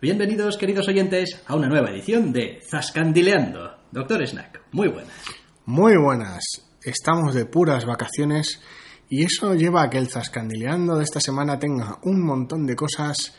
Bienvenidos, 0.00 0.56
queridos 0.56 0.88
oyentes, 0.88 1.40
a 1.46 1.54
una 1.54 1.68
nueva 1.68 1.90
edición 1.90 2.32
de 2.32 2.58
Zascandileando. 2.68 3.76
Doctor 3.92 4.26
Snack, 4.26 4.62
muy 4.72 4.88
buenas. 4.88 5.12
Muy 5.66 5.96
buenas. 5.96 6.42
Estamos 6.82 7.32
de 7.34 7.46
puras 7.46 7.86
vacaciones 7.86 8.60
y 9.08 9.22
eso 9.22 9.54
lleva 9.54 9.82
a 9.82 9.88
que 9.90 9.98
el 9.98 10.08
Zascandileando 10.08 10.96
de 10.96 11.04
esta 11.04 11.20
semana 11.20 11.60
tenga 11.60 12.00
un 12.02 12.26
montón 12.26 12.66
de 12.66 12.74
cosas 12.74 13.38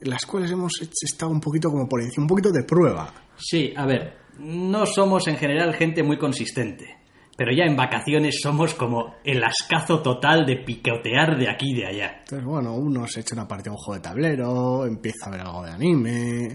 las 0.00 0.24
cuales 0.24 0.50
hemos 0.50 0.72
estado 0.80 1.30
un 1.30 1.40
poquito 1.40 1.68
como 1.68 1.86
por 1.86 2.00
encima, 2.00 2.24
un 2.24 2.28
poquito 2.28 2.50
de 2.50 2.64
prueba. 2.64 3.12
Sí, 3.36 3.74
a 3.76 3.84
ver, 3.84 4.16
no 4.38 4.86
somos 4.86 5.28
en 5.28 5.36
general 5.36 5.74
gente 5.74 6.02
muy 6.02 6.16
consistente 6.16 7.01
pero 7.36 7.52
ya 7.52 7.64
en 7.64 7.76
vacaciones 7.76 8.40
somos 8.42 8.74
como 8.74 9.14
el 9.24 9.42
ascazo 9.42 10.02
total 10.02 10.44
de 10.44 10.56
picotear 10.56 11.38
de 11.38 11.50
aquí 11.50 11.70
y 11.70 11.80
de 11.80 11.86
allá. 11.86 12.16
Entonces, 12.20 12.46
bueno, 12.46 12.74
uno 12.74 13.06
se 13.06 13.20
echa 13.20 13.34
una 13.34 13.48
parte 13.48 13.64
de 13.64 13.70
un 13.70 13.76
juego 13.76 13.94
de 13.94 14.00
tablero, 14.00 14.86
empieza 14.86 15.26
a 15.26 15.30
ver 15.30 15.40
algo 15.40 15.64
de 15.64 15.72
anime. 15.72 16.48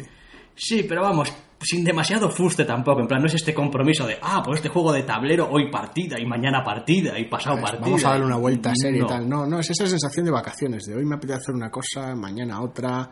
Sí, 0.55 0.85
pero 0.89 1.01
vamos, 1.01 1.31
sin 1.61 1.83
demasiado 1.83 2.29
fuste 2.29 2.65
tampoco. 2.65 3.01
En 3.01 3.07
plan, 3.07 3.21
no 3.21 3.27
es 3.27 3.35
este 3.35 3.53
compromiso 3.53 4.07
de, 4.07 4.17
ah, 4.21 4.41
pues 4.43 4.57
este 4.57 4.69
juego 4.69 4.91
de 4.91 5.03
tablero, 5.03 5.47
hoy 5.49 5.69
partida, 5.71 6.19
y 6.19 6.25
mañana 6.25 6.63
partida, 6.63 7.17
y 7.19 7.25
pasado 7.25 7.59
partida. 7.61 7.81
Vamos 7.81 8.05
a 8.05 8.09
darle 8.09 8.25
una 8.25 8.37
vuelta 8.37 8.71
a 8.71 8.75
serie 8.75 9.01
y 9.03 9.07
tal. 9.07 9.27
No, 9.27 9.45
no, 9.45 9.59
es 9.59 9.69
esa 9.69 9.85
sensación 9.85 10.25
de 10.25 10.31
vacaciones, 10.31 10.85
de 10.85 10.95
hoy 10.95 11.05
me 11.05 11.15
apetece 11.15 11.39
hacer 11.39 11.55
una 11.55 11.69
cosa, 11.69 12.15
mañana 12.15 12.61
otra. 12.61 13.09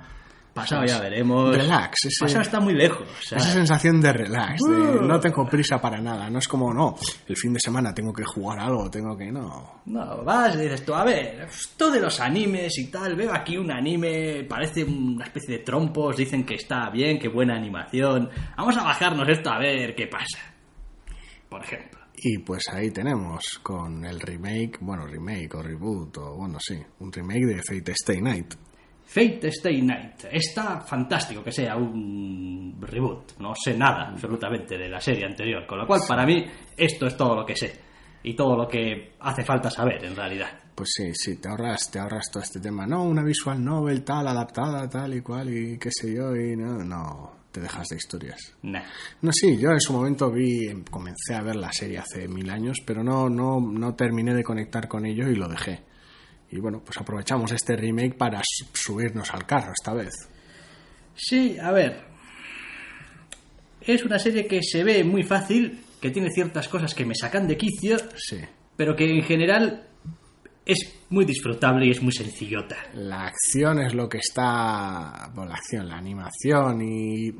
Pasado 0.56 0.86
ya 0.86 1.02
veremos. 1.02 1.53
Relax. 1.53 2.06
Ese, 2.06 2.23
Pasado 2.23 2.42
está 2.42 2.61
muy 2.61 2.73
lejos. 2.73 3.06
Esa 3.23 3.42
sensación 3.42 4.00
de 4.00 4.14
relax, 4.14 4.61
de 4.64 4.72
uh. 4.72 5.02
no 5.02 5.20
tengo 5.20 5.45
prisa 5.45 5.81
para 5.81 6.00
nada. 6.00 6.30
No 6.30 6.39
es 6.39 6.48
como, 6.48 6.73
no, 6.73 6.95
el 7.28 7.36
fin 7.36 7.52
de 7.52 7.59
semana 7.59 7.94
tengo 7.94 8.14
que 8.14 8.23
jugar 8.23 8.59
algo, 8.59 8.89
tengo 8.89 9.17
que, 9.17 9.30
no. 9.30 9.81
No, 9.86 10.23
vas 10.23 10.56
y 10.56 10.59
dices 10.59 10.86
tú, 10.86 10.94
a 10.94 11.03
ver, 11.03 11.42
esto 11.50 11.92
de 11.92 12.00
los 12.00 12.22
animes 12.22 12.78
y 12.78 12.89
tal, 12.89 13.17
veo 13.17 13.33
aquí 13.36 13.58
un 13.58 13.70
anime, 13.70 14.45
parece 14.48 14.86
una 14.86 15.26
especie 15.26 15.58
de 15.58 15.64
trompos, 15.66 16.16
dicen 16.16 16.45
que 16.45 16.56
está 16.56 16.89
bien, 16.89 17.20
que 17.20 17.28
buena 17.28 17.58
animación. 17.58 18.30
Vamos 18.56 18.78
a 18.78 18.83
bajarnos 18.83 19.28
esto 19.28 19.50
a 19.50 19.59
ver 19.59 19.94
qué 19.94 20.08
pasa. 20.08 20.39
Por 21.50 21.66
ejemplo. 21.66 22.00
Y 22.16 22.38
pues 22.38 22.64
ahí 22.72 22.92
tenemos 22.92 23.59
con 23.61 24.06
el 24.06 24.22
remake, 24.22 24.78
bueno, 24.80 25.06
remake 25.06 25.53
o 25.56 25.61
reboot 25.61 26.17
o 26.20 26.36
bueno, 26.38 26.58
sí, 26.61 26.81
un 27.00 27.11
remake 27.11 27.45
de 27.45 27.61
Fate 27.61 27.92
Stay 27.92 28.22
Night. 28.22 28.56
Fate 29.06 29.48
Stay 29.48 29.81
Night. 29.81 30.25
Está 30.31 30.81
fantástico 30.81 31.44
que 31.44 31.52
sea 31.52 31.75
un 31.75 32.75
reboot. 32.81 33.38
No 33.39 33.53
sé 33.56 33.78
nada 33.78 34.09
absolutamente 34.09 34.78
de 34.78 34.89
la 34.89 35.00
serie 35.00 35.25
anterior. 35.25 35.66
Con 35.66 35.80
lo 35.80 35.88
cual, 35.88 36.02
para 36.08 36.25
mí, 36.25 36.45
esto 36.75 37.08
es 37.08 37.16
todo 37.16 37.36
lo 37.36 37.45
que 37.45 37.56
sé. 37.56 37.73
Y 38.23 38.36
todo 38.36 38.58
lo 38.58 38.67
que 38.67 39.14
hace 39.20 39.44
falta 39.44 39.70
saber, 39.70 40.03
en 40.03 40.16
realidad. 40.16 40.50
Pues 40.73 40.89
sí, 40.98 41.14
sí, 41.14 41.38
te 41.39 41.48
ahorras, 41.48 41.89
te 41.89 42.00
ahorras 42.00 42.30
todo 42.31 42.44
este 42.44 42.59
tema. 42.59 42.86
No, 42.86 43.03
una 43.03 43.23
visual 43.23 43.64
novel 43.64 44.03
tal, 44.03 44.28
adaptada, 44.28 44.89
tal 44.89 45.14
y 45.14 45.22
cual, 45.22 45.50
y 45.50 45.78
qué 45.78 45.89
sé 45.92 46.14
yo, 46.14 46.36
y 46.36 46.56
no, 46.58 46.83
no 46.83 47.45
te 47.56 47.61
dejas 47.61 47.88
de 47.88 47.95
historias. 47.95 48.53
No, 48.64 49.31
sí, 49.31 49.58
yo 49.58 49.70
en 49.72 49.80
su 49.80 49.94
momento 49.94 50.30
vi, 50.30 50.83
comencé 50.92 51.36
a 51.36 51.42
ver 51.42 51.56
la 51.56 51.72
serie 51.72 52.00
hace 52.00 52.28
mil 52.28 52.50
años, 52.50 52.80
pero 52.86 53.02
no, 53.02 53.30
no, 53.30 53.61
no 53.61 53.95
terminé 53.95 54.33
de 54.33 54.44
conectar 54.44 54.89
con 54.89 55.05
ello 55.05 55.30
y 55.30 55.36
lo 55.36 55.48
dejé. 55.48 55.86
Y 56.55 56.61
bueno, 56.61 56.82
pues 56.83 56.98
aprovechamos 56.98 57.52
este 57.52 57.76
remake 57.76 58.16
para 58.16 58.42
subirnos 58.73 59.33
al 59.33 59.45
carro 59.45 59.73
esta 59.77 59.93
vez. 59.93 60.14
Sí, 61.14 61.58
a 61.60 61.71
ver. 61.71 62.02
Es 63.82 64.05
una 64.05 64.17
serie 64.17 64.48
que 64.48 64.61
se 64.64 64.83
ve 64.86 65.04
muy 65.04 65.23
fácil, 65.23 65.82
que 65.99 66.11
tiene 66.11 66.30
ciertas 66.32 66.70
cosas 66.70 66.95
que 66.95 67.05
me 67.05 67.14
sacan 67.14 67.45
de 67.45 67.58
quicio, 67.58 67.98
sí. 68.15 68.39
pero 68.77 68.95
que 68.95 69.04
en 69.04 69.23
general 69.23 69.89
es 70.65 70.95
muy 71.10 71.26
disfrutable 71.26 71.88
y 71.88 71.92
es 71.92 72.02
muy 72.02 72.14
sencillota. 72.14 72.77
La 72.94 73.26
acción 73.26 73.80
es 73.80 73.94
lo 73.94 74.08
que 74.08 74.20
está. 74.20 75.30
Bueno, 75.36 75.52
la 75.52 75.58
acción, 75.58 75.89
la 75.89 75.98
animación 75.98 76.82
y 76.82 77.32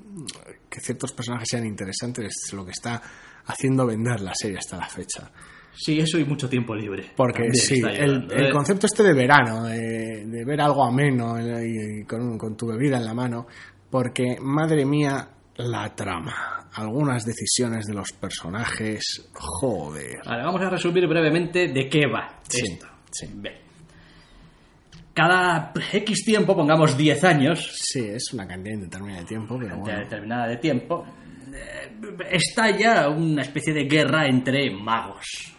que 0.70 0.82
ciertos 0.82 1.14
personajes 1.14 1.48
sean 1.50 1.66
interesantes 1.66 2.26
es 2.26 2.54
lo 2.54 2.66
que 2.66 2.72
está 2.72 3.02
haciendo 3.46 3.86
vender 3.86 4.20
la 4.20 4.34
serie 4.36 4.58
hasta 4.58 4.78
la 4.78 4.90
fecha. 4.90 5.32
Sí, 5.78 6.00
eso 6.00 6.18
y 6.18 6.26
mucho 6.26 6.48
tiempo 6.48 6.74
libre. 6.74 7.12
Porque 7.16 7.54
sí, 7.54 7.82
el, 7.86 8.28
¿eh? 8.32 8.50
concepto 8.52 8.86
este 8.86 9.04
de 9.04 9.14
verano, 9.14 9.64
de, 9.64 10.44
ver 10.46 10.62
algo 10.62 10.86
ameno 10.86 11.36
y 11.40 12.04
con, 12.06 12.38
con, 12.38 12.56
tu 12.56 12.68
bebida 12.68 12.98
en 12.98 13.06
la 13.06 13.14
mano, 13.14 13.48
porque 13.90 14.38
madre 14.42 14.86
mía, 14.86 15.28
la 15.58 15.94
trama, 15.94 16.68
algunas 16.74 17.26
decisiones 17.26 17.86
de 17.86 17.94
los 17.94 18.12
personajes, 18.14 19.30
joder. 19.34 20.22
Vale, 20.26 20.44
vamos 20.44 20.62
a 20.62 20.70
resumir 20.70 21.08
brevemente 21.08 21.68
de 21.68 21.90
qué 21.90 22.08
va 22.08 22.40
esto. 22.50 22.88
Sí. 23.12 23.28
Cada 25.14 25.72
X 25.94 26.26
tiempo, 26.26 26.56
pongamos 26.56 26.98
10 26.98 27.24
años. 27.24 27.72
Sí, 27.74 28.06
es 28.06 28.34
una 28.34 28.46
cantidad 28.46 28.76
indeterminada 28.76 29.22
de 29.22 29.26
tiempo, 29.26 29.58
pero 29.58 29.78
bueno. 29.78 30.00
Determinada 30.00 30.48
de 30.48 30.58
tiempo. 30.58 31.06
Eh, 31.54 31.96
está 32.32 32.78
ya 32.78 33.08
una 33.08 33.44
especie 33.44 33.74
de 33.74 33.86
guerra 33.86 34.28
entre 34.28 34.70
magos 34.72 35.55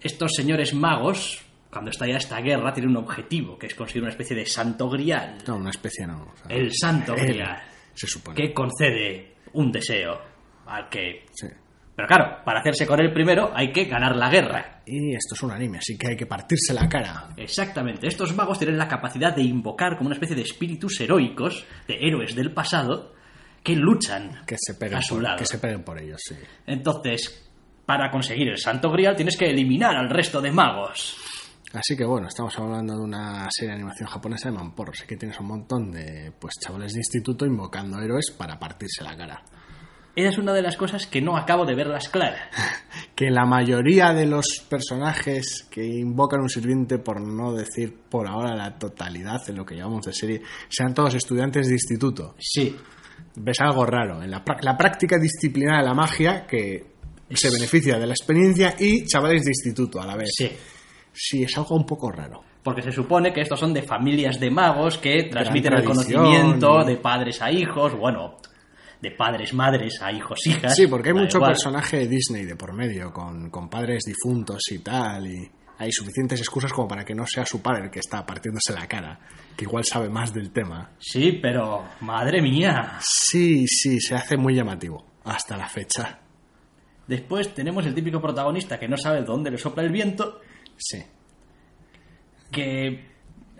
estos 0.00 0.32
señores 0.34 0.74
magos, 0.74 1.40
cuando 1.70 1.90
está 1.90 2.06
ya 2.06 2.16
esta 2.16 2.40
guerra, 2.40 2.72
tienen 2.72 2.90
un 2.90 2.98
objetivo, 2.98 3.58
que 3.58 3.66
es 3.66 3.74
conseguir 3.74 4.02
una 4.02 4.10
especie 4.10 4.36
de 4.36 4.46
santo 4.46 4.88
grial. 4.88 5.38
No, 5.46 5.56
una 5.56 5.70
especie 5.70 6.06
no. 6.06 6.34
el 6.48 6.70
santo 6.72 7.14
grial. 7.14 7.62
Se 7.94 8.06
supone. 8.06 8.36
Que 8.36 8.52
concede 8.52 9.36
un 9.52 9.72
deseo 9.72 10.20
al 10.66 10.88
que... 10.88 11.26
Sí. 11.32 11.48
Pero 11.96 12.06
claro, 12.06 12.44
para 12.44 12.60
hacerse 12.60 12.86
con 12.86 13.00
él 13.00 13.12
primero 13.12 13.50
hay 13.52 13.72
que 13.72 13.86
ganar 13.86 14.14
la 14.14 14.30
guerra. 14.30 14.82
Y 14.86 15.16
esto 15.16 15.34
es 15.34 15.42
un 15.42 15.50
anime, 15.50 15.78
así 15.78 15.98
que 15.98 16.06
hay 16.06 16.16
que 16.16 16.26
partirse 16.26 16.72
la 16.72 16.88
cara. 16.88 17.30
Exactamente. 17.36 18.06
Estos 18.06 18.32
magos 18.36 18.56
tienen 18.56 18.78
la 18.78 18.86
capacidad 18.86 19.34
de 19.34 19.42
invocar 19.42 19.96
como 19.96 20.06
una 20.06 20.14
especie 20.14 20.36
de 20.36 20.42
espíritus 20.42 21.00
heroicos, 21.00 21.66
de 21.88 21.96
héroes 22.00 22.36
del 22.36 22.52
pasado, 22.52 23.14
que 23.64 23.74
luchan 23.74 24.44
que 24.46 24.56
se 24.56 24.76
a 24.94 25.02
su 25.02 25.20
lado. 25.20 25.38
Que 25.38 25.46
se 25.46 25.58
peguen 25.58 25.82
por 25.82 26.00
ellos, 26.00 26.20
sí. 26.24 26.36
Entonces, 26.66 27.47
para 27.88 28.10
conseguir 28.10 28.48
el 28.48 28.58
Santo 28.58 28.90
Grial 28.90 29.16
tienes 29.16 29.38
que 29.38 29.48
eliminar 29.48 29.96
al 29.96 30.10
resto 30.10 30.42
de 30.42 30.52
magos. 30.52 31.16
Así 31.72 31.96
que 31.96 32.04
bueno, 32.04 32.28
estamos 32.28 32.52
hablando 32.58 32.94
de 32.94 33.00
una 33.00 33.48
serie 33.50 33.70
de 33.70 33.76
animación 33.76 34.10
japonesa 34.10 34.50
de 34.50 34.56
mamporro. 34.56 34.92
Así 34.92 35.06
que 35.06 35.16
tienes 35.16 35.40
un 35.40 35.46
montón 35.46 35.90
de 35.90 36.30
pues 36.38 36.56
chavales 36.62 36.92
de 36.92 36.98
instituto 36.98 37.46
invocando 37.46 37.98
héroes 37.98 38.30
para 38.36 38.58
partirse 38.58 39.02
la 39.02 39.16
cara. 39.16 39.42
Esa 40.14 40.28
es 40.28 40.36
una 40.36 40.52
de 40.52 40.60
las 40.60 40.76
cosas 40.76 41.06
que 41.06 41.22
no 41.22 41.38
acabo 41.38 41.64
de 41.64 41.74
verlas 41.74 42.10
claras. 42.10 42.50
que 43.16 43.30
la 43.30 43.46
mayoría 43.46 44.12
de 44.12 44.26
los 44.26 44.66
personajes 44.68 45.66
que 45.70 45.82
invocan 45.86 46.42
un 46.42 46.50
sirviente, 46.50 46.98
por 46.98 47.22
no 47.22 47.54
decir 47.54 47.96
por 48.10 48.28
ahora 48.28 48.54
la 48.54 48.78
totalidad 48.78 49.38
de 49.46 49.54
lo 49.54 49.64
que 49.64 49.76
llamamos 49.76 50.04
de 50.04 50.12
serie, 50.12 50.42
sean 50.68 50.92
todos 50.92 51.14
estudiantes 51.14 51.68
de 51.68 51.72
instituto. 51.72 52.34
Sí. 52.38 52.76
Ves 53.34 53.60
algo 53.62 53.86
raro. 53.86 54.22
En 54.22 54.30
la, 54.30 54.44
la 54.60 54.76
práctica 54.76 55.18
disciplinaria 55.18 55.80
de 55.80 55.88
la 55.88 55.94
magia, 55.94 56.46
que 56.46 56.97
se 57.36 57.50
beneficia 57.50 57.98
de 57.98 58.06
la 58.06 58.12
experiencia 58.12 58.74
y 58.78 59.04
chavales 59.04 59.44
de 59.44 59.50
instituto 59.50 60.00
a 60.00 60.06
la 60.06 60.16
vez. 60.16 60.30
Sí. 60.36 60.50
Sí, 61.12 61.42
es 61.42 61.56
algo 61.58 61.74
un 61.74 61.84
poco 61.84 62.10
raro. 62.12 62.44
Porque 62.62 62.82
se 62.82 62.92
supone 62.92 63.32
que 63.32 63.40
estos 63.40 63.58
son 63.58 63.74
de 63.74 63.82
familias 63.82 64.38
de 64.38 64.50
magos 64.50 64.98
que 64.98 65.24
transmiten 65.24 65.72
el 65.72 65.84
conocimiento 65.84 66.84
de 66.84 66.96
padres 66.96 67.42
a 67.42 67.50
hijos, 67.50 67.96
bueno, 67.96 68.36
de 69.00 69.10
padres, 69.12 69.52
madres 69.52 70.00
a 70.02 70.12
hijos, 70.12 70.46
hijas. 70.46 70.76
Sí, 70.76 70.86
porque 70.86 71.10
hay 71.10 71.14
mucho 71.14 71.40
personaje 71.40 71.98
de 71.98 72.08
Disney 72.08 72.44
de 72.44 72.56
por 72.56 72.72
medio, 72.72 73.12
con, 73.12 73.50
con 73.50 73.68
padres 73.68 74.04
difuntos 74.04 74.60
y 74.70 74.78
tal, 74.78 75.26
y 75.26 75.50
hay 75.78 75.92
suficientes 75.92 76.40
excusas 76.40 76.72
como 76.72 76.88
para 76.88 77.04
que 77.04 77.14
no 77.14 77.26
sea 77.26 77.46
su 77.46 77.62
padre 77.62 77.84
el 77.84 77.90
que 77.90 78.00
está 78.00 78.26
partiéndose 78.26 78.72
la 78.72 78.86
cara, 78.86 79.18
que 79.56 79.64
igual 79.64 79.84
sabe 79.84 80.08
más 80.08 80.32
del 80.32 80.50
tema. 80.50 80.90
Sí, 80.98 81.38
pero 81.40 81.84
madre 82.00 82.42
mía. 82.42 82.98
Sí, 83.00 83.66
sí, 83.66 84.00
se 84.00 84.14
hace 84.14 84.36
muy 84.36 84.54
llamativo 84.54 85.04
hasta 85.24 85.56
la 85.56 85.68
fecha. 85.68 86.18
Después 87.08 87.54
tenemos 87.54 87.84
el 87.86 87.94
típico 87.94 88.20
protagonista 88.20 88.78
que 88.78 88.86
no 88.86 88.96
sabe 88.96 89.22
dónde 89.22 89.50
le 89.50 89.58
sopla 89.58 89.82
el 89.82 89.90
viento. 89.90 90.40
Sí. 90.76 91.02
Que, 92.52 93.06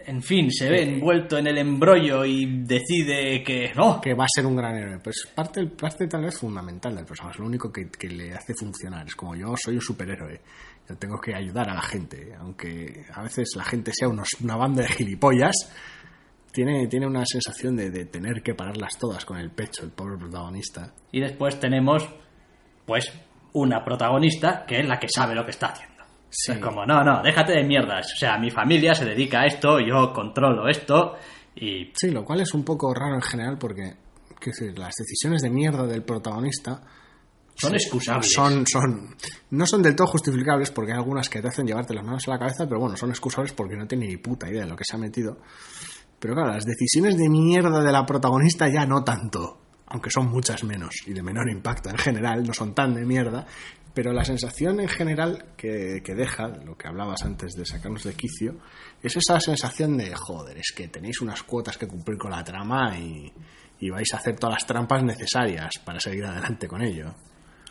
en 0.07 0.23
fin, 0.23 0.51
se 0.53 0.69
ve 0.69 0.83
envuelto 0.83 1.39
en 1.39 1.47
el 1.47 1.59
embrollo 1.59 2.25
y 2.25 2.63
decide 2.63 3.43
que 3.43 3.73
no. 3.75 4.01
Que 4.01 4.15
va 4.15 4.25
a 4.25 4.29
ser 4.33 4.47
un 4.47 4.55
gran 4.55 4.77
héroe. 4.77 4.99
Pues 5.03 5.29
parte, 5.35 5.67
parte 5.67 6.07
tal 6.07 6.25
vez 6.25 6.39
fundamental 6.39 6.95
del 6.95 7.07
personaje. 7.07 7.37
Es 7.37 7.41
lo 7.41 7.47
único 7.47 7.73
que, 7.73 7.89
le 8.09 8.35
hace 8.35 8.55
funcionar. 8.55 9.07
Es 9.07 9.17
como 9.17 9.35
yo 9.35 9.55
soy 9.57 9.77
un 9.77 9.81
superhéroe. 9.81 10.41
Yo 10.89 10.97
tengo 10.97 11.19
que 11.19 11.35
ayudar 11.35 11.71
a 11.71 11.75
la 11.75 11.83
gente. 11.83 12.35
Aunque 12.39 13.07
a 13.15 13.23
veces 13.23 13.49
la 13.57 13.65
gente 13.65 13.93
sea 13.95 14.09
una 14.09 14.57
banda 14.57 14.83
de 14.83 14.89
gilipollas 14.89 15.55
tiene, 16.53 16.87
tiene 16.89 17.07
una 17.07 17.25
sensación 17.25 17.77
de, 17.77 17.91
de 17.91 18.05
tener 18.07 18.43
que 18.43 18.55
pararlas 18.55 18.99
todas 18.99 19.25
con 19.25 19.39
el 19.39 19.51
pecho, 19.51 19.85
el 19.85 19.91
pobre 19.91 20.19
protagonista. 20.19 20.93
Y 21.13 21.21
después 21.21 21.59
tenemos, 21.61 22.09
pues, 22.87 23.13
una 23.55 23.85
protagonista 23.85 24.65
que 24.67 24.81
es 24.81 24.89
la 24.89 24.99
que 24.99 25.09
sabe 25.09 25.35
lo 25.35 25.45
que 25.45 25.51
está 25.51 25.69
haciendo. 25.69 25.99
Es 26.31 26.59
como, 26.59 26.85
no, 26.85 27.03
no, 27.03 27.23
déjate 27.23 27.53
de 27.53 27.65
mierdas. 27.65 28.13
O 28.13 28.17
sea, 28.17 28.39
mi 28.39 28.51
familia 28.51 28.95
se 28.95 29.05
dedica 29.05 29.41
a 29.41 29.47
esto, 29.47 29.81
yo 29.81 30.13
controlo 30.13 30.69
esto 30.69 31.17
y... 31.55 31.91
Sí, 31.95 32.11
lo 32.11 32.25
cual 32.25 32.41
es 32.41 32.53
un 32.53 32.65
poco 32.65 32.93
raro 32.93 33.15
en 33.15 33.23
general 33.23 33.57
porque, 33.59 33.95
decir, 34.45 34.79
las 34.79 34.95
decisiones 34.97 35.43
de 35.43 35.51
mierda 35.51 35.87
del 35.87 36.03
protagonista... 36.03 36.83
Son 37.55 37.75
excusables. 37.75 38.33
Son, 38.33 38.65
son, 38.69 39.17
no 39.51 39.67
son 39.67 39.83
del 39.83 39.97
todo 39.97 40.07
justificables 40.07 40.71
porque 40.71 40.93
hay 40.93 40.99
algunas 40.99 41.29
que 41.29 41.43
te 41.43 41.49
hacen 41.49 41.67
llevarte 41.67 41.93
las 41.93 42.05
manos 42.05 42.23
a 42.29 42.31
la 42.31 42.39
cabeza, 42.39 42.69
pero 42.69 42.79
bueno, 42.79 42.97
son 42.97 43.11
excusables 43.11 43.53
porque 43.53 43.75
no 43.75 43.85
tiene 43.85 44.07
ni 44.07 44.17
puta 44.17 44.49
idea 44.49 44.63
de 44.63 44.69
lo 44.69 44.77
que 44.77 44.85
se 44.85 44.95
ha 44.95 44.99
metido. 44.99 45.39
Pero 46.21 46.35
claro, 46.35 46.53
las 46.53 46.65
decisiones 46.65 47.17
de 47.17 47.29
mierda 47.29 47.83
de 47.83 47.91
la 47.91 48.07
protagonista 48.07 48.69
ya 48.69 48.87
no 48.87 49.03
tanto, 49.03 49.59
aunque 49.91 50.11
son 50.11 50.31
muchas 50.31 50.65
menos 50.65 50.95
y 51.07 51.13
de 51.13 51.23
menor 51.23 51.51
impacto 51.51 51.91
en 51.91 51.99
general, 51.99 52.45
no 52.45 52.53
son 52.53 52.75
tan 52.75 52.95
de 52.95 53.05
mierda, 53.05 53.47
pero 53.95 54.13
la 54.13 54.25
sensación 54.25 54.81
en 54.81 54.89
general 54.89 55.47
que, 55.57 56.01
deja, 56.05 56.49
lo 56.49 56.77
que 56.77 56.89
hablabas 56.89 57.25
antes 57.25 57.55
de 57.55 57.65
sacarnos 57.65 58.05
de 58.05 58.15
quicio, 58.15 58.57
es 59.03 59.17
esa 59.17 59.41
sensación 59.41 59.97
de, 59.97 60.15
joder, 60.15 60.59
es 60.59 60.73
que 60.73 60.89
tenéis 60.89 61.21
unas 61.21 61.43
cuotas 61.43 61.77
que 61.79 61.89
cumplir 61.89 62.19
con 62.19 62.31
la 62.31 62.45
trama 62.45 62.97
y, 62.99 63.33
vais 63.91 64.13
a 64.13 64.19
hacer 64.19 64.37
todas 64.37 64.55
las 64.55 64.67
trampas 64.67 65.03
necesarias 65.03 65.79
para 65.85 66.01
seguir 66.01 66.25
adelante 66.25 66.69
con 66.69 66.83
ello. 66.83 67.15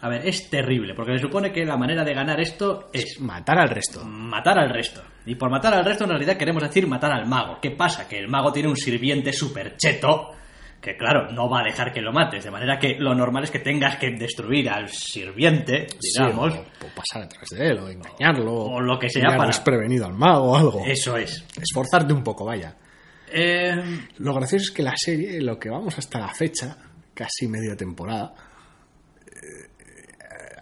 A 0.02 0.10
ver, 0.10 0.28
es 0.28 0.50
terrible, 0.50 0.94
porque 0.94 1.18
se 1.18 1.24
supone 1.24 1.52
que 1.52 1.66
la 1.66 1.78
manera 1.78 2.04
de 2.04 2.14
ganar 2.14 2.40
esto 2.40 2.90
es... 2.94 3.20
Matar 3.20 3.60
al 3.60 3.70
resto. 3.70 4.04
Matar 4.06 4.60
al 4.60 4.70
resto. 4.70 5.02
Y 5.26 5.36
por 5.36 5.50
matar 5.50 5.74
al 5.74 5.86
resto 5.86 6.04
en 6.04 6.12
realidad 6.12 6.38
queremos 6.38 6.62
decir 6.62 6.88
matar 6.88 7.12
al 7.12 7.26
mago. 7.26 7.60
¿Qué 7.62 7.72
pasa? 7.72 8.08
Que 8.08 8.20
el 8.20 8.28
mago 8.28 8.52
tiene 8.52 8.70
un 8.70 8.78
sirviente 8.78 9.34
súper 9.34 9.76
cheto 9.76 10.37
que 10.88 10.96
claro, 10.96 11.30
no 11.34 11.50
va 11.50 11.60
a 11.60 11.64
dejar 11.66 11.92
que 11.92 12.02
lo 12.02 12.14
mates, 12.14 12.46
de 12.46 12.50
manera 12.50 12.80
que 12.80 12.96
lo 12.98 13.14
normal 13.14 13.44
es 13.44 13.52
que 13.52 13.60
tengas 13.60 13.98
que 13.98 14.12
destruir 14.12 14.70
al 14.70 14.88
sirviente, 14.88 15.88
digamos. 16.02 16.54
o, 16.54 16.96
pasar 16.96 17.24
detrás 17.24 17.50
de 17.50 17.68
él, 17.68 17.80
o 17.80 17.90
engañarlo. 17.90 18.54
O 18.54 18.80
lo 18.80 18.98
que 18.98 19.10
sea 19.10 19.36
para... 19.36 19.52
prevenido 19.66 20.06
al 20.06 20.14
mago 20.14 20.52
o 20.52 20.56
algo. 20.56 20.86
Eso 20.86 21.18
es. 21.18 21.44
Esforzarte 21.62 22.14
un 22.14 22.24
poco, 22.24 22.46
vaya. 22.46 22.74
Eh... 23.34 23.76
Lo 24.20 24.34
gracioso 24.34 24.64
es 24.64 24.72
que 24.72 24.82
la 24.82 24.96
serie, 24.96 25.42
lo 25.42 25.60
que 25.60 25.70
vamos 25.70 25.98
hasta 25.98 26.20
la 26.20 26.34
fecha, 26.34 26.78
casi 27.14 27.50
media 27.50 27.76
temporada, 27.76 28.34
eh, 29.26 29.68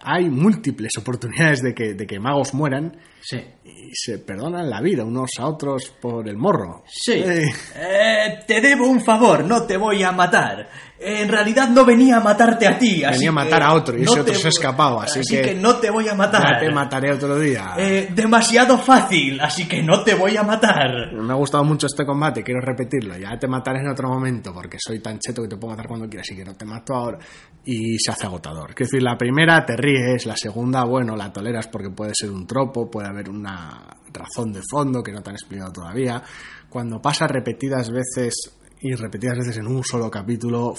hay 0.02 0.28
múltiples 0.28 0.90
oportunidades 0.98 1.62
de 1.62 1.72
que, 1.72 1.94
de 1.94 2.04
que 2.04 2.18
magos 2.18 2.52
mueran 2.52 2.96
Sí. 3.28 3.44
Y 3.64 3.90
se 3.92 4.20
perdonan 4.20 4.70
la 4.70 4.80
vida 4.80 5.04
unos 5.04 5.30
a 5.40 5.48
otros 5.48 5.92
por 6.00 6.28
el 6.28 6.36
morro. 6.36 6.84
Sí. 6.86 7.14
Eh. 7.14 7.48
Eh, 7.74 8.38
te 8.46 8.60
debo 8.60 8.86
un 8.86 9.00
favor, 9.00 9.44
no 9.44 9.64
te 9.64 9.76
voy 9.76 10.04
a 10.04 10.12
matar. 10.12 10.68
En 10.98 11.28
realidad 11.28 11.68
no 11.68 11.84
venía 11.84 12.16
a 12.16 12.20
matarte 12.20 12.66
a 12.66 12.78
ti. 12.78 13.02
Venía 13.02 13.28
a 13.28 13.32
matar 13.32 13.62
a 13.64 13.74
otro 13.74 13.98
y 13.98 14.02
ese 14.02 14.20
otro 14.20 14.32
se 14.32 14.46
ha 14.46 14.50
escapado, 14.50 15.00
así, 15.00 15.20
que, 15.28 15.54
no 15.54 15.76
te 15.76 15.90
voy 15.90 16.08
a 16.08 16.14
matar. 16.14 16.42
Ya 16.54 16.60
te 16.60 16.72
mataré 16.72 17.12
otro 17.12 17.38
día. 17.38 17.74
Eh, 17.76 18.08
demasiado 18.14 18.78
fácil, 18.78 19.38
así 19.40 19.66
que 19.68 19.82
no 19.82 20.02
te 20.02 20.14
voy 20.14 20.36
a 20.36 20.42
matar. 20.42 21.12
Me 21.12 21.32
ha 21.32 21.36
gustado 21.36 21.64
mucho 21.64 21.86
este 21.86 22.06
combate, 22.06 22.42
quiero 22.42 22.60
repetirlo. 22.60 23.18
Ya 23.18 23.36
te 23.38 23.46
mataré 23.46 23.80
en 23.80 23.88
otro 23.88 24.08
momento 24.08 24.54
porque 24.54 24.78
soy 24.80 25.00
tan 25.00 25.18
cheto 25.18 25.42
que 25.42 25.48
te 25.48 25.56
puedo 25.56 25.72
matar 25.72 25.88
cuando 25.88 26.08
quieras, 26.08 26.28
así 26.28 26.36
que 26.36 26.44
no 26.44 26.54
te 26.54 26.64
mato 26.64 26.94
ahora. 26.94 27.18
Y 27.64 27.98
se 27.98 28.12
hace 28.12 28.26
agotador. 28.26 28.74
Quiero 28.74 28.88
decir, 28.90 29.02
la 29.02 29.18
primera 29.18 29.66
te 29.66 29.76
ríes, 29.76 30.24
la 30.24 30.36
segunda, 30.36 30.84
bueno, 30.84 31.16
la 31.16 31.32
toleras 31.32 31.66
porque 31.66 31.90
puede 31.90 32.12
ser 32.14 32.30
un 32.30 32.46
tropo, 32.46 32.90
puede 32.90 33.08
haber 33.08 33.15
una 33.28 33.96
razón 34.12 34.52
de 34.52 34.60
fondo 34.70 35.02
que 35.02 35.12
no 35.12 35.22
te 35.22 35.30
han 35.30 35.36
explicado 35.36 35.72
todavía. 35.72 36.22
Cuando 36.68 37.00
pasa 37.00 37.26
repetidas 37.26 37.90
veces 37.90 38.34
y 38.80 38.94
repetidas 38.94 39.38
veces 39.38 39.56
en 39.58 39.66
un 39.66 39.82
solo 39.82 40.10
capítulo. 40.10 40.74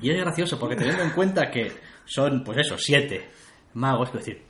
Y 0.00 0.10
es 0.10 0.16
gracioso 0.16 0.58
porque 0.58 0.76
teniendo 0.76 1.02
en 1.02 1.10
cuenta 1.10 1.50
que 1.50 1.72
son, 2.04 2.42
pues 2.44 2.58
eso, 2.58 2.76
siete 2.76 3.30
magos, 3.74 4.08
es 4.08 4.14
decir, 4.14 4.42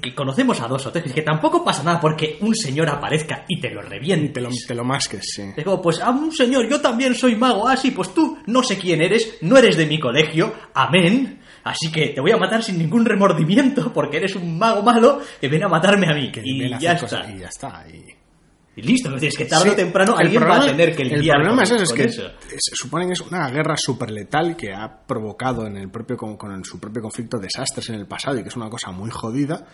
que, 0.00 0.14
conocemos 0.14 0.60
a 0.60 0.68
dos 0.68 0.86
o 0.86 0.92
tres, 0.92 1.12
que 1.12 1.22
tampoco 1.22 1.62
pasa 1.62 1.82
nada 1.82 2.00
porque 2.00 2.38
un 2.40 2.54
señor 2.54 2.88
aparezca 2.88 3.44
y 3.48 3.60
te 3.60 3.70
lo 3.70 3.82
reviente. 3.82 4.32
Te 4.32 4.40
lo, 4.40 4.48
te 4.66 4.74
lo 4.74 4.84
masques, 4.84 5.32
sí. 5.34 5.52
Es 5.56 5.64
como, 5.64 5.82
pues 5.82 6.00
a 6.00 6.10
un 6.10 6.32
señor, 6.32 6.68
yo 6.68 6.80
también 6.80 7.14
soy 7.14 7.36
mago, 7.36 7.68
ah, 7.68 7.76
sí, 7.76 7.90
pues 7.90 8.14
tú 8.14 8.38
no 8.46 8.62
sé 8.62 8.78
quién 8.78 9.02
eres, 9.02 9.38
no 9.42 9.56
eres 9.56 9.76
de 9.76 9.86
mi 9.86 10.00
colegio, 10.00 10.54
amén. 10.74 11.40
Así 11.66 11.90
que 11.90 12.10
te 12.10 12.20
voy 12.20 12.30
a 12.30 12.36
matar 12.36 12.62
sin 12.62 12.78
ningún 12.78 13.04
remordimiento 13.04 13.92
porque 13.92 14.18
eres 14.18 14.36
un 14.36 14.56
mago 14.56 14.82
malo 14.82 15.20
que 15.40 15.48
viene 15.48 15.64
a 15.64 15.68
matarme 15.68 16.06
a 16.08 16.14
mí. 16.14 16.30
Que 16.30 16.40
y, 16.44 16.70
ya 16.78 16.92
está. 16.92 17.28
y 17.28 17.40
ya 17.40 17.48
está. 17.48 17.84
Y... 17.88 18.82
listo, 18.82 19.12
es 19.16 19.36
que 19.36 19.46
tarde 19.46 19.70
o 19.70 19.74
temprano 19.74 20.16
alguien 20.16 20.44
va 20.44 20.58
a 20.58 20.66
tener 20.66 20.94
que 20.94 21.02
lidiar 21.02 21.38
El 21.38 21.42
problema 21.42 21.64
es, 21.64 21.72
eso, 21.72 21.82
es 21.82 21.92
que 21.92 22.08
se 22.08 22.76
supone 22.76 23.06
que 23.06 23.14
es 23.14 23.20
una 23.20 23.50
guerra 23.50 23.74
súper 23.76 24.12
letal 24.12 24.56
que 24.56 24.72
ha 24.72 24.88
provocado 25.08 25.66
en 25.66 25.76
el 25.76 25.90
propio, 25.90 26.16
con, 26.16 26.64
su 26.64 26.78
propio 26.78 27.02
conflicto 27.02 27.36
desastres 27.36 27.88
en 27.88 27.96
el 27.96 28.06
pasado 28.06 28.38
y 28.38 28.42
que 28.44 28.48
es 28.48 28.56
una 28.56 28.70
cosa 28.70 28.92
muy 28.92 29.10
jodida, 29.10 29.66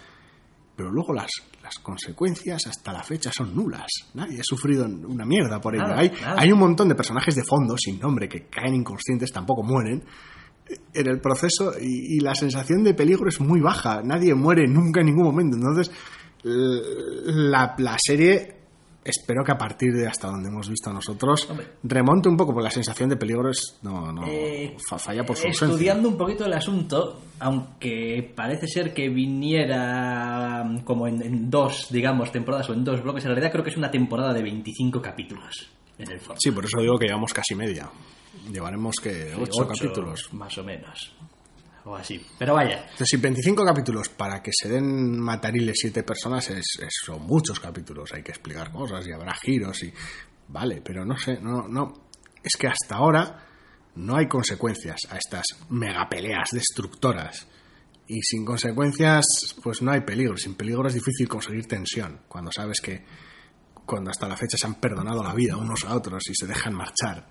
pero 0.74 0.90
luego 0.90 1.12
las, 1.12 1.30
las 1.62 1.78
consecuencias 1.80 2.66
hasta 2.68 2.90
la 2.94 3.02
fecha 3.02 3.30
son 3.30 3.54
nulas. 3.54 3.90
Nadie 4.14 4.40
ha 4.40 4.44
sufrido 4.44 4.86
una 4.86 5.26
mierda 5.26 5.60
por 5.60 5.74
ello. 5.74 5.94
hay, 5.94 6.10
hay 6.24 6.52
un 6.52 6.58
montón 6.58 6.88
de 6.88 6.94
personajes 6.94 7.34
de 7.34 7.42
fondo 7.44 7.76
sin 7.76 8.00
nombre 8.00 8.30
que 8.30 8.46
caen 8.46 8.76
inconscientes, 8.76 9.30
tampoco 9.30 9.62
mueren 9.62 10.02
en 10.94 11.06
el 11.06 11.20
proceso 11.20 11.72
y, 11.80 12.20
la 12.20 12.34
sensación 12.34 12.84
de 12.84 12.94
peligro 12.94 13.28
es 13.28 13.40
muy 13.40 13.60
baja. 13.60 14.02
Nadie 14.02 14.34
muere 14.34 14.66
nunca 14.66 15.00
en 15.00 15.06
ningún 15.06 15.24
momento. 15.24 15.56
Entonces, 15.56 15.90
la, 16.44 17.74
la 17.78 17.96
serie, 17.98 18.56
espero 19.04 19.44
que 19.44 19.52
a 19.52 19.58
partir 19.58 19.92
de 19.92 20.06
hasta 20.06 20.28
donde 20.28 20.48
hemos 20.48 20.68
visto 20.68 20.92
nosotros, 20.92 21.48
remonte 21.82 22.28
un 22.28 22.36
poco, 22.36 22.52
porque 22.52 22.64
la 22.64 22.70
sensación 22.70 23.08
de 23.08 23.16
peligro 23.16 23.50
es, 23.50 23.78
no, 23.82 24.12
no 24.12 24.26
eh, 24.26 24.76
falla 24.98 25.24
por 25.24 25.36
su 25.36 25.48
Estudiando 25.48 26.08
un 26.08 26.16
poquito 26.16 26.44
el 26.44 26.52
asunto, 26.52 27.20
aunque 27.40 28.32
parece 28.34 28.66
ser 28.66 28.94
que 28.94 29.08
viniera 29.08 30.64
como 30.84 31.08
en, 31.08 31.22
en, 31.22 31.50
dos, 31.50 31.88
digamos, 31.90 32.30
temporadas 32.30 32.70
o 32.70 32.74
en 32.74 32.84
dos 32.84 33.02
bloques, 33.02 33.24
en 33.24 33.30
realidad 33.30 33.50
creo 33.50 33.64
que 33.64 33.70
es 33.70 33.76
una 33.76 33.90
temporada 33.90 34.32
de 34.32 34.42
25 34.42 35.00
capítulos. 35.00 35.68
En 35.98 36.10
el 36.10 36.20
sí, 36.38 36.50
por 36.50 36.64
eso 36.64 36.80
digo 36.80 36.98
que 36.98 37.06
llevamos 37.06 37.32
casi 37.32 37.54
media. 37.54 37.90
Llevaremos 38.50 38.96
que 39.02 39.34
ocho, 39.34 39.68
capítulos. 39.68 40.32
Más 40.32 40.56
o 40.58 40.64
menos. 40.64 41.14
O 41.84 41.96
así. 41.96 42.24
Pero 42.38 42.54
vaya. 42.54 42.82
Entonces, 42.82 43.08
si 43.08 43.16
25 43.16 43.64
capítulos 43.64 44.08
para 44.08 44.42
que 44.42 44.50
se 44.52 44.68
den 44.68 45.18
matariles 45.20 45.76
siete 45.78 46.02
personas 46.02 46.48
es, 46.50 46.64
son 47.04 47.26
muchos 47.26 47.58
capítulos. 47.60 48.12
Hay 48.12 48.22
que 48.22 48.32
explicar 48.32 48.70
cosas 48.70 49.06
y 49.06 49.12
habrá 49.12 49.34
giros 49.34 49.82
y. 49.82 49.92
Vale, 50.48 50.82
pero 50.84 51.04
no 51.04 51.16
sé, 51.16 51.40
no, 51.40 51.66
no. 51.68 52.08
Es 52.42 52.56
que 52.58 52.68
hasta 52.68 52.96
ahora 52.96 53.46
no 53.96 54.16
hay 54.16 54.26
consecuencias 54.26 55.00
a 55.10 55.16
estas 55.16 55.44
megapeleas 55.70 56.50
destructoras. 56.52 57.46
Y 58.06 58.20
sin 58.22 58.44
consecuencias, 58.44 59.24
pues 59.62 59.80
no 59.82 59.92
hay 59.92 60.00
peligro. 60.00 60.36
Sin 60.36 60.54
peligro 60.54 60.86
es 60.88 60.94
difícil 60.94 61.28
conseguir 61.28 61.66
tensión. 61.66 62.22
Cuando 62.28 62.50
sabes 62.52 62.80
que 62.80 63.04
cuando 63.86 64.10
hasta 64.10 64.28
la 64.28 64.36
fecha 64.36 64.56
se 64.56 64.66
han 64.66 64.74
perdonado 64.74 65.22
la 65.22 65.34
vida 65.34 65.56
unos 65.56 65.84
a 65.84 65.94
otros 65.94 66.22
y 66.28 66.34
se 66.34 66.46
dejan 66.46 66.74
marchar 66.74 67.26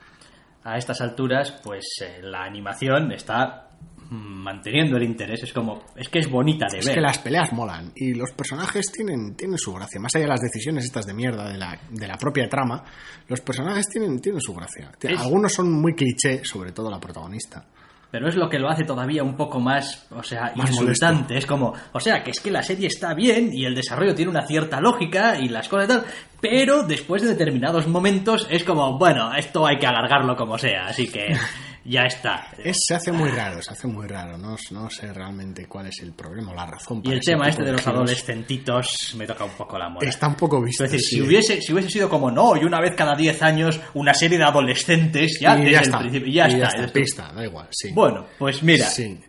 a 0.63 0.77
estas 0.77 1.01
alturas, 1.01 1.60
pues 1.63 1.86
eh, 2.01 2.22
la 2.22 2.44
animación 2.44 3.12
está 3.12 3.70
manteniendo 4.10 4.98
el 4.98 5.03
interés. 5.03 5.44
Es 5.44 5.53
como, 5.53 5.84
es 5.96 6.10
que 6.10 6.20
es 6.20 6.30
bonita 6.30 6.68
de 6.70 6.77
ver. 6.77 6.89
Es 6.89 6.94
que 6.94 7.01
las 7.01 7.20
peleas 7.20 7.53
molan 7.53 7.91
y 7.96 8.13
los 8.13 8.32
personajes 8.32 8.91
tienen, 8.91 9.36
tienen 9.36 9.58
su 9.58 9.74
gracia. 9.74 10.00
Más 10.00 10.13
allá 10.15 10.25
de 10.25 10.30
las 10.30 10.41
decisiones 10.41 10.86
estas 10.86 11.06
de 11.06 11.13
mierda 11.13 11.50
de 11.50 11.58
la, 11.58 11.80
de 11.89 12.08
la 12.08 12.18
propia 12.18 12.50
trama, 12.50 12.84
los 13.27 13.41
personajes 13.41 13.88
tienen, 13.88 14.20
tienen 14.20 14.41
su 14.41 14.53
gracia. 14.53 14.91
Algunos 15.18 15.53
son 15.53 15.72
muy 15.72 15.96
cliché, 15.96 16.44
sobre 16.44 16.72
todo 16.72 16.89
la 16.89 17.00
protagonista 17.00 17.65
pero 18.12 18.27
es 18.27 18.36
lo 18.36 18.50
que 18.50 18.60
lo 18.60 18.70
hace 18.70 18.84
todavía 18.84 19.24
un 19.24 19.36
poco 19.36 19.60
más, 19.60 20.06
o 20.12 20.22
sea, 20.22 20.51
insultante. 20.56 21.38
Es 21.38 21.46
como, 21.46 21.74
o 21.94 22.00
sea, 22.00 22.22
que 22.24 22.32
es 22.32 22.41
que 22.41 22.51
la 22.51 22.62
serie 22.62 22.88
está 22.88 23.13
bien 23.13 23.51
y 23.53 23.65
el 23.65 23.74
desarrollo 23.74 24.13
tiene 24.13 24.32
una 24.32 24.46
cierta 24.46 24.82
lógica 24.82 25.39
y 25.39 25.48
las 25.48 25.70
cosas 25.70 25.86
y 25.86 25.88
tal, 25.88 26.06
pero 26.41 26.84
después 26.84 27.22
de 27.22 27.30
determinados 27.30 27.88
momentos 27.88 28.46
es 28.50 28.63
como, 28.63 28.98
bueno, 28.98 29.34
esto 29.34 29.65
hay 29.65 29.77
que 29.77 29.88
alargarlo 29.88 30.36
como 30.36 30.58
sea, 30.58 30.88
así 30.88 31.10
que 31.10 31.36
ya 31.83 32.03
está. 32.03 32.47
se 32.73 32.95
hace 32.95 33.11
muy 33.11 33.29
raro, 33.29 33.61
se 33.61 33.71
hace 33.71 33.88
muy 33.88 34.07
raro. 34.07 34.38
No, 34.38 34.55
no 34.71 34.89
sé 34.89 35.11
realmente 35.13 35.67
cuál 35.67 35.88
es 35.88 36.00
el 36.01 36.13
problema 36.13 36.51
o 36.51 36.55
la 36.55 36.65
razón. 36.65 37.01
y 37.03 37.11
el 37.11 37.21
tema 37.21 37.47
este 37.47 37.63
de 37.63 37.71
los 37.71 37.85
adolescentitos 37.88 39.15
me 39.17 39.25
toca 39.25 39.45
un 39.45 39.51
poco 39.51 39.77
la 39.77 39.89
moda. 39.89 40.07
Está 40.07 40.27
un 40.27 40.35
poco 40.35 40.61
visto. 40.61 40.83
Es 40.85 40.91
decir, 40.91 41.07
si, 41.07 41.21
hubiese, 41.21 41.61
si 41.61 41.73
hubiese 41.73 41.89
sido 41.89 42.09
como 42.09 42.29
no, 42.29 42.55
y 42.55 42.63
una 42.63 42.79
vez 42.79 42.95
cada 42.95 43.15
10 43.15 43.41
años 43.41 43.79
una 43.93 44.13
serie 44.13 44.38
de 44.38 44.43
adolescentes, 44.43 45.39
ya, 45.39 45.55
desde 45.55 45.71
ya 45.71 45.79
está, 45.79 45.97
el 45.97 46.03
principio, 46.03 46.33
ya, 46.33 46.45
está. 46.45 46.85
Ya 46.85 46.93
pista, 46.93 47.31
da 47.33 47.45
igual, 47.45 47.67
sí. 47.71 47.91
Bueno, 47.93 48.27
pues 48.38 48.61
mira. 48.63 48.85
Sí. 48.85 49.19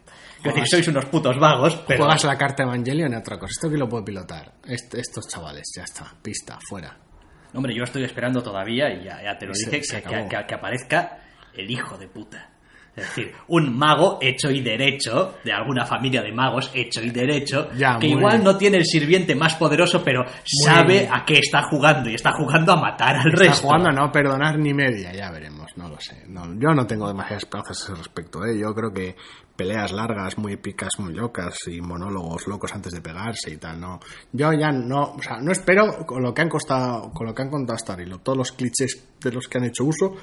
Es 0.45 0.55
decir, 0.55 0.69
sois 0.69 0.89
unos 0.89 1.05
putos 1.05 1.39
vagos, 1.39 1.85
pero... 1.87 2.01
Juegas 2.03 2.25
la 2.25 2.37
carta 2.37 2.65
Evangelion 2.65 3.13
y 3.13 3.17
otra 3.17 3.39
cosa. 3.39 3.53
Esto 3.53 3.71
que 3.71 3.77
lo 3.77 3.89
puedo 3.89 4.05
pilotar. 4.05 4.55
estos 4.67 5.29
chavales, 5.29 5.71
ya 5.77 5.85
está. 5.85 6.13
Pista, 6.21 6.59
fuera. 6.69 6.99
Hombre, 7.55 7.75
yo 7.77 7.85
estoy 7.85 8.03
esperando 8.03 8.43
todavía, 8.43 8.93
y 8.93 9.05
ya, 9.05 9.39
te 9.39 9.47
lo 9.47 9.53
dije, 9.53 9.81
que, 9.81 10.45
que, 10.47 10.55
aparezca 10.55 11.22
el 11.55 11.71
hijo 11.71 11.97
de 11.99 12.09
puta. 12.09 12.53
Es 12.95 13.05
decir, 13.07 13.33
un 13.49 13.75
mago 13.79 14.19
hecho 14.21 14.51
y 14.51 14.61
derecho, 14.61 15.37
de 15.43 15.51
alguna 15.51 15.87
familia 15.87 16.21
de 16.21 16.31
magos 16.31 16.71
hecho 16.75 17.03
y 17.03 17.09
derecho, 17.09 17.71
que 17.99 18.07
igual 18.07 18.45
no 18.45 18.59
tiene 18.59 18.77
el 18.77 18.85
sirviente 18.85 19.35
más 19.35 19.55
poderoso, 19.55 20.03
pero 20.05 20.27
sabe 20.45 21.09
a 21.11 21.25
qué 21.25 21.39
está 21.39 21.63
jugando 21.63 22.11
y 22.11 22.17
está 22.17 22.33
jugando 22.33 22.73
a 22.73 22.77
matar 22.77 23.17
al 23.17 23.33
resto. 23.33 23.45
Está 23.45 23.63
jugando 23.63 23.89
a 23.89 23.93
no 23.93 24.13
perdonar 24.13 24.59
ni 24.59 24.75
media, 24.75 25.11
ya 25.15 25.31
veremos, 25.31 25.71
no 25.77 25.89
lo 25.89 25.99
sé. 25.99 26.23
yo 26.29 26.75
no 26.75 26.87
tengo 26.87 27.09
demasiadas 27.09 27.45
esperanzas 27.45 27.81
a 27.81 27.85
ese 27.85 27.95
respecto, 27.95 28.45
¿eh? 28.45 28.59
yo 28.61 28.75
creo 28.75 28.93
que 28.93 29.17
peleas 29.57 29.91
largas, 29.93 30.37
muy 30.37 30.53
épicas, 30.53 30.91
muy 30.99 31.15
locas 31.15 31.57
y 31.69 31.81
monólogos 31.81 32.47
locos 32.47 32.75
antes 32.75 32.93
de 32.93 33.01
pegarse 33.01 33.53
y 33.53 33.57
tal, 33.57 33.81
no. 33.81 34.01
Yo 34.33 34.53
ya 34.53 34.71
no, 34.71 35.15
o 35.15 35.23
sea, 35.23 35.39
no 35.41 35.51
espero 35.51 36.05
con 36.05 36.23
lo 36.23 36.35
que 36.35 36.43
han 36.43 36.51
costado, 36.51 37.11
con 37.11 37.27
lo 37.27 37.35
que 37.35 37.41
han 37.41 37.49
contado 37.49 37.77
hasta 37.77 37.95
ahora 37.95 38.05
y 38.05 38.19
todos 38.19 38.37
los 38.37 38.53
clichés 38.53 39.03
de 39.19 39.33
los 39.33 39.49
que 39.49 39.57
han 39.57 39.65
hecho 39.65 39.85
uso, 39.85 40.15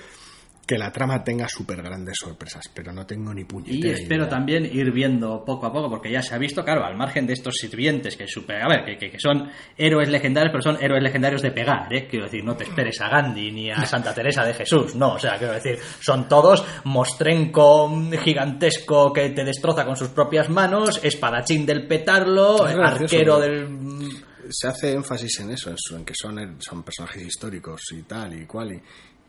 que 0.70 0.78
la 0.78 0.92
trama 0.92 1.24
tenga 1.24 1.48
súper 1.50 1.82
grandes 1.82 2.18
sorpresas, 2.22 2.70
pero 2.72 2.94
no 2.94 3.04
tengo 3.04 3.34
ni 3.34 3.44
puñetera 3.44 3.88
Y 3.88 3.90
espero 3.90 4.28
también 4.28 4.66
ir 4.66 4.92
viendo 4.92 5.44
poco 5.44 5.66
a 5.66 5.74
poco, 5.74 5.90
porque 5.90 6.12
ya 6.12 6.22
se 6.22 6.36
ha 6.36 6.38
visto, 6.38 6.64
claro, 6.64 6.86
al 6.86 6.96
margen 6.96 7.26
de 7.26 7.34
estos 7.34 7.56
sirvientes 7.56 8.16
que 8.16 8.28
super, 8.28 8.62
a 8.62 8.68
ver, 8.68 8.86
que, 9.00 9.10
que, 9.10 9.20
son 9.20 9.50
héroes 9.76 10.10
legendarios, 10.10 10.52
pero 10.52 10.62
son 10.62 10.78
héroes 10.80 11.02
legendarios 11.02 11.42
de 11.42 11.50
pegar, 11.50 11.92
¿eh? 11.92 12.08
Quiero 12.08 12.26
decir, 12.26 12.44
no 12.44 12.56
te 12.56 12.66
esperes 12.66 13.02
a 13.02 13.10
Gandhi 13.10 13.52
ni 13.52 13.72
a 13.72 13.84
Santa 13.84 14.14
Teresa 14.14 14.46
de 14.46 14.54
Jesús, 14.54 14.94
no, 14.94 15.14
o 15.14 15.20
sea, 15.20 15.40
quiero 15.40 15.54
decir, 15.54 15.80
son 16.02 16.30
todos 16.30 16.64
mostrenco 16.84 17.92
gigantesco 18.24 19.12
que 19.12 19.32
te 19.32 19.44
destroza 19.44 19.84
con 19.86 19.96
sus 19.96 20.10
propias 20.10 20.50
manos, 20.50 21.00
espadachín 21.04 21.66
del 21.66 21.88
petarlo, 21.88 22.64
arquero 22.64 23.40
del 23.40 23.68
se 24.52 24.68
hace 24.68 24.94
énfasis 24.94 25.40
en 25.40 25.52
eso, 25.52 25.72
en 25.96 26.06
que 26.06 26.14
son, 26.16 26.58
son 26.60 26.84
personajes 26.84 27.24
históricos 27.24 27.82
y 27.92 28.04
tal 28.04 28.40
y 28.40 28.46
cual. 28.46 28.80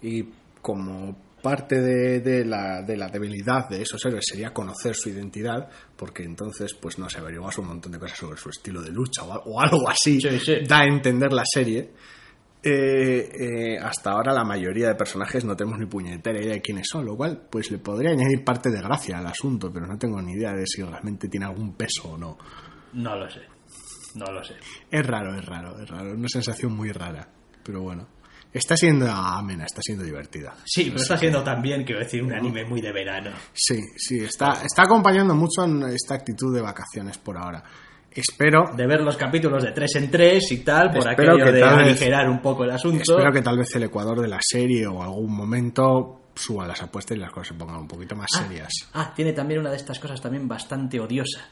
y 0.03 0.25
como 0.61 1.30
parte 1.41 1.81
de, 1.81 2.45
la, 2.45 2.83
de, 2.83 2.97
la, 2.97 3.09
debilidad 3.09 3.69
de 3.69 3.83
esos 3.83 4.05
héroes 4.05 4.25
sería 4.27 4.53
conocer 4.53 4.95
su 4.95 5.09
identidad, 5.09 5.69
porque 5.97 6.23
entonces, 6.23 6.75
pues 6.75 6.99
no 6.99 7.09
se 7.09 7.19
averiguas 7.19 7.59
un 7.59 7.69
montón 7.69 7.93
de 7.93 7.99
cosas 7.99 8.19
sobre 8.19 8.39
su 8.39 8.51
estilo 8.51 8.83
de 8.83 8.91
lucha 8.91 9.23
o, 9.25 9.61
algo 9.61 9.89
así, 9.89 10.19
da 10.67 10.81
a 10.81 10.85
entender 10.85 11.33
la 11.33 11.45
serie. 11.45 11.93
Eh, 12.63 13.31
eh, 13.41 13.79
hasta 13.79 14.11
ahora 14.11 14.35
la 14.35 14.45
mayoría 14.45 14.89
de 14.89 14.95
personajes 14.95 15.47
no 15.47 15.57
tenemos 15.57 15.79
ni 15.79 15.87
puñetera 15.87 16.43
idea 16.43 16.53
de 16.53 16.61
quiénes 16.61 16.87
son, 16.91 17.07
lo 17.07 17.17
cual 17.17 17.47
pues 17.51 17.71
le 17.71 17.79
podría 17.79 18.11
añadir 18.11 18.45
parte 18.45 18.71
de 18.71 18.83
gracia 18.83 19.19
al 19.19 19.27
asunto, 19.27 19.73
pero 19.73 19.87
no 19.87 19.97
tengo 19.97 20.21
ni 20.21 20.33
idea 20.33 20.53
de 20.53 20.67
si 20.67 20.83
realmente 20.83 21.29
tiene 21.29 21.47
algún 21.47 21.75
peso 21.75 22.11
o 22.11 22.19
no. 22.19 22.37
No 22.93 23.17
lo 23.17 23.31
sé, 23.31 23.41
no 24.15 24.31
lo 24.31 24.45
sé. 24.45 24.57
Es 24.91 25.07
raro, 25.07 25.35
es 25.39 25.45
raro, 25.47 25.81
es 25.81 25.89
raro, 25.89 26.13
una 26.13 26.29
sensación 26.29 26.75
muy 26.75 26.93
rara, 26.93 27.27
pero 27.65 27.81
bueno. 27.81 28.20
Está 28.53 28.77
siendo 28.77 29.09
amena, 29.09 29.65
está 29.65 29.81
siendo 29.81 30.05
divertida. 30.05 30.55
Sí, 30.65 30.87
pero 30.87 31.03
está 31.03 31.17
siendo 31.17 31.43
también, 31.43 31.85
quiero 31.85 32.01
decir, 32.01 32.23
un 32.23 32.33
anime 32.33 32.65
muy 32.65 32.81
de 32.81 32.93
verano. 32.93 33.31
Sí, 33.53 33.81
sí, 33.97 34.19
está, 34.19 34.63
está 34.65 34.83
acompañando 34.83 35.35
mucho 35.35 35.65
en 35.65 35.85
esta 35.85 36.15
actitud 36.15 36.53
de 36.55 36.61
vacaciones 36.61 37.19
por 37.19 37.37
ahora. 37.37 37.63
Espero. 38.13 38.73
De 38.77 38.87
ver 38.87 39.03
los 39.03 39.17
capítulos 39.17 39.63
de 39.63 39.71
tres 39.71 39.95
en 39.95 40.11
tres 40.11 40.51
y 40.51 40.59
tal, 40.59 40.91
por 40.91 41.09
aquello 41.09 41.37
que 41.37 41.53
de 41.53 41.63
aligerar 41.63 42.29
un 42.29 42.43
poco 42.43 42.65
el 42.65 42.73
asunto. 42.73 43.03
Espero 43.03 43.33
que 43.33 43.43
tal 43.43 43.57
vez 43.57 43.75
el 43.77 43.85
Ecuador 43.85 44.21
de 44.21 44.29
la 44.29 44.41
serie 44.41 44.87
o 44.87 45.01
algún 45.01 45.33
momento 45.33 46.23
suba 46.35 46.67
las 46.67 46.83
apuestas 46.83 47.17
y 47.17 47.21
las 47.21 47.31
cosas 47.31 47.49
se 47.49 47.55
pongan 47.55 47.81
un 47.81 47.89
poquito 47.89 48.17
más 48.17 48.29
ah, 48.35 48.43
serias. 48.43 48.73
Ah, 48.95 49.13
tiene 49.15 49.33
también 49.33 49.61
una 49.61 49.71
de 49.71 49.77
estas 49.77 49.99
cosas 50.01 50.21
también 50.21 50.49
bastante 50.49 50.99
odiosa. 50.99 51.49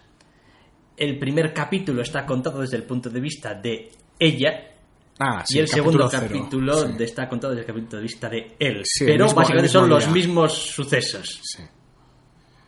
El 0.97 1.19
primer 1.19 1.53
capítulo 1.53 2.03
está 2.03 2.27
contado 2.27 2.61
desde 2.61 2.77
el 2.77 2.83
punto 2.83 3.09
de 3.09 3.21
vista 3.21 3.55
de 3.55 3.93
ella, 4.19 4.78
Ah, 5.21 5.45
y 5.49 5.59
el, 5.59 5.67
segundo 5.67 6.09
capítulo 6.09 6.85
está 6.99 7.29
contado 7.29 7.53
desde 7.53 7.63
el 7.63 7.67
capítulo 7.67 7.97
de 7.97 8.03
vista 8.03 8.29
de 8.29 8.57
él. 8.59 8.85
pero 9.01 9.27
básicamente 9.33 9.69
son 9.69 9.89
los 9.89 10.09
mismos 10.11 10.53
sucesos. 10.53 11.41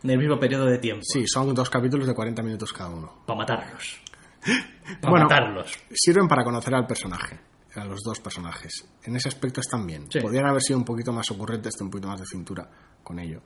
En 0.03 0.09
el 0.09 0.17
mismo 0.17 0.37
periodo 0.39 0.65
de 0.65 0.79
tiempo. 0.79 1.03
Sí, 1.03 1.23
son 1.27 1.53
dos 1.53 1.69
capítulos 1.69 2.07
de 2.07 2.13
40 2.13 2.41
minutos 2.41 2.73
cada 2.73 2.89
uno. 2.89 3.23
Para 3.25 3.37
matarlos. 3.37 4.01
Para 5.01 5.23
matarlos. 5.23 5.71
Sirven 5.93 6.27
para 6.27 6.43
conocer 6.43 6.73
al 6.73 6.87
personaje, 6.87 7.39
a 7.75 7.85
los 7.85 8.01
dos 8.01 8.19
personajes. 8.19 8.85
En 9.03 9.15
ese 9.15 9.29
aspecto 9.29 9.61
están 9.61 9.85
bien. 9.85 10.07
Podrían 10.21 10.47
haber 10.47 10.61
sido 10.61 10.79
un 10.79 10.85
poquito 10.85 11.13
más 11.13 11.29
ocurrentes, 11.31 11.79
un 11.79 11.89
poquito 11.89 12.09
más 12.09 12.19
de 12.19 12.25
cintura 12.25 12.67
con 13.03 13.19
ello. 13.19 13.41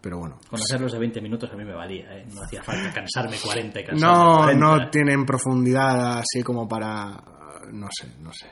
Pero 0.00 0.18
bueno. 0.18 0.38
Conocerlos 0.48 0.92
de 0.92 0.98
20 0.98 1.20
minutos 1.20 1.50
a 1.50 1.56
mí 1.56 1.64
me 1.64 1.74
valía, 1.74 2.18
¿eh? 2.18 2.26
No 2.34 2.42
hacía 2.42 2.62
falta 2.62 2.92
cansarme 2.92 3.36
40 3.36 3.80
y 3.80 3.84
cansarme 3.84 4.54
No, 4.56 4.76
no 4.78 4.90
tienen 4.90 5.24
profundidad 5.24 6.18
así 6.18 6.42
como 6.42 6.66
para 6.66 7.22
no 7.72 7.88
sé, 7.90 8.08
no 8.20 8.32
sé. 8.32 8.46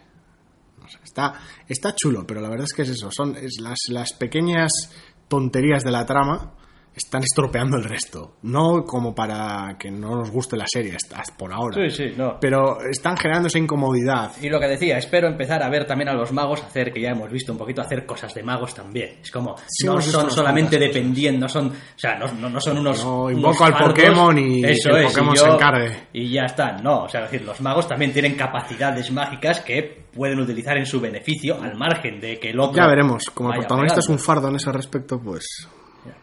No 0.80 0.88
sé. 0.88 0.98
Está, 1.02 1.34
está 1.68 1.94
chulo, 1.94 2.26
pero 2.26 2.40
la 2.40 2.48
verdad 2.48 2.64
es 2.64 2.72
que 2.72 2.82
es 2.82 2.90
eso. 2.90 3.10
Son 3.10 3.36
las, 3.60 3.78
las 3.88 4.12
pequeñas 4.12 4.70
tonterías 5.28 5.84
de 5.84 5.90
la 5.90 6.06
trama 6.06 6.54
están 6.98 7.22
estropeando 7.22 7.76
el 7.76 7.84
resto. 7.84 8.36
No 8.42 8.84
como 8.84 9.14
para 9.14 9.76
que 9.78 9.90
no 9.90 10.16
nos 10.16 10.30
guste 10.30 10.56
la 10.56 10.66
serie, 10.66 10.96
por 11.36 11.52
ahora. 11.52 11.88
Sí, 11.88 11.90
sí, 11.90 12.14
no. 12.16 12.38
Pero 12.40 12.80
están 12.90 13.16
generando 13.16 13.48
esa 13.48 13.58
incomodidad. 13.58 14.32
Y 14.40 14.48
lo 14.48 14.60
que 14.60 14.66
decía, 14.66 14.98
espero 14.98 15.28
empezar 15.28 15.62
a 15.62 15.68
ver 15.68 15.86
también 15.86 16.08
a 16.08 16.14
los 16.14 16.32
magos 16.32 16.62
hacer, 16.62 16.92
que 16.92 17.00
ya 17.00 17.10
hemos 17.10 17.30
visto 17.30 17.52
un 17.52 17.58
poquito, 17.58 17.80
hacer 17.80 18.04
cosas 18.06 18.34
de 18.34 18.42
magos 18.42 18.74
también. 18.74 19.18
Es 19.22 19.30
como, 19.30 19.56
no 19.84 20.00
son 20.00 20.30
solamente 20.30 20.78
dependiendo, 20.78 21.48
son, 21.48 21.68
o 21.68 21.98
sea, 21.98 22.18
no, 22.18 22.26
no, 22.48 22.60
son 22.60 22.78
unos. 22.78 23.04
No, 23.04 23.30
invoco 23.30 23.64
al 23.64 23.76
Pokémon 23.76 24.38
y 24.38 24.64
eso 24.64 24.90
el 24.90 25.06
Pokémon 25.06 25.36
se 25.36 25.48
encargue. 25.48 25.96
Y 26.12 26.32
ya 26.32 26.44
está, 26.44 26.72
no. 26.72 27.04
O 27.04 27.08
sea, 27.08 27.22
decir, 27.22 27.42
los 27.42 27.60
magos 27.60 27.88
también 27.88 28.12
tienen 28.12 28.34
capacidades 28.34 29.10
mágicas 29.10 29.60
que 29.60 30.06
pueden 30.12 30.40
utilizar 30.40 30.76
en 30.76 30.86
su 30.86 31.00
beneficio, 31.00 31.60
al 31.62 31.76
margen 31.76 32.20
de 32.20 32.38
que 32.38 32.50
el 32.50 32.60
otro. 32.60 32.76
Ya 32.76 32.86
veremos, 32.86 33.24
como 33.32 33.52
el 33.52 33.60
protagonista 33.60 34.00
es 34.00 34.08
un 34.08 34.18
fardo 34.18 34.48
en 34.48 34.56
ese 34.56 34.72
respecto, 34.72 35.20
pues 35.20 35.68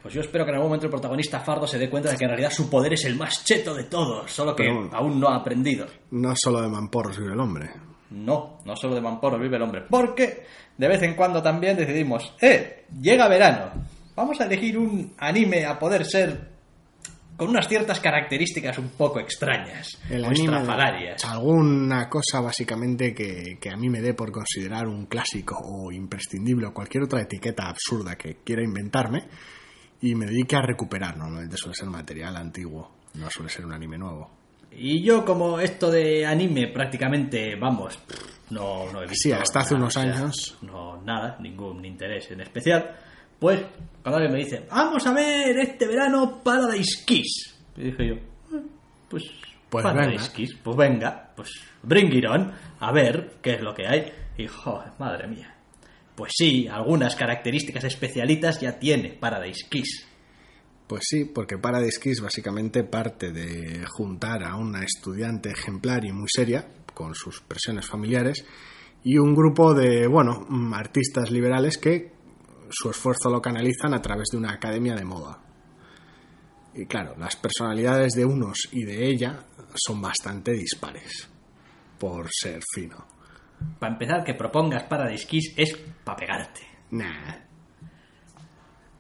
pues 0.01 0.13
yo 0.13 0.21
espero 0.21 0.45
que 0.45 0.51
en 0.51 0.55
algún 0.55 0.69
momento 0.69 0.85
el 0.85 0.91
protagonista 0.91 1.39
Fardo 1.39 1.67
se 1.67 1.77
dé 1.77 1.89
cuenta 1.89 2.11
de 2.11 2.17
que 2.17 2.25
en 2.25 2.29
realidad 2.29 2.51
su 2.51 2.69
poder 2.69 2.93
es 2.93 3.05
el 3.05 3.15
más 3.15 3.43
cheto 3.43 3.73
de 3.73 3.85
todos, 3.85 4.31
solo 4.31 4.55
que 4.55 4.67
aún 4.91 5.19
no 5.19 5.29
ha 5.29 5.37
aprendido. 5.37 5.85
No 6.11 6.33
solo 6.35 6.61
de 6.61 6.69
mamporros 6.69 7.17
vive 7.17 7.33
el 7.33 7.39
hombre. 7.39 7.69
No, 8.11 8.59
no 8.65 8.75
solo 8.75 8.95
de 8.95 9.01
mamporros 9.01 9.41
vive 9.41 9.57
el 9.57 9.63
hombre. 9.63 9.83
Porque 9.89 10.45
de 10.77 10.87
vez 10.87 11.01
en 11.03 11.15
cuando 11.15 11.41
también 11.41 11.77
decidimos, 11.77 12.33
¡eh! 12.41 12.85
Llega 13.01 13.27
verano. 13.27 13.71
Vamos 14.15 14.39
a 14.39 14.45
elegir 14.45 14.77
un 14.77 15.13
anime 15.17 15.65
a 15.65 15.77
poder 15.77 16.05
ser 16.05 16.55
con 17.37 17.49
unas 17.49 17.67
ciertas 17.67 17.99
características 17.99 18.77
un 18.77 18.89
poco 18.89 19.19
extrañas 19.19 19.99
el 20.09 20.23
anime, 20.23 21.15
Alguna 21.27 22.09
cosa 22.09 22.39
básicamente 22.39 23.13
que, 23.13 23.57
que, 23.59 23.69
a 23.69 23.75
mí 23.75 23.89
me 23.89 24.01
dé 24.01 24.13
por 24.13 24.31
considerar 24.31 24.87
un 24.87 25.05
clásico 25.07 25.57
o 25.57 25.91
imprescindible 25.91 26.67
o 26.67 26.73
cualquier 26.73 27.03
otra 27.03 27.21
etiqueta 27.21 27.67
absurda 27.67 28.15
que 28.15 28.37
quiera 28.43 28.63
inventarme 28.63 29.27
y 30.01 30.15
me 30.15 30.25
dedique 30.25 30.55
a 30.55 30.61
recuperar. 30.61 31.17
Normalmente 31.17 31.57
suele 31.57 31.75
ser 31.75 31.89
material 31.89 32.35
antiguo, 32.35 32.91
no 33.15 33.29
suele 33.29 33.49
ser 33.49 33.65
un 33.65 33.73
anime 33.73 33.97
nuevo. 33.97 34.29
Y 34.71 35.01
yo 35.03 35.23
como 35.23 35.59
esto 35.59 35.89
de 35.89 36.25
anime 36.25 36.67
prácticamente, 36.67 37.55
vamos, 37.55 37.97
no, 38.49 38.91
no 38.91 39.01
he 39.01 39.07
visto... 39.07 39.29
Sí, 39.29 39.31
hasta 39.31 39.61
hace 39.61 39.75
unos 39.75 39.95
años. 39.95 40.57
no, 40.61 41.01
nada, 41.01 41.37
ningún 41.39 41.83
interés 41.85 42.29
en 42.31 42.41
especial. 42.41 42.95
Pues, 43.39 43.61
cuando 44.01 44.17
alguien 44.17 44.33
me 44.33 44.39
dice, 44.39 44.65
vamos 44.69 45.05
a 45.07 45.13
ver 45.13 45.57
este 45.59 45.87
verano 45.87 46.41
Paradise 46.43 47.05
Kiss. 47.05 47.55
Y 47.77 47.83
dije 47.83 48.07
yo, 48.07 48.13
eh, 48.15 48.63
pues, 49.09 49.23
pues 49.69 49.83
Paradise 49.83 50.31
Kiss, 50.33 50.57
pues 50.61 50.75
venga, 50.75 51.31
pues 51.35 51.49
bring 51.81 52.13
it 52.13 52.25
on, 52.25 52.51
a 52.79 52.91
ver 52.91 53.37
qué 53.41 53.55
es 53.55 53.61
lo 53.61 53.73
que 53.73 53.87
hay. 53.87 54.11
Y, 54.37 54.47
joder, 54.47 54.91
madre 54.99 55.27
mía. 55.27 55.54
Pues 56.15 56.31
sí, 56.35 56.67
algunas 56.67 57.15
características 57.15 57.83
especialitas 57.83 58.61
ya 58.61 58.79
tiene 58.79 59.17
Paradise 59.19 59.67
Kiss. 59.69 60.07
Pues 60.87 61.03
sí, 61.09 61.25
porque 61.25 61.57
Paradise 61.57 61.99
Kiss 61.99 62.21
básicamente 62.21 62.83
parte 62.83 63.31
de 63.31 63.85
juntar 63.87 64.43
a 64.43 64.55
una 64.55 64.83
estudiante 64.83 65.49
ejemplar 65.49 66.05
y 66.05 66.13
muy 66.13 66.27
seria, 66.33 66.67
con 66.93 67.15
sus 67.15 67.41
presiones 67.41 67.87
familiares, 67.87 68.45
y 69.03 69.17
un 69.17 69.35
grupo 69.35 69.73
de, 69.73 70.07
bueno, 70.07 70.47
artistas 70.73 71.31
liberales 71.31 71.77
que 71.77 72.13
su 72.69 72.89
esfuerzo 72.89 73.29
lo 73.29 73.41
canalizan 73.41 73.93
a 73.93 74.01
través 74.01 74.27
de 74.31 74.37
una 74.37 74.53
academia 74.53 74.95
de 74.95 75.05
moda. 75.05 75.41
Y 76.73 76.85
claro, 76.85 77.15
las 77.17 77.35
personalidades 77.35 78.13
de 78.13 78.25
unos 78.25 78.69
y 78.71 78.83
de 78.83 79.07
ella 79.07 79.45
son 79.75 80.01
bastante 80.01 80.51
dispares, 80.51 81.29
por 81.99 82.27
ser 82.31 82.61
fino. 82.73 83.14
Para 83.79 83.93
empezar, 83.93 84.23
que 84.23 84.33
propongas 84.33 84.83
Paradise 84.83 85.27
Kiss 85.27 85.53
es 85.57 85.75
para 86.03 86.17
pegarte. 86.17 86.61
Nah. 86.91 87.45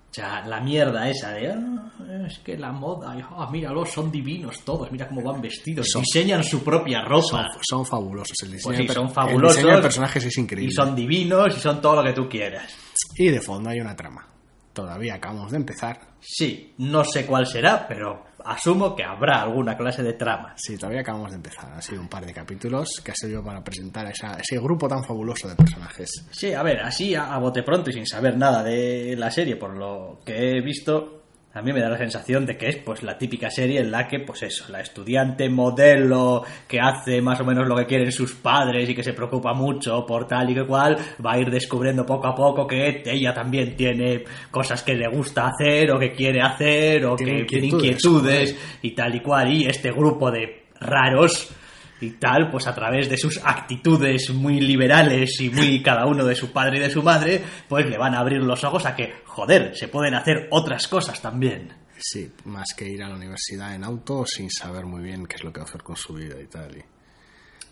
O 0.09 0.13
sea, 0.15 0.45
la 0.45 0.61
mierda 0.61 1.09
esa 1.09 1.31
de 1.31 1.51
ah, 1.51 1.91
es 2.25 2.39
que 2.39 2.57
la 2.57 2.71
moda, 2.71 3.13
oh, 3.35 3.51
míralos, 3.51 3.91
son 3.91 4.09
divinos 4.09 4.63
todos, 4.63 4.89
mira 4.89 5.09
cómo 5.09 5.21
van 5.21 5.41
vestidos, 5.41 5.87
diseñan 5.93 6.41
su 6.41 6.63
propia 6.63 7.01
ropa. 7.01 7.49
Son, 7.61 7.85
fabulosos, 7.85 8.37
el 8.43 8.53
diseño, 8.53 8.77
pues 8.85 8.93
son 8.93 9.11
fabulosos, 9.11 9.57
el 9.57 9.75
de 9.75 9.81
personajes 9.81 10.23
es 10.23 10.37
increíble. 10.37 10.71
Y 10.71 10.73
son 10.73 10.95
divinos 10.95 11.57
y 11.57 11.59
son 11.59 11.81
todo 11.81 11.97
lo 11.97 12.03
que 12.03 12.13
tú 12.13 12.29
quieras. 12.29 12.73
Y 13.17 13.27
de 13.27 13.41
fondo 13.41 13.69
hay 13.69 13.81
una 13.81 13.93
trama. 13.93 14.25
Todavía 14.71 15.15
acabamos 15.15 15.51
de 15.51 15.57
empezar. 15.57 15.99
Sí, 16.21 16.73
no 16.77 17.03
sé 17.03 17.25
cuál 17.25 17.45
será, 17.45 17.85
pero 17.85 18.23
asumo 18.45 18.95
que 18.95 19.03
habrá 19.03 19.41
alguna 19.41 19.77
clase 19.77 20.03
de 20.03 20.13
trama. 20.13 20.53
Sí, 20.55 20.77
todavía 20.77 21.01
acabamos 21.01 21.31
de 21.31 21.37
empezar. 21.37 21.71
Ha 21.73 21.81
sido 21.81 22.01
un 22.01 22.07
par 22.07 22.25
de 22.25 22.33
capítulos 22.33 23.01
que 23.03 23.11
ha 23.11 23.15
servido 23.15 23.43
para 23.43 23.63
presentar 23.63 24.05
esa, 24.07 24.37
ese 24.37 24.57
grupo 24.59 24.87
tan 24.87 25.03
fabuloso 25.03 25.47
de 25.47 25.55
personajes. 25.55 26.25
Sí, 26.31 26.53
a 26.53 26.63
ver, 26.63 26.81
así 26.81 27.15
a, 27.15 27.33
a 27.33 27.39
bote 27.39 27.63
pronto 27.63 27.89
y 27.89 27.93
sin 27.93 28.05
saber 28.05 28.37
nada 28.37 28.63
de 28.63 29.15
la 29.17 29.31
serie, 29.31 29.55
por 29.55 29.77
lo 29.77 30.19
que 30.25 30.51
he 30.57 30.61
visto, 30.61 31.14
a 31.55 31.61
mí 31.61 31.71
me 31.71 31.79
da 31.79 31.89
la 31.89 31.97
sensación 31.97 32.45
de 32.45 32.57
que 32.57 32.67
es 32.67 32.75
pues 32.75 33.01
la 33.01 33.17
típica 33.17 33.49
serie 33.49 33.79
en 33.79 33.89
la 33.89 34.09
que 34.09 34.19
pues 34.19 34.43
eso, 34.43 34.65
la 34.69 34.81
estudiante 34.81 35.47
modelo 35.47 36.43
que 36.67 36.81
hace 36.81 37.21
más 37.21 37.39
o 37.39 37.45
menos 37.45 37.65
lo 37.65 37.77
que 37.77 37.85
quieren 37.85 38.11
sus 38.11 38.35
padres 38.35 38.89
y 38.89 38.93
que 38.93 39.01
se 39.01 39.13
preocupa 39.13 39.53
mucho 39.53 40.05
por 40.05 40.27
tal 40.27 40.49
y 40.49 40.53
que 40.53 40.65
cual, 40.65 40.97
va 41.25 41.33
a 41.33 41.39
ir 41.39 41.49
descubriendo 41.49 42.05
poco 42.05 42.27
a 42.27 42.35
poco 42.35 42.67
que 42.67 43.01
ella 43.05 43.33
también 43.33 43.73
tiene 43.77 44.25
cosas 44.51 44.83
que 44.83 44.95
le 44.95 45.07
gusta 45.07 45.47
hacer 45.47 45.91
o 45.91 45.97
que 45.97 46.11
quiere 46.11 46.41
hacer 46.41 47.05
o 47.05 47.15
que 47.15 47.45
tiene 47.45 47.67
inquietudes 47.67 48.53
y 48.81 48.91
tal 48.91 49.15
y 49.15 49.21
cual 49.21 49.53
y 49.53 49.65
este 49.65 49.91
grupo 49.93 50.29
de 50.29 50.65
raros 50.81 51.55
y 52.01 52.11
tal, 52.11 52.49
pues 52.51 52.67
a 52.67 52.75
través 52.75 53.09
de 53.09 53.17
sus 53.17 53.39
actitudes 53.43 54.29
muy 54.31 54.59
liberales 54.59 55.39
y 55.39 55.49
muy 55.49 55.81
cada 55.81 56.05
uno 56.05 56.25
de 56.25 56.35
su 56.35 56.51
padre 56.51 56.77
y 56.77 56.81
de 56.81 56.89
su 56.89 57.01
madre, 57.01 57.41
pues 57.67 57.85
le 57.85 57.97
van 57.97 58.13
a 58.13 58.19
abrir 58.19 58.41
los 58.41 58.63
ojos 58.63 58.85
a 58.85 58.95
que, 58.95 59.13
joder, 59.35 59.75
se 59.75 59.89
pueden 59.89 60.15
hacer 60.15 60.47
otras 60.51 60.87
cosas 60.87 61.21
también. 61.21 61.73
Sí, 61.97 62.31
más 62.45 62.73
que 62.73 62.87
ir 62.87 63.03
a 63.03 63.09
la 63.09 63.15
universidad 63.15 63.75
en 63.75 63.83
auto 63.83 64.25
sin 64.25 64.49
saber 64.49 64.85
muy 64.85 65.01
bien 65.03 65.25
qué 65.27 65.35
es 65.35 65.43
lo 65.43 65.51
que 65.51 65.59
va 65.59 65.65
a 65.65 65.69
hacer 65.69 65.83
con 65.83 65.97
su 65.97 66.13
vida 66.13 66.39
y 66.41 66.47
tal. 66.47 66.83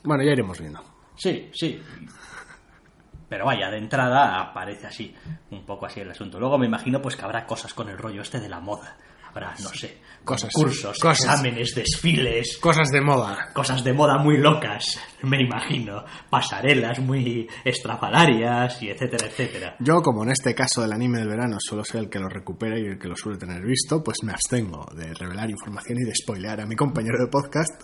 Bueno, 0.04 0.24
ya 0.24 0.34
iremos 0.34 0.60
viendo. 0.60 0.84
Sí, 1.16 1.50
sí. 1.54 1.82
Pero 3.30 3.46
vaya, 3.46 3.72
de 3.72 3.78
entrada 3.78 4.42
aparece 4.42 4.88
así, 4.88 5.16
un 5.52 5.66
poco 5.66 5.86
así 5.86 6.02
el 6.02 6.12
asunto. 6.12 6.38
Luego 6.38 6.58
me 6.58 6.66
imagino 6.66 7.02
pues 7.02 7.16
que 7.16 7.24
habrá 7.24 7.46
cosas 7.46 7.74
con 7.74 7.88
el 7.88 7.98
rollo 7.98 8.22
este 8.22 8.42
de 8.42 8.50
la 8.50 8.60
moda 8.60 8.98
habrá, 9.34 9.54
no 9.62 9.70
sé, 9.70 9.98
cosas, 10.24 10.52
cursos, 10.54 10.98
exámenes, 11.04 11.74
desfiles. 11.76 12.58
Cosas 12.58 12.90
de 12.90 13.02
moda. 13.02 13.50
Cosas 13.54 13.84
de 13.84 13.94
moda 13.94 14.18
muy 14.18 14.38
locas, 14.38 15.00
me 15.24 15.42
imagino. 15.42 16.04
Pasarelas 16.30 17.00
muy 17.00 17.48
estrafalarias 17.64 18.82
y 18.82 18.90
etcétera, 18.90 19.28
etcétera. 19.28 19.76
Yo, 19.80 20.02
como 20.02 20.24
en 20.24 20.32
este 20.32 20.54
caso 20.54 20.82
del 20.82 20.94
anime 20.94 21.20
del 21.20 21.30
verano, 21.30 21.58
solo 21.60 21.84
soy 21.84 22.02
el 22.02 22.10
que 22.10 22.20
lo 22.20 22.30
recupera 22.30 22.78
y 22.80 22.86
el 22.86 23.00
que 23.00 23.08
lo 23.08 23.16
suele 23.16 23.38
tener 23.38 23.64
visto, 23.64 24.04
pues 24.04 24.18
me 24.24 24.32
abstengo 24.32 24.86
de 24.96 25.14
revelar 25.14 25.50
información 25.50 26.00
y 26.00 26.06
de 26.06 26.16
spoilear 26.16 26.62
a 26.62 26.66
mi 26.66 26.76
compañero 26.76 27.18
de 27.20 27.28
podcast, 27.28 27.84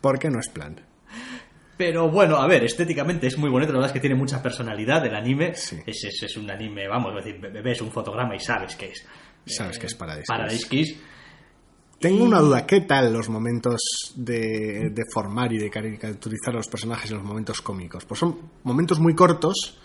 porque 0.00 0.28
no 0.28 0.40
es 0.40 0.48
plan. 0.48 0.80
Pero 1.76 2.10
bueno, 2.10 2.36
a 2.36 2.46
ver, 2.46 2.62
estéticamente 2.62 3.26
es 3.26 3.38
muy 3.38 3.50
bonito, 3.50 3.72
la 3.72 3.78
verdad 3.78 3.90
es 3.90 3.94
que 3.94 4.00
tiene 4.00 4.14
mucha 4.14 4.42
personalidad 4.42 5.04
el 5.06 5.16
anime. 5.16 5.48
Es, 5.48 5.72
es, 5.86 6.36
un 6.36 6.50
anime, 6.50 6.86
vamos, 6.86 7.12
a 7.12 7.16
decir, 7.16 7.40
ves 7.40 7.80
un 7.80 7.90
fotograma 7.90 8.36
y 8.36 8.38
sabes 8.38 8.76
que 8.76 8.90
es 8.90 9.04
Sabes 9.46 9.78
que 9.78 9.86
es 9.86 9.94
Paradise, 9.94 10.26
Paradise 10.26 10.68
Kiss. 10.68 10.96
Tengo 11.98 12.24
una 12.24 12.40
duda, 12.40 12.66
¿qué 12.66 12.80
tal 12.80 13.12
los 13.12 13.28
momentos 13.28 13.80
de, 14.16 14.90
de, 14.90 15.02
formar 15.12 15.52
y 15.52 15.58
de 15.58 15.70
caricaturizar 15.70 16.54
a 16.54 16.56
los 16.56 16.66
personajes 16.66 17.10
en 17.12 17.18
los 17.18 17.24
momentos 17.24 17.60
cómicos? 17.60 18.04
Pues 18.04 18.18
son 18.18 18.50
momentos 18.64 18.98
muy 18.98 19.14
cortos, 19.14 19.78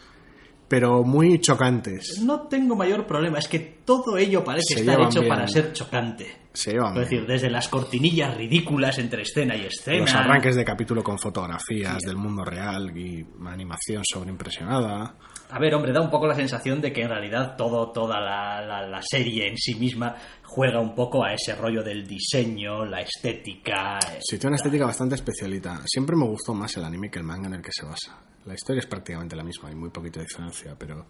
pero 0.68 1.04
muy 1.04 1.40
chocantes. 1.40 2.20
No 2.24 2.48
tengo 2.48 2.76
mayor 2.76 3.06
problema, 3.06 3.40
es 3.40 3.48
que 3.48 3.60
todo 3.60 4.18
ello 4.18 4.44
parece 4.44 4.80
estar 4.80 5.00
hecho 5.00 5.28
para 5.28 5.48
ser 5.48 5.74
chocante. 5.74 6.48
Se 6.54 6.72
es 6.72 6.96
decir, 6.96 7.28
desde 7.28 7.52
las 7.52 7.68
cortinillas 7.68 8.36
ridículas 8.36 8.98
entre 8.98 9.22
escena 9.22 9.56
y 9.56 9.66
escena. 9.66 10.00
Los 10.00 10.16
arranques 10.16 10.56
de 10.56 10.66
capítulo 10.66 11.04
con 11.04 11.20
fotografías 11.20 12.00
del 12.00 12.18
mundo 12.18 12.44
real 12.44 12.98
y 12.98 13.24
animación 13.46 14.02
sobreimpresionada. 14.12 15.16
A 15.50 15.60
ver, 15.60 15.74
hombre, 15.76 15.94
da 15.94 16.02
un 16.02 16.10
poco 16.10 16.28
la 16.28 16.36
sensación 16.36 16.82
de 16.82 16.92
que 16.92 17.04
en 17.04 17.10
realidad 17.10 17.56
todo, 17.56 17.92
toda 17.92 18.20
la, 18.20 19.02
serie 19.02 19.48
en 19.48 19.58
sí 19.58 19.76
misma 19.76 20.16
juega 20.44 20.80
un 20.80 20.94
poco 20.94 21.24
a 21.24 21.34
ese 21.34 21.56
rollo 21.56 21.84
del 21.84 22.06
diseño, 22.06 22.84
la 22.84 23.02
estética. 23.02 23.98
Sí, 24.20 24.38
tiene 24.38 24.50
una 24.50 24.56
estética 24.58 24.86
bastante 24.86 25.16
especialita. 25.16 25.82
Siempre 25.86 26.18
me 26.18 26.26
gustó 26.26 26.54
más 26.54 26.76
el 26.76 26.84
anime 26.84 27.10
que 27.10 27.20
el 27.20 27.26
manga 27.26 27.48
en 27.48 27.54
el 27.54 27.62
que 27.62 27.72
se 27.72 27.86
basa. 27.86 28.20
La 28.46 28.54
historia 28.54 28.80
es 28.80 28.88
prácticamente 28.88 29.36
la 29.36 29.44
misma, 29.44 29.70
hay 29.70 29.76
muy 29.76 29.90
poquita 29.90 30.20
diferencia, 30.20 30.76
pero 30.78 31.06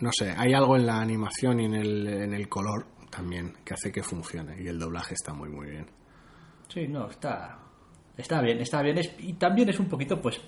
no 0.00 0.10
sé, 0.12 0.32
hay 0.36 0.52
algo 0.52 0.76
en 0.76 0.86
la 0.86 1.00
animación 1.00 1.60
y 1.60 1.64
en 1.64 1.74
el, 1.74 2.06
en 2.06 2.34
el 2.34 2.48
color 2.48 2.86
también 3.10 3.54
que 3.64 3.74
hace 3.74 3.90
que 3.90 4.02
funcione 4.02 4.60
y 4.62 4.68
el 4.68 4.78
doblaje 4.78 5.14
está 5.14 5.32
muy 5.32 5.48
muy 5.48 5.70
bien. 5.70 5.86
Sí, 6.68 6.86
no, 6.86 7.08
está 7.08 7.58
está 8.16 8.40
bien, 8.40 8.60
está 8.60 8.82
bien 8.82 8.98
y 9.18 9.34
también 9.34 9.68
es 9.68 9.78
un 9.78 9.88
poquito 9.88 10.20
pues 10.20 10.40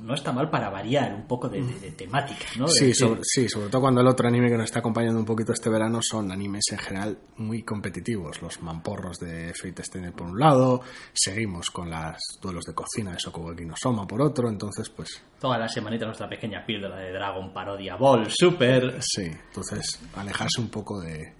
no 0.00 0.14
está 0.14 0.32
mal 0.32 0.50
para 0.50 0.70
variar 0.70 1.14
un 1.14 1.26
poco 1.26 1.48
de, 1.48 1.62
temática, 1.96 2.46
¿no? 2.58 2.68
Sí, 2.68 2.94
sobre, 2.94 3.20
sí, 3.22 3.48
sobre 3.48 3.68
todo 3.68 3.80
cuando 3.80 4.00
el 4.00 4.06
otro 4.06 4.28
anime 4.28 4.48
que 4.48 4.56
nos 4.56 4.64
está 4.64 4.80
acompañando 4.80 5.18
un 5.18 5.26
poquito 5.26 5.52
este 5.52 5.70
verano 5.70 6.00
son 6.02 6.30
animes 6.30 6.64
en 6.72 6.78
general 6.78 7.18
muy 7.36 7.62
competitivos. 7.62 8.42
Los 8.42 8.62
mamporros 8.62 9.18
de 9.18 9.52
Fate 9.54 9.82
Stay 9.82 10.10
por 10.12 10.28
un 10.28 10.38
lado, 10.38 10.80
seguimos 11.12 11.70
con 11.70 11.90
los 11.90 12.16
duelos 12.40 12.64
de 12.64 12.74
cocina 12.74 13.12
de 13.12 13.18
Shokugeki 13.18 13.64
no 13.64 13.74
Soma 13.76 14.06
por 14.06 14.20
otro, 14.20 14.48
entonces 14.48 14.88
pues... 14.90 15.22
Toda 15.40 15.58
la 15.58 15.68
semanita 15.68 16.06
nuestra 16.06 16.28
pequeña 16.28 16.64
píldora 16.64 16.96
de 16.96 17.12
Dragon 17.12 17.52
Parodia 17.52 17.96
Ball 17.96 18.26
Super. 18.30 18.98
Sí, 19.00 19.24
entonces 19.48 20.00
alejarse 20.14 20.60
un 20.60 20.68
poco 20.68 21.00
de, 21.00 21.32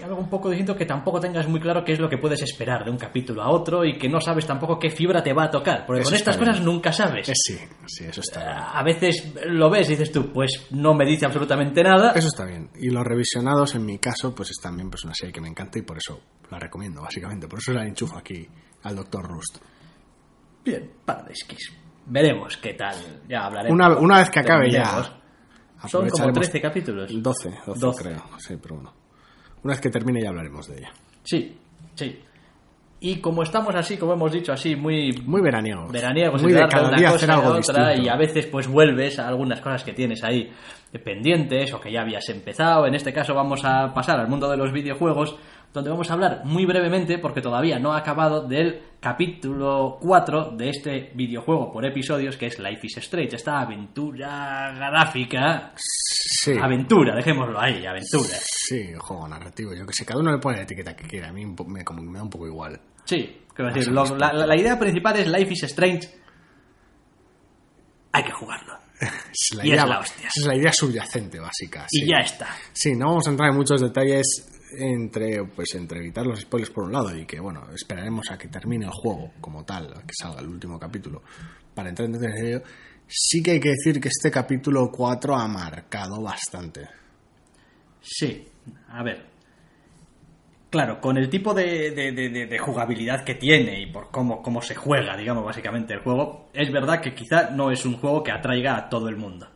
algo 0.00 0.16
un 0.16 0.30
poco 0.30 0.48
distinto 0.48 0.74
que 0.76 0.86
tampoco 0.86 1.20
tengas 1.20 1.46
muy 1.48 1.60
claro 1.60 1.84
qué 1.84 1.92
es 1.92 1.98
lo 1.98 2.08
que 2.08 2.18
puedes 2.18 2.40
esperar 2.42 2.84
de 2.84 2.90
un 2.90 2.96
capítulo 2.96 3.42
a 3.42 3.50
otro 3.50 3.84
y 3.84 3.98
que 3.98 4.08
no 4.08 4.20
sabes 4.20 4.46
tampoco 4.46 4.78
qué 4.78 4.90
fibra 4.90 5.22
te 5.22 5.32
va 5.32 5.44
a 5.44 5.50
tocar. 5.50 5.84
Porque 5.86 6.02
con 6.02 6.14
estas 6.14 6.36
cosas 6.36 6.60
nunca 6.60 6.92
sabes. 6.92 7.28
Eh, 7.28 7.34
sí, 7.34 7.58
sí, 7.86 8.04
eso 8.04 8.20
está 8.20 8.40
bien. 8.40 8.56
A 8.72 8.82
veces 8.82 9.34
lo 9.46 9.68
ves 9.68 9.88
y 9.88 9.92
dices 9.92 10.12
tú, 10.12 10.32
pues 10.32 10.68
no 10.70 10.94
me 10.94 11.04
dice 11.04 11.26
absolutamente 11.26 11.82
nada. 11.82 12.12
Eso 12.12 12.28
está 12.28 12.44
bien. 12.44 12.70
Y 12.76 12.90
los 12.90 13.04
revisionados, 13.04 13.74
en 13.74 13.84
mi 13.84 13.98
caso, 13.98 14.34
pues 14.34 14.50
es 14.50 14.58
también 14.62 14.88
pues, 14.88 15.04
una 15.04 15.14
serie 15.14 15.32
que 15.32 15.40
me 15.40 15.48
encanta 15.48 15.78
y 15.78 15.82
por 15.82 15.98
eso 15.98 16.20
la 16.50 16.58
recomiendo, 16.58 17.02
básicamente. 17.02 17.48
Por 17.48 17.58
eso 17.58 17.72
la 17.72 17.84
enchufo 17.84 18.16
aquí 18.16 18.46
al 18.84 18.96
Dr. 18.96 19.26
Rust. 19.26 19.58
Bien, 20.64 20.90
Paradise 21.04 21.44
Kiss. 21.46 21.72
Veremos 22.06 22.56
qué 22.56 22.74
tal. 22.74 22.96
Ya 23.28 23.46
hablaremos. 23.46 23.74
Una, 23.74 23.98
una 23.98 24.18
vez 24.18 24.30
que 24.30 24.40
acabe 24.40 24.70
ya. 24.70 25.18
Son 25.88 26.08
como 26.08 26.32
13 26.32 26.60
capítulos. 26.60 27.10
12, 27.12 27.50
12, 27.66 27.80
12. 27.80 28.02
creo. 28.02 28.24
Sí, 28.38 28.56
pero 28.60 28.76
bueno. 28.76 29.01
Una 29.64 29.74
vez 29.74 29.80
que 29.80 29.90
termine 29.90 30.20
ya 30.22 30.30
hablaremos 30.30 30.68
de 30.68 30.78
ella. 30.78 30.92
Sí, 31.22 31.56
sí. 31.94 32.20
Y 33.04 33.16
como 33.16 33.42
estamos 33.42 33.74
así, 33.74 33.96
como 33.96 34.12
hemos 34.12 34.30
dicho, 34.30 34.52
así 34.52 34.76
muy... 34.76 35.12
Muy 35.24 35.40
veraniegos. 35.40 35.90
Veraniegos. 35.90 36.40
Muy 36.40 36.52
de 36.52 36.66
cada 36.68 36.96
día 36.96 37.08
hacer 37.10 37.30
algo 37.32 37.54
otra, 37.54 37.96
Y 37.96 38.08
a 38.08 38.16
veces 38.16 38.46
pues 38.46 38.68
vuelves 38.68 39.18
a 39.18 39.26
algunas 39.26 39.60
cosas 39.60 39.82
que 39.82 39.92
tienes 39.92 40.22
ahí 40.22 40.52
pendientes 41.04 41.72
o 41.72 41.80
que 41.80 41.90
ya 41.90 42.02
habías 42.02 42.28
empezado. 42.28 42.86
En 42.86 42.94
este 42.94 43.12
caso 43.12 43.34
vamos 43.34 43.64
a 43.64 43.92
pasar 43.92 44.20
al 44.20 44.28
mundo 44.28 44.48
de 44.48 44.56
los 44.56 44.72
videojuegos 44.72 45.36
donde 45.72 45.90
vamos 45.90 46.10
a 46.10 46.14
hablar 46.14 46.42
muy 46.44 46.66
brevemente, 46.66 47.18
porque 47.18 47.40
todavía 47.40 47.78
no 47.78 47.92
ha 47.92 47.98
acabado, 47.98 48.46
del 48.46 48.82
capítulo 49.00 49.98
4 50.00 50.52
de 50.56 50.68
este 50.68 51.12
videojuego 51.14 51.72
por 51.72 51.84
episodios 51.86 52.36
que 52.36 52.46
es 52.46 52.58
Life 52.58 52.86
is 52.86 52.98
Strange, 52.98 53.36
esta 53.36 53.60
aventura 53.60 54.72
gráfica. 54.74 55.72
Sí. 55.76 56.52
Aventura, 56.60 57.16
dejémoslo 57.16 57.58
ahí, 57.58 57.86
aventura. 57.86 58.36
Sí, 58.42 58.92
juego 58.98 59.26
narrativo, 59.26 59.74
yo 59.74 59.86
que 59.86 59.94
sé, 59.94 60.04
cada 60.04 60.20
uno 60.20 60.32
le 60.32 60.38
pone 60.38 60.58
la 60.58 60.64
etiqueta 60.64 60.94
que 60.94 61.08
quiera, 61.08 61.30
a 61.30 61.32
mí 61.32 61.46
me, 61.46 61.84
como, 61.84 62.02
me 62.02 62.18
da 62.18 62.24
un 62.24 62.30
poco 62.30 62.46
igual. 62.46 62.78
Sí, 63.04 63.40
quiero 63.54 63.72
decir, 63.72 63.92
la, 63.92 64.56
idea 64.56 64.78
principal 64.78 65.16
es 65.16 65.26
Life 65.26 65.52
is 65.52 65.62
Strange. 65.64 66.08
Hay 68.12 68.24
que 68.24 68.32
jugarlo. 68.32 68.74
es 69.00 69.56
la 69.56 69.66
idea, 69.66 69.82
es 69.82 69.88
la. 69.88 70.00
Es 70.00 70.46
la 70.46 70.54
idea 70.54 70.72
subyacente, 70.72 71.40
básica. 71.40 71.86
Y 71.90 72.06
ya 72.06 72.18
está. 72.18 72.48
Sí, 72.72 72.94
no 72.94 73.06
vamos 73.06 73.26
a 73.26 73.30
entrar 73.30 73.50
en 73.50 73.56
muchos 73.56 73.80
detalles 73.80 74.51
entre 74.78 75.44
pues 75.44 75.74
entre 75.74 75.98
evitar 75.98 76.26
los 76.26 76.40
spoilers 76.40 76.70
por 76.70 76.84
un 76.84 76.92
lado 76.92 77.16
y 77.16 77.26
que 77.26 77.40
bueno 77.40 77.66
esperaremos 77.74 78.30
a 78.30 78.38
que 78.38 78.48
termine 78.48 78.86
el 78.86 78.90
juego 78.90 79.32
como 79.40 79.64
tal 79.64 79.92
a 79.92 80.02
que 80.02 80.12
salga 80.18 80.40
el 80.40 80.48
último 80.48 80.78
capítulo 80.78 81.22
para 81.74 81.88
entrar 81.88 82.08
en 82.08 82.46
ello 82.46 82.62
sí 83.06 83.42
que 83.42 83.52
hay 83.52 83.60
que 83.60 83.70
decir 83.70 84.00
que 84.00 84.08
este 84.08 84.30
capítulo 84.30 84.90
4 84.90 85.34
ha 85.34 85.46
marcado 85.48 86.22
bastante. 86.22 86.88
Sí 88.00 88.46
a 88.88 89.02
ver. 89.02 89.26
Claro 90.70 91.00
con 91.00 91.18
el 91.18 91.28
tipo 91.28 91.52
de, 91.52 91.90
de, 91.90 92.58
jugabilidad 92.58 93.24
que 93.24 93.34
tiene 93.34 93.82
y 93.82 93.92
por 93.92 94.10
cómo, 94.10 94.40
cómo 94.40 94.62
se 94.62 94.74
juega 94.74 95.16
digamos 95.16 95.44
básicamente 95.44 95.92
el 95.92 96.00
juego 96.00 96.48
es 96.54 96.72
verdad 96.72 97.00
que 97.00 97.14
quizá 97.14 97.50
no 97.50 97.70
es 97.70 97.84
un 97.84 97.98
juego 97.98 98.22
que 98.22 98.32
atraiga 98.32 98.76
a 98.76 98.88
todo 98.88 99.08
el 99.08 99.16
mundo 99.16 99.48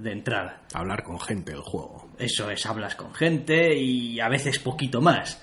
de 0.00 0.12
entrada. 0.12 0.62
Hablar 0.72 1.02
con 1.02 1.20
gente 1.20 1.52
el 1.52 1.60
juego. 1.60 2.08
Eso 2.18 2.50
es, 2.50 2.64
hablas 2.66 2.94
con 2.94 3.14
gente 3.14 3.76
y 3.76 4.18
a 4.20 4.28
veces 4.28 4.58
poquito 4.58 5.00
más. 5.00 5.42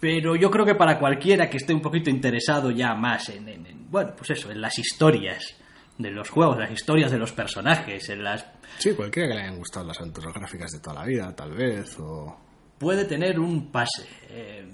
Pero 0.00 0.34
yo 0.34 0.50
creo 0.50 0.66
que 0.66 0.74
para 0.74 0.98
cualquiera 0.98 1.48
que 1.48 1.58
esté 1.58 1.72
un 1.72 1.80
poquito 1.80 2.10
interesado 2.10 2.70
ya 2.70 2.94
más 2.94 3.28
en, 3.28 3.86
bueno, 3.88 4.14
pues 4.16 4.30
eso, 4.30 4.50
en 4.50 4.60
las 4.60 4.78
historias 4.78 5.56
de 5.98 6.10
los 6.10 6.28
juegos, 6.28 6.58
las 6.58 6.72
historias 6.72 7.10
de 7.12 7.18
los 7.18 7.32
personajes, 7.32 8.08
en 8.08 8.24
las... 8.24 8.44
Sí, 8.78 8.94
cualquiera 8.94 9.28
que 9.28 9.34
le 9.34 9.42
hayan 9.42 9.58
gustado 9.58 9.86
las 9.86 10.00
aventuras 10.00 10.34
gráficas 10.34 10.72
de 10.72 10.80
toda 10.80 11.00
la 11.00 11.04
vida, 11.04 11.34
tal 11.36 11.52
vez, 11.52 11.96
o... 12.00 12.36
Puede 12.78 13.04
tener 13.04 13.38
un 13.38 13.70
pase. 13.70 14.08
Eh, 14.30 14.66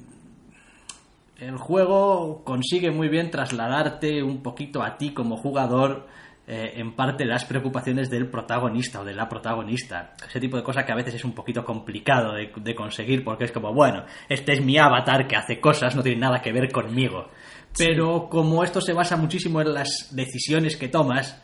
el 1.37 1.59
juego 1.59 2.43
consigue 2.43 2.91
muy 2.91 3.09
bien 3.09 3.31
trasladarte 3.31 4.23
un 4.23 4.43
poquito 4.43 4.83
a 4.83 4.97
ti 4.97 5.13
como 5.13 5.37
jugador 5.37 6.07
eh, 6.51 6.81
en 6.81 6.97
parte 6.97 7.27
las 7.27 7.45
preocupaciones 7.45 8.09
del 8.09 8.31
protagonista 8.31 9.03
o 9.03 9.05
de 9.05 9.13
la 9.13 9.29
protagonista. 9.29 10.15
Ese 10.27 10.41
tipo 10.41 10.57
de 10.57 10.63
cosa 10.63 10.83
que 10.83 10.93
a 10.93 10.95
veces 10.95 11.17
es 11.17 11.25
un 11.27 11.35
poquito 11.35 11.63
complicado 11.63 12.33
de, 12.33 12.75
conseguir 12.75 13.23
porque 13.23 13.45
es 13.45 13.53
como, 13.53 13.75
bueno, 13.75 14.07
este 14.31 14.55
es 14.55 14.65
mi 14.65 14.79
avatar 14.79 15.29
que 15.29 15.37
hace 15.37 15.61
cosas, 15.61 15.95
no 15.95 16.03
tiene 16.03 16.21
nada 16.21 16.41
que 16.41 16.51
ver 16.51 16.73
conmigo. 16.73 17.29
Pero 17.77 18.31
como 18.31 18.65
esto 18.65 18.81
se 18.81 18.95
basa 18.95 19.19
muchísimo 19.19 19.61
en 19.61 19.75
las 19.75 20.09
decisiones 20.13 20.79
que 20.79 20.89
tomas, 20.89 21.39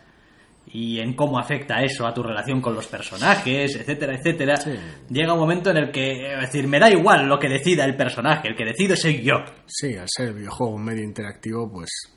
y 0.69 0.99
en 0.99 1.13
cómo 1.13 1.39
afecta 1.39 1.83
eso 1.83 2.07
a 2.07 2.15
tu 2.15 2.23
relación 2.23 2.63
con 2.63 2.75
los 2.75 2.87
personajes, 2.87 3.77
etcétera, 3.77 4.17
etcétera, 4.17 4.55
llega 5.11 5.35
un 5.35 5.39
momento 5.39 5.71
en 5.71 5.77
el 5.77 5.91
que, 5.93 6.33
es 6.33 6.41
decir, 6.41 6.67
me 6.67 6.79
da 6.79 6.91
igual 6.91 7.27
lo 7.27 7.39
que 7.39 7.51
decida 7.51 7.85
el 7.85 7.95
personaje, 7.95 8.49
el 8.49 8.57
que 8.57 8.65
decide 8.65 8.97
soy 8.97 9.23
yo. 9.23 9.35
Sí, 9.67 9.95
al 9.95 10.09
ser 10.09 10.33
videojuego 10.33 10.75
un 10.75 10.85
medio 10.85 11.05
interactivo, 11.05 11.71
pues 11.71 12.14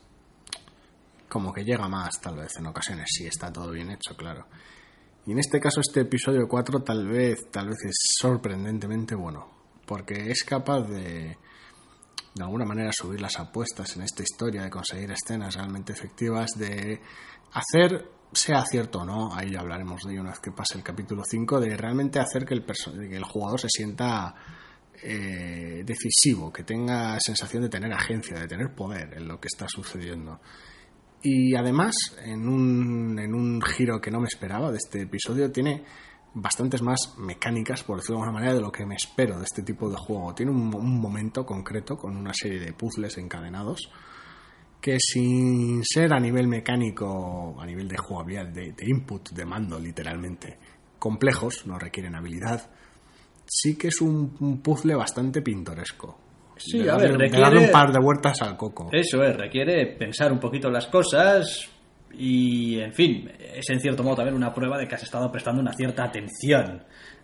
como 1.28 1.52
que 1.52 1.64
llega 1.64 1.88
más, 1.88 2.20
tal 2.20 2.36
vez 2.36 2.56
en 2.58 2.66
ocasiones, 2.66 3.06
sí 3.10 3.26
está 3.26 3.52
todo 3.52 3.70
bien 3.70 3.90
hecho, 3.90 4.16
claro. 4.16 4.46
Y 5.26 5.32
en 5.32 5.38
este 5.38 5.60
caso 5.60 5.80
este 5.80 6.00
episodio 6.00 6.48
4 6.48 6.82
tal 6.82 7.06
vez, 7.06 7.50
tal 7.50 7.68
vez 7.68 7.78
es 7.84 7.96
sorprendentemente 8.18 9.14
bueno, 9.14 9.50
porque 9.86 10.30
es 10.30 10.42
capaz 10.44 10.82
de 10.88 11.36
de 12.38 12.44
alguna 12.44 12.64
manera 12.64 12.90
subir 12.92 13.20
las 13.20 13.38
apuestas 13.38 13.96
en 13.96 14.02
esta 14.02 14.22
historia, 14.22 14.62
de 14.62 14.70
conseguir 14.70 15.10
escenas 15.10 15.54
realmente 15.54 15.92
efectivas, 15.92 16.50
de 16.56 17.00
hacer 17.52 18.10
sea 18.32 18.64
cierto 18.64 19.00
o 19.00 19.04
no, 19.04 19.34
ahí 19.34 19.52
ya 19.52 19.60
hablaremos 19.60 20.02
de 20.02 20.12
ello 20.12 20.20
una 20.20 20.30
vez 20.30 20.40
que 20.40 20.52
pase 20.52 20.76
el 20.76 20.84
capítulo 20.84 21.22
5, 21.24 21.60
de 21.60 21.76
realmente 21.76 22.20
hacer 22.20 22.44
que 22.44 22.54
el, 22.54 22.64
que 22.64 23.16
el 23.16 23.24
jugador 23.24 23.60
se 23.60 23.68
sienta 23.70 24.34
eh, 25.02 25.82
decisivo, 25.84 26.52
que 26.52 26.62
tenga 26.62 27.18
sensación 27.20 27.62
de 27.62 27.68
tener 27.68 27.92
agencia, 27.92 28.38
de 28.38 28.46
tener 28.46 28.74
poder 28.74 29.14
en 29.14 29.26
lo 29.26 29.40
que 29.40 29.48
está 29.48 29.66
sucediendo. 29.68 30.40
Y 31.22 31.54
además, 31.56 31.94
en 32.24 32.48
un, 32.48 33.18
en 33.18 33.34
un 33.34 33.60
giro 33.60 34.00
que 34.00 34.10
no 34.10 34.20
me 34.20 34.28
esperaba 34.28 34.70
de 34.70 34.78
este 34.78 35.02
episodio, 35.02 35.50
tiene 35.50 35.82
bastantes 36.34 36.82
más 36.82 37.14
mecánicas, 37.18 37.82
por 37.82 37.96
decirlo 37.96 38.16
de 38.16 38.22
alguna 38.22 38.40
manera, 38.40 38.54
de 38.54 38.60
lo 38.60 38.72
que 38.72 38.86
me 38.86 38.94
espero 38.94 39.38
de 39.38 39.44
este 39.44 39.62
tipo 39.62 39.90
de 39.90 39.96
juego. 39.96 40.34
Tiene 40.34 40.52
un, 40.52 41.00
momento 41.00 41.44
concreto 41.44 41.96
con 41.96 42.16
una 42.16 42.32
serie 42.32 42.60
de 42.60 42.72
puzzles 42.72 43.18
encadenados 43.18 43.90
que 44.80 44.98
sin 45.00 45.82
ser 45.84 46.12
a 46.12 46.20
nivel 46.20 46.46
mecánico, 46.46 47.56
a 47.60 47.66
nivel 47.66 47.88
de 47.88 47.96
jugabilidad, 47.96 48.46
de, 48.46 48.74
input, 48.86 49.30
de 49.30 49.44
mando 49.44 49.78
literalmente, 49.78 50.56
complejos, 50.98 51.66
no 51.66 51.78
requieren 51.78 52.14
habilidad, 52.14 52.70
sí 53.44 53.76
que 53.76 53.88
es 53.88 54.00
un, 54.00 54.60
puzzle 54.62 54.94
bastante 54.94 55.42
pintoresco. 55.42 56.20
Sí, 56.58 56.88
a 56.88 56.96
ver, 56.96 57.16
requiere... 57.16 57.58
un 57.58 57.70
par 57.70 57.92
de 57.92 58.00
vueltas 58.00 58.42
al 58.42 58.56
coco. 58.56 58.88
Eso 58.92 59.22
es, 59.22 59.36
requiere 59.36 59.86
pensar 59.96 60.32
un 60.32 60.38
poquito 60.38 60.70
las 60.70 60.86
cosas 60.86 61.68
y, 62.12 62.80
en 62.80 62.92
fin, 62.92 63.30
es 63.38 63.68
en 63.70 63.80
cierto 63.80 64.02
modo 64.02 64.16
también 64.16 64.34
una 64.34 64.52
prueba 64.52 64.78
de 64.78 64.86
que 64.86 64.94
has 64.94 65.02
estado 65.02 65.30
prestando 65.30 65.60
una 65.60 65.72
cierta 65.72 66.04
atención 66.04 66.82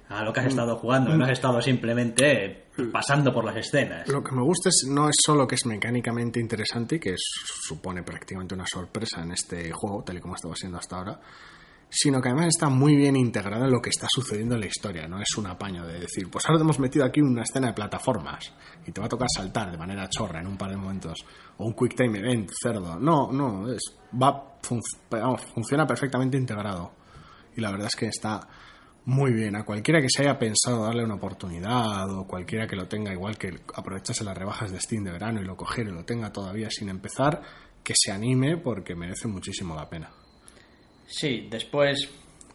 a 0.08 0.22
lo 0.22 0.32
que 0.32 0.40
has 0.40 0.46
mm. 0.46 0.50
estado 0.50 0.76
jugando, 0.76 1.16
no 1.16 1.24
has 1.24 1.30
estado 1.30 1.60
simplemente 1.60 2.66
pasando 2.92 3.32
por 3.32 3.44
las 3.44 3.56
escenas. 3.56 4.08
Lo 4.08 4.22
que 4.22 4.34
me 4.34 4.42
gusta 4.42 4.68
es, 4.68 4.86
no 4.88 5.08
es 5.08 5.16
solo 5.24 5.46
que 5.46 5.54
es 5.54 5.66
mecánicamente 5.66 6.40
interesante, 6.40 7.00
que 7.00 7.14
supone 7.16 8.02
prácticamente 8.02 8.54
una 8.54 8.66
sorpresa 8.66 9.22
en 9.22 9.32
este 9.32 9.72
juego, 9.72 10.02
tal 10.04 10.18
y 10.18 10.20
como 10.20 10.34
estaba 10.34 10.54
siendo 10.54 10.78
hasta 10.78 10.96
ahora, 10.96 11.20
sino 11.96 12.20
que 12.20 12.28
además 12.28 12.48
está 12.48 12.68
muy 12.68 12.96
bien 12.96 13.14
integrado 13.14 13.66
en 13.66 13.70
lo 13.70 13.80
que 13.80 13.90
está 13.90 14.08
sucediendo 14.10 14.56
en 14.56 14.62
la 14.62 14.66
historia. 14.66 15.06
No 15.06 15.20
es 15.20 15.36
un 15.36 15.46
apaño 15.46 15.86
de 15.86 16.00
decir, 16.00 16.28
pues 16.28 16.44
ahora 16.44 16.58
te 16.58 16.64
hemos 16.64 16.80
metido 16.80 17.04
aquí 17.04 17.20
una 17.20 17.42
escena 17.42 17.68
de 17.68 17.72
plataformas 17.72 18.52
y 18.84 18.90
te 18.90 19.00
va 19.00 19.06
a 19.06 19.08
tocar 19.08 19.28
saltar 19.32 19.70
de 19.70 19.78
manera 19.78 20.08
chorra 20.08 20.40
en 20.40 20.48
un 20.48 20.56
par 20.56 20.70
de 20.70 20.76
momentos, 20.76 21.24
o 21.56 21.66
un 21.66 21.72
quick 21.74 21.94
time 21.94 22.18
event 22.18 22.50
cerdo. 22.60 22.98
No, 22.98 23.30
no, 23.30 23.72
es, 23.72 23.96
va, 24.20 24.58
funciona 24.60 25.86
perfectamente 25.86 26.36
integrado. 26.36 26.92
Y 27.56 27.60
la 27.60 27.70
verdad 27.70 27.86
es 27.86 27.96
que 27.96 28.06
está 28.06 28.40
muy 29.04 29.32
bien. 29.32 29.54
A 29.54 29.64
cualquiera 29.64 30.00
que 30.00 30.08
se 30.08 30.22
haya 30.22 30.36
pensado 30.36 30.82
darle 30.84 31.04
una 31.04 31.14
oportunidad 31.14 32.10
o 32.10 32.26
cualquiera 32.26 32.66
que 32.66 32.74
lo 32.74 32.88
tenga, 32.88 33.12
igual 33.12 33.38
que 33.38 33.54
aprovechase 33.74 34.24
las 34.24 34.36
rebajas 34.36 34.72
de 34.72 34.80
Steam 34.80 35.04
de 35.04 35.12
verano 35.12 35.40
y 35.40 35.44
lo 35.44 35.56
cogiera 35.56 35.90
y 35.90 35.94
lo 35.94 36.04
tenga 36.04 36.32
todavía 36.32 36.70
sin 36.70 36.88
empezar, 36.88 37.40
que 37.84 37.94
se 37.96 38.10
anime 38.10 38.56
porque 38.56 38.96
merece 38.96 39.28
muchísimo 39.28 39.76
la 39.76 39.88
pena. 39.88 40.10
Sí, 41.06 41.48
después 41.50 42.08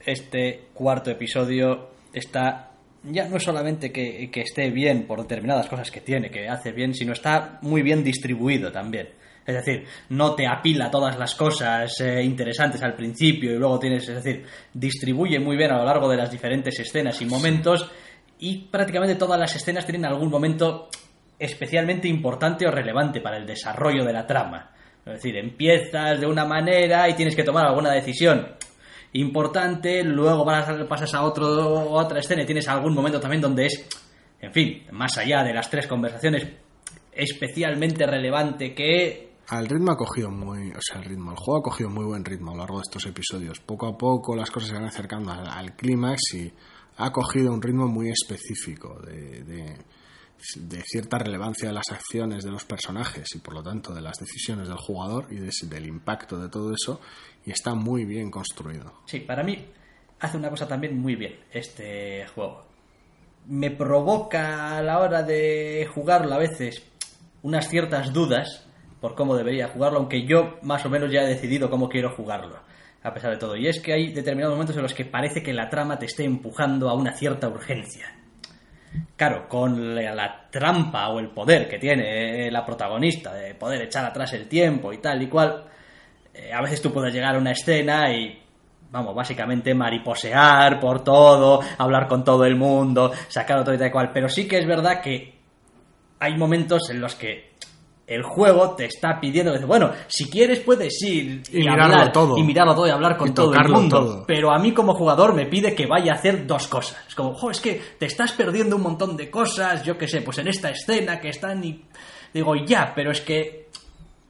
este 0.05 0.67
cuarto 0.73 1.11
episodio 1.11 1.89
está 2.13 2.71
ya 3.03 3.27
no 3.29 3.39
solamente 3.39 3.91
que, 3.91 4.29
que 4.29 4.41
esté 4.41 4.69
bien 4.71 5.07
por 5.07 5.21
determinadas 5.21 5.67
cosas 5.67 5.89
que 5.89 6.01
tiene, 6.01 6.29
que 6.29 6.49
hace 6.49 6.71
bien, 6.71 6.93
sino 6.93 7.13
está 7.13 7.59
muy 7.61 7.81
bien 7.81 8.03
distribuido 8.03 8.71
también. 8.71 9.09
Es 9.45 9.55
decir, 9.55 9.85
no 10.09 10.35
te 10.35 10.45
apila 10.45 10.91
todas 10.91 11.17
las 11.17 11.33
cosas 11.33 11.99
eh, 12.01 12.21
interesantes 12.21 12.83
al 12.83 12.93
principio 12.93 13.51
y 13.51 13.57
luego 13.57 13.79
tienes, 13.79 14.07
es 14.07 14.23
decir, 14.23 14.45
distribuye 14.73 15.39
muy 15.39 15.57
bien 15.57 15.71
a 15.71 15.77
lo 15.77 15.85
largo 15.85 16.07
de 16.09 16.17
las 16.17 16.29
diferentes 16.29 16.79
escenas 16.79 17.19
y 17.21 17.25
momentos 17.25 17.89
y 18.37 18.57
prácticamente 18.67 19.15
todas 19.15 19.39
las 19.39 19.55
escenas 19.55 19.85
tienen 19.85 20.05
algún 20.05 20.29
momento 20.29 20.89
especialmente 21.39 22.07
importante 22.07 22.67
o 22.67 22.71
relevante 22.71 23.21
para 23.21 23.37
el 23.37 23.47
desarrollo 23.47 24.03
de 24.03 24.13
la 24.13 24.27
trama. 24.27 24.71
Es 25.13 25.23
decir, 25.23 25.37
empiezas 25.37 26.19
de 26.19 26.27
una 26.27 26.45
manera 26.45 27.09
y 27.09 27.15
tienes 27.15 27.35
que 27.35 27.43
tomar 27.43 27.65
alguna 27.65 27.91
decisión 27.91 28.47
importante, 29.13 30.03
luego 30.03 30.45
pasas 30.45 31.13
a 31.13 31.23
otro, 31.23 31.89
otra 31.91 32.19
escena 32.19 32.43
y 32.43 32.45
tienes 32.45 32.67
algún 32.67 32.93
momento 32.93 33.19
también 33.19 33.41
donde 33.41 33.65
es, 33.65 33.87
en 34.39 34.53
fin, 34.53 34.85
más 34.91 35.17
allá 35.17 35.43
de 35.43 35.53
las 35.53 35.69
tres 35.69 35.87
conversaciones, 35.87 36.47
especialmente 37.11 38.05
relevante 38.05 38.73
que 38.73 39.29
al 39.49 39.67
ritmo 39.67 39.93
ha 39.93 39.97
cogido 39.97 40.29
muy, 40.29 40.69
o 40.69 40.79
sea, 40.79 40.99
el 40.99 41.05
ritmo, 41.05 41.31
el 41.31 41.37
juego 41.37 41.59
ha 41.59 41.63
cogido 41.63 41.89
muy 41.89 42.05
buen 42.05 42.23
ritmo 42.23 42.51
a 42.51 42.53
lo 42.53 42.59
largo 42.59 42.77
de 42.77 42.83
estos 42.83 43.03
episodios. 43.07 43.59
Poco 43.59 43.87
a 43.87 43.97
poco 43.97 44.35
las 44.35 44.51
cosas 44.51 44.69
se 44.69 44.75
van 44.75 44.85
acercando 44.85 45.31
al, 45.31 45.75
clímax 45.75 46.35
y 46.35 46.53
ha 46.97 47.11
cogido 47.11 47.51
un 47.51 47.59
ritmo 47.59 47.87
muy 47.87 48.09
específico 48.09 49.01
de, 49.01 49.43
de, 49.43 49.77
cierta 50.39 51.17
relevancia 51.17 51.67
de 51.69 51.73
las 51.73 51.89
acciones 51.91 52.43
de 52.43 52.51
los 52.51 52.65
personajes 52.65 53.27
y 53.35 53.39
por 53.39 53.53
lo 53.53 53.63
tanto 53.63 53.93
de 53.93 54.01
las 54.01 54.17
decisiones 54.17 54.67
del 54.67 54.77
jugador 54.77 55.27
y 55.29 55.35
del 55.35 55.85
impacto 55.85 56.39
de 56.39 56.49
todo 56.49 56.73
eso 56.73 57.01
y 57.45 57.51
está 57.51 57.75
muy 57.75 58.05
bien 58.05 58.31
construido. 58.31 58.93
Sí, 59.05 59.19
para 59.19 59.43
mí 59.43 59.65
hace 60.19 60.37
una 60.37 60.49
cosa 60.49 60.67
también 60.67 60.99
muy 60.99 61.15
bien 61.15 61.35
este 61.51 62.25
juego. 62.27 62.65
Me 63.47 63.71
provoca 63.71 64.77
a 64.77 64.81
la 64.81 64.99
hora 64.99 65.23
de 65.23 65.87
jugarlo 65.93 66.33
a 66.35 66.39
veces 66.39 66.83
unas 67.41 67.69
ciertas 67.69 68.13
dudas 68.13 68.65
por 68.99 69.15
cómo 69.15 69.35
debería 69.35 69.69
jugarlo, 69.69 69.99
aunque 69.99 70.25
yo 70.25 70.57
más 70.61 70.85
o 70.85 70.89
menos 70.89 71.11
ya 71.11 71.21
he 71.21 71.27
decidido 71.27 71.69
cómo 71.69 71.87
quiero 71.87 72.13
jugarlo, 72.15 72.59
a 73.01 73.13
pesar 73.13 73.31
de 73.31 73.37
todo. 73.37 73.55
Y 73.55 73.67
es 73.67 73.79
que 73.79 73.93
hay 73.93 74.13
determinados 74.13 74.55
momentos 74.55 74.75
en 74.75 74.83
los 74.83 74.93
que 74.93 75.05
parece 75.05 75.41
que 75.41 75.53
la 75.53 75.69
trama 75.69 75.97
te 75.97 76.05
esté 76.05 76.25
empujando 76.25 76.89
a 76.89 76.93
una 76.93 77.13
cierta 77.13 77.47
urgencia. 77.47 78.18
Claro, 79.15 79.47
con 79.47 79.95
la, 79.95 80.47
trampa 80.49 81.09
o 81.09 81.19
el 81.19 81.29
poder 81.29 81.69
que 81.69 81.77
tiene 81.77 82.47
eh, 82.47 82.51
la 82.51 82.65
protagonista 82.65 83.33
de 83.33 83.53
poder 83.53 83.83
echar 83.83 84.05
atrás 84.05 84.33
el 84.33 84.47
tiempo 84.47 84.91
y 84.91 84.97
tal 84.97 85.21
y 85.21 85.27
cual, 85.27 85.65
eh, 86.33 86.51
a 86.51 86.61
veces 86.61 86.81
tú 86.81 86.91
puedes 86.91 87.13
llegar 87.13 87.35
a 87.35 87.37
una 87.37 87.51
escena 87.51 88.11
y, 88.11 88.41
vamos, 88.91 89.13
básicamente 89.13 89.73
mariposear 89.73 90.79
por 90.79 91.03
todo, 91.03 91.59
hablar 91.77 92.07
con 92.07 92.23
todo 92.23 92.45
el 92.45 92.55
mundo, 92.55 93.11
sacar 93.27 93.59
otro 93.59 93.73
y 93.73 93.77
tal 93.77 93.89
y 93.89 93.91
cual. 93.91 94.11
Pero 94.13 94.29
sí 94.29 94.47
que 94.47 94.57
es 94.57 94.65
verdad 94.65 95.01
que 95.01 95.35
hay 96.19 96.37
momentos 96.37 96.89
en 96.89 96.99
los 96.99 97.15
que 97.15 97.48
el 98.09 98.23
juego 98.23 98.75
te 98.75 98.85
está 98.85 99.19
pidiendo 99.21 99.55
bueno, 99.67 99.91
si 100.07 100.27
quieres 100.29 100.61
puedes 100.61 100.99
ir 101.03 101.43
y, 101.51 101.67
hablar 101.67 102.11
todo. 102.11 102.37
y 102.37 102.43
mirarlo 102.43 102.73
todo 102.73 102.87
y 102.87 102.89
hablar 102.89 103.15
con 103.17 103.35
todo 103.35 103.53
el 103.53 103.69
mundo. 103.69 104.23
Pero 104.25 104.51
a 104.51 104.57
mí 104.57 104.73
como 104.73 104.95
jugador 104.95 105.35
me 105.35 105.45
pide 105.45 105.75
que 105.75 105.85
vaya 105.85 106.13
a 106.13 106.15
hacer 106.15 106.47
dos 106.47 106.67
cosas. 106.67 106.97
Es 107.07 107.13
como, 107.13 107.35
jo, 107.35 107.51
es 107.51 107.61
que 107.61 107.79
te 107.99 108.07
estás 108.07 108.31
perdiendo 108.31 108.77
un 108.77 108.81
montón 108.81 109.15
de 109.15 109.29
cosas, 109.29 109.83
yo 109.83 109.95
qué 109.95 110.07
sé, 110.07 110.21
pues 110.21 110.39
en 110.39 110.47
esta 110.47 110.71
escena 110.71 111.19
que 111.19 111.29
están 111.29 111.63
y 111.63 111.85
digo, 112.33 112.55
ya, 112.55 112.93
pero 112.95 113.11
es 113.11 113.21
que 113.21 113.67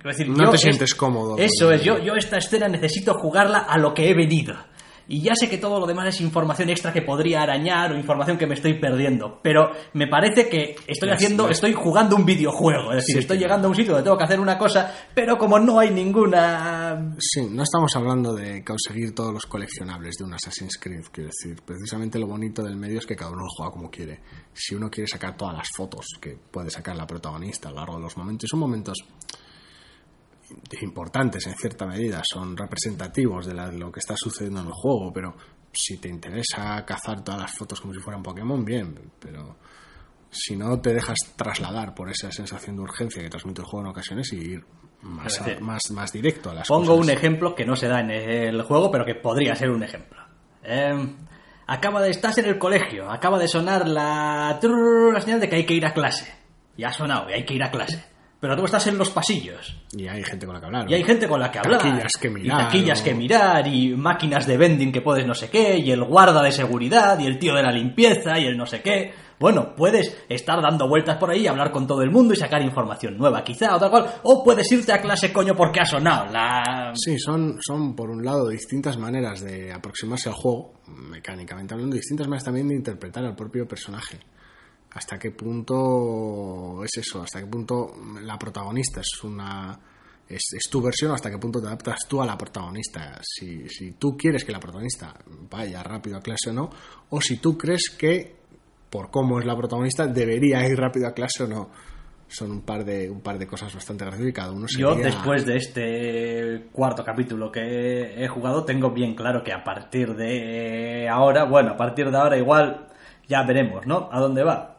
decir, 0.03 0.27
no 0.27 0.49
te 0.49 0.57
sientes 0.57 0.93
cómodo. 0.93 1.37
Eso 1.37 1.71
es, 1.71 1.81
yo, 1.81 1.99
yo 1.99 2.15
esta 2.15 2.37
escena 2.37 2.67
necesito 2.67 3.13
jugarla 3.13 3.59
a 3.59 3.77
lo 3.77 3.93
que 3.93 4.09
he 4.09 4.13
venido 4.13 4.55
y 5.09 5.21
ya 5.21 5.33
sé 5.35 5.49
que 5.49 5.57
todo 5.57 5.79
lo 5.79 5.87
demás 5.87 6.07
es 6.09 6.21
información 6.21 6.69
extra 6.69 6.93
que 6.93 7.01
podría 7.01 7.41
arañar 7.41 7.91
o 7.91 7.97
información 7.97 8.37
que 8.37 8.45
me 8.45 8.53
estoy 8.53 8.75
perdiendo, 8.79 9.39
pero 9.41 9.71
me 9.93 10.07
parece 10.07 10.47
que 10.47 10.75
estoy 10.85 11.09
haciendo, 11.09 11.49
estoy 11.49 11.73
jugando 11.73 12.15
un 12.15 12.25
videojuego, 12.25 12.91
es 12.91 12.97
decir, 12.97 13.17
estoy 13.17 13.39
llegando 13.39 13.67
a 13.67 13.71
un 13.71 13.75
sitio 13.75 13.93
donde 13.93 14.03
tengo 14.03 14.17
que 14.17 14.23
hacer 14.23 14.39
una 14.39 14.57
cosa, 14.59 14.93
pero 15.15 15.35
como 15.37 15.57
no 15.57 15.79
hay 15.79 15.89
ninguna... 15.89 17.15
Sí, 17.17 17.47
no 17.49 17.63
estamos 17.63 17.95
hablando 17.95 18.35
de 18.35 18.63
conseguir 18.63 19.15
todos 19.15 19.33
los 19.33 19.47
coleccionables 19.47 20.15
de 20.19 20.25
un 20.25 20.33
Assassin's 20.35 20.77
Creed, 20.79 21.05
quiero 21.11 21.31
decir, 21.31 21.59
precisamente 21.65 22.19
lo 22.19 22.27
bonito 22.27 22.61
del 22.61 22.75
medio 22.75 22.99
es 22.99 23.07
que 23.07 23.15
cada 23.15 23.31
uno 23.31 23.41
lo 23.41 23.49
juega 23.49 23.71
como 23.71 23.89
quiere. 23.89 24.19
Si 24.53 24.75
uno 24.75 24.91
quiere 24.91 25.07
sacar 25.07 25.35
todas 25.35 25.55
las 25.55 25.69
fotos 25.75 26.05
que 26.21 26.37
puede 26.51 26.69
sacar 26.69 26.95
la 26.95 27.07
protagonista 27.07 27.69
a 27.69 27.71
lo 27.71 27.77
largo 27.77 27.95
de 27.95 28.03
los 28.03 28.15
momentos, 28.15 28.47
son 28.47 28.59
momentos 28.59 28.99
importantes 30.81 31.45
en 31.47 31.55
cierta 31.55 31.85
medida, 31.85 32.21
son 32.23 32.55
representativos 32.55 33.45
de, 33.45 33.53
lo 33.53 33.91
que 33.91 33.99
está 33.99 34.15
sucediendo 34.17 34.61
en 34.61 34.67
el 34.67 34.73
juego, 34.73 35.11
pero 35.13 35.35
si 35.71 35.97
te 35.97 36.09
interesa 36.09 36.83
cazar 36.85 37.23
todas 37.23 37.41
las 37.41 37.51
fotos 37.51 37.79
como 37.79 37.93
si 37.93 37.99
fueran 37.99 38.23
Pokémon, 38.23 38.63
bien, 38.63 39.11
pero 39.19 39.57
si 40.31 40.55
no 40.55 40.79
te 40.79 40.93
dejas 40.93 41.17
trasladar 41.35 41.93
por 41.93 42.09
esa 42.09 42.31
sensación 42.31 42.75
de 42.75 42.83
urgencia 42.83 43.21
que 43.21 43.29
transmite 43.29 43.61
el 43.61 43.67
juego 43.67 43.85
en 43.85 43.91
ocasiones 43.91 44.31
y 44.33 44.37
ir 44.37 44.65
más, 45.01 45.41
más, 45.61 45.81
más 45.91 46.11
directo 46.11 46.49
a 46.49 46.55
las 46.55 46.67
pongo 46.67 46.95
un 46.95 47.09
ejemplo 47.09 47.55
que 47.55 47.65
no 47.65 47.75
se 47.75 47.87
da 47.87 48.01
en 48.01 48.11
el 48.11 48.61
juego, 48.63 48.91
pero 48.91 49.05
que 49.05 49.15
podría 49.15 49.55
ser 49.55 49.69
un 49.69 49.83
ejemplo. 49.83 50.21
Em, 50.63 51.15
acaba 51.67 52.01
de 52.01 52.09
estás 52.09 52.37
en 52.39 52.45
el 52.45 52.57
colegio, 52.57 53.09
acaba 53.09 53.39
de 53.39 53.47
sonar 53.47 53.87
la, 53.87 54.59
la 54.61 55.21
señal 55.21 55.39
de 55.39 55.49
que 55.49 55.55
hay 55.55 55.65
que 55.65 55.73
ir 55.73 55.85
a 55.85 55.93
clase. 55.93 56.33
Y 56.75 56.83
ha 56.83 56.91
sonado, 56.91 57.29
y 57.29 57.33
hay 57.33 57.45
que 57.45 57.53
ir 57.53 57.63
a 57.63 57.71
clase. 57.71 58.03
Pero 58.39 58.55
tú 58.55 58.63
estás 58.63 58.87
en 58.87 58.97
los 58.97 59.09
pasillos. 59.09 59.75
Y 59.91 60.07
hay 60.07 60.23
gente 60.23 60.45
con 60.45 60.55
la 60.55 60.61
que 60.61 60.65
hablar. 60.67 60.89
Y 60.89 60.93
hay 60.93 61.03
gente 61.03 61.27
con 61.27 61.39
la 61.41 61.51
que 61.51 61.59
hablar. 61.59 61.81
Taquillas 61.81 62.13
que 62.19 62.29
mirar. 62.29 62.61
Y 62.61 62.63
taquillas 62.63 63.01
que 63.01 63.13
mirar, 63.13 63.67
y 63.67 63.95
máquinas 63.95 64.47
de 64.47 64.57
vending 64.57 64.93
que 64.93 65.01
puedes 65.01 65.27
no 65.27 65.33
sé 65.33 65.49
qué, 65.49 65.77
y 65.77 65.91
el 65.91 66.03
guarda 66.05 66.41
de 66.41 66.51
seguridad, 66.51 67.19
y 67.19 67.25
el 67.25 67.37
tío 67.37 67.53
de 67.55 67.63
la 67.63 67.71
limpieza, 67.71 68.39
y 68.39 68.45
el 68.45 68.55
no 68.55 68.65
sé 68.65 68.81
qué. 68.81 69.13
Bueno, 69.39 69.73
puedes 69.75 70.17
estar 70.29 70.61
dando 70.61 70.87
vueltas 70.87 71.17
por 71.17 71.31
ahí, 71.31 71.47
hablar 71.47 71.71
con 71.71 71.85
todo 71.85 72.01
el 72.01 72.11
mundo 72.11 72.33
y 72.33 72.37
sacar 72.37 72.61
información 72.61 73.17
nueva, 73.17 73.43
quizá, 73.43 73.75
o 73.75 73.79
tal 73.79 73.89
cual. 73.89 74.05
O 74.23 74.41
puedes 74.41 74.71
irte 74.71 74.93
a 74.93 75.01
clase, 75.01 75.33
coño, 75.33 75.53
porque 75.55 75.81
ha 75.81 75.85
sonado 75.85 76.31
la... 76.31 76.93
Sí, 76.95 77.17
son, 77.19 77.57
son 77.61 77.93
por 77.93 78.09
un 78.09 78.23
lado 78.23 78.47
distintas 78.47 78.97
maneras 78.97 79.41
de 79.41 79.73
aproximarse 79.73 80.29
al 80.29 80.35
juego, 80.35 80.75
mecánicamente 80.87 81.73
hablando, 81.73 81.95
distintas 81.95 82.27
maneras 82.27 82.45
también 82.45 82.69
de 82.69 82.75
interpretar 82.75 83.25
al 83.25 83.35
propio 83.35 83.67
personaje 83.67 84.19
hasta 84.91 85.19
qué 85.19 85.31
punto 85.31 86.83
es 86.83 86.97
eso, 86.97 87.21
hasta 87.21 87.39
qué 87.39 87.47
punto 87.47 87.93
la 88.21 88.37
protagonista 88.37 89.01
es 89.01 89.23
una 89.23 89.79
es, 90.29 90.69
tu 90.69 90.81
versión, 90.81 91.11
hasta 91.11 91.31
qué 91.31 91.37
punto 91.37 91.59
te 91.59 91.67
adaptas 91.67 91.99
tú 92.07 92.21
a 92.21 92.25
la 92.25 92.37
protagonista. 92.37 93.19
Si, 93.21 93.67
si 93.67 93.93
tú 93.93 94.15
quieres 94.15 94.45
que 94.45 94.51
la 94.51 94.59
protagonista 94.59 95.13
vaya 95.49 95.81
rápido 95.81 96.17
a 96.17 96.21
clase 96.21 96.51
o 96.51 96.53
no, 96.53 96.69
o 97.09 97.19
si 97.19 97.37
tú 97.37 97.57
crees 97.57 97.95
que 97.97 98.37
por 98.89 99.09
cómo 99.09 99.39
es 99.39 99.45
la 99.45 99.55
protagonista 99.55 100.07
debería 100.07 100.67
ir 100.67 100.77
rápido 100.77 101.07
a 101.07 101.13
clase 101.13 101.43
o 101.43 101.47
no. 101.47 101.69
Son 102.27 102.51
un 102.51 102.61
par 102.61 102.85
de 102.85 103.09
un 103.09 103.21
par 103.21 103.39
de 103.39 103.47
cosas 103.47 103.73
bastante 103.73 104.05
graciosas 104.05 104.29
y 104.29 104.33
cada 104.33 104.51
uno 104.51 104.67
Yo 104.77 104.93
después 104.93 105.47
de 105.47 105.57
este 105.57 106.67
cuarto 106.71 107.03
capítulo 107.03 107.51
que 107.51 108.23
he 108.23 108.27
jugado 108.27 108.65
tengo 108.65 108.91
bien 108.91 109.15
claro 109.15 109.43
que 109.43 109.51
a 109.51 109.63
partir 109.63 110.15
de 110.15 111.09
ahora, 111.09 111.45
bueno, 111.45 111.71
a 111.71 111.77
partir 111.77 112.11
de 112.11 112.17
ahora 112.17 112.37
igual 112.37 112.87
ya 113.27 113.41
veremos, 113.41 113.87
¿no? 113.87 114.09
A 114.11 114.19
dónde 114.19 114.43
va 114.43 114.78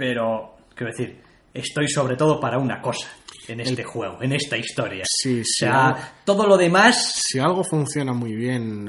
pero, 0.00 0.56
quiero 0.74 0.92
decir, 0.96 1.20
estoy 1.52 1.86
sobre 1.86 2.16
todo 2.16 2.40
para 2.40 2.56
una 2.56 2.80
cosa 2.80 3.06
en 3.48 3.60
este 3.60 3.84
juego, 3.84 4.22
en 4.22 4.32
esta 4.32 4.56
historia. 4.56 5.04
Sí, 5.06 5.44
sí. 5.44 5.66
O 5.66 5.68
sea, 5.68 6.14
todo 6.24 6.46
lo 6.46 6.56
demás... 6.56 7.20
Si 7.22 7.38
algo 7.38 7.62
funciona 7.62 8.14
muy 8.14 8.32
bien... 8.34 8.88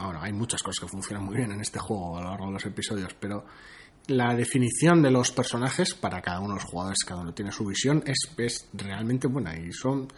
Ahora, 0.00 0.22
hay 0.22 0.32
muchas 0.32 0.62
cosas 0.62 0.80
que 0.80 0.88
funcionan 0.88 1.26
muy 1.26 1.36
bien 1.36 1.52
en 1.52 1.60
este 1.60 1.78
juego 1.78 2.16
a 2.16 2.22
lo 2.22 2.30
largo 2.30 2.46
de 2.46 2.52
los 2.52 2.64
episodios, 2.64 3.14
pero 3.20 3.44
la 4.06 4.34
definición 4.34 5.02
de 5.02 5.10
los 5.10 5.32
personajes 5.32 5.92
para 5.92 6.22
cada 6.22 6.40
uno 6.40 6.54
de 6.54 6.60
los 6.62 6.64
jugadores, 6.64 7.04
cada 7.06 7.20
uno 7.20 7.34
tiene 7.34 7.52
su 7.52 7.66
visión, 7.66 8.02
es, 8.06 8.16
es 8.38 8.70
realmente 8.72 9.28
buena 9.28 9.54
y 9.54 9.70
son 9.70 10.08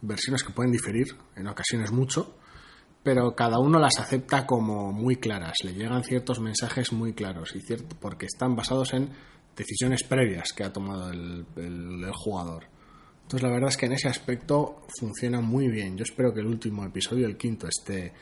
versiones 0.00 0.42
que 0.42 0.52
pueden 0.52 0.72
diferir 0.72 1.06
en 1.36 1.46
ocasiones 1.46 1.92
mucho, 1.92 2.34
pero 3.04 3.36
cada 3.36 3.60
uno 3.60 3.78
las 3.78 3.96
acepta 4.00 4.44
como 4.44 4.90
muy 4.90 5.18
claras, 5.18 5.58
le 5.62 5.72
llegan 5.72 6.02
ciertos 6.02 6.40
mensajes 6.40 6.92
muy 6.92 7.12
claros 7.12 7.54
y 7.54 7.60
cierto, 7.60 7.94
porque 8.00 8.26
están 8.26 8.56
basados 8.56 8.92
en 8.92 9.10
decisiones 9.58 10.04
previas 10.04 10.52
que 10.52 10.64
ha 10.64 10.72
tomado 10.72 11.10
el, 11.10 11.44
jugador. 12.12 12.64
Entonces 13.22 13.42
la 13.42 13.52
verdad 13.52 13.68
es 13.68 13.76
que 13.76 13.86
en 13.86 13.92
ese 13.92 14.08
aspecto 14.08 14.86
funciona 14.98 15.40
muy 15.40 15.68
bien. 15.68 15.96
Yo 15.96 16.04
espero 16.04 16.32
que 16.32 16.40
el 16.40 16.46
último 16.46 16.84
episodio, 16.84 17.26
el 17.26 17.36
quinto, 17.36 17.66
esté 17.66 18.12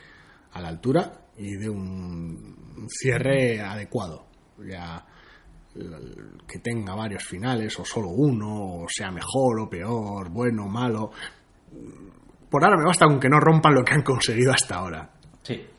a 0.51 0.61
la 0.61 0.69
altura 0.69 1.27
y 1.37 1.55
de 1.55 1.69
un 1.69 2.87
cierre 2.89 3.61
adecuado. 3.61 4.25
Ya 4.67 5.05
que 6.47 6.59
tenga 6.59 6.95
varios 6.95 7.23
finales 7.23 7.77
o 7.79 7.85
solo 7.85 8.09
uno, 8.09 8.81
o 8.81 8.87
sea 8.89 9.11
mejor 9.11 9.59
o 9.59 9.69
peor, 9.69 10.29
bueno 10.29 10.65
o 10.65 10.67
malo. 10.67 11.11
Por 12.49 12.63
ahora 12.63 12.77
me 12.77 12.85
basta 12.85 13.05
con 13.05 13.19
que 13.19 13.29
no 13.29 13.39
rompan 13.39 13.75
lo 13.75 13.83
que 13.83 13.93
han 13.93 14.01
conseguido 14.01 14.51
hasta 14.51 14.75
ahora. 14.75 15.16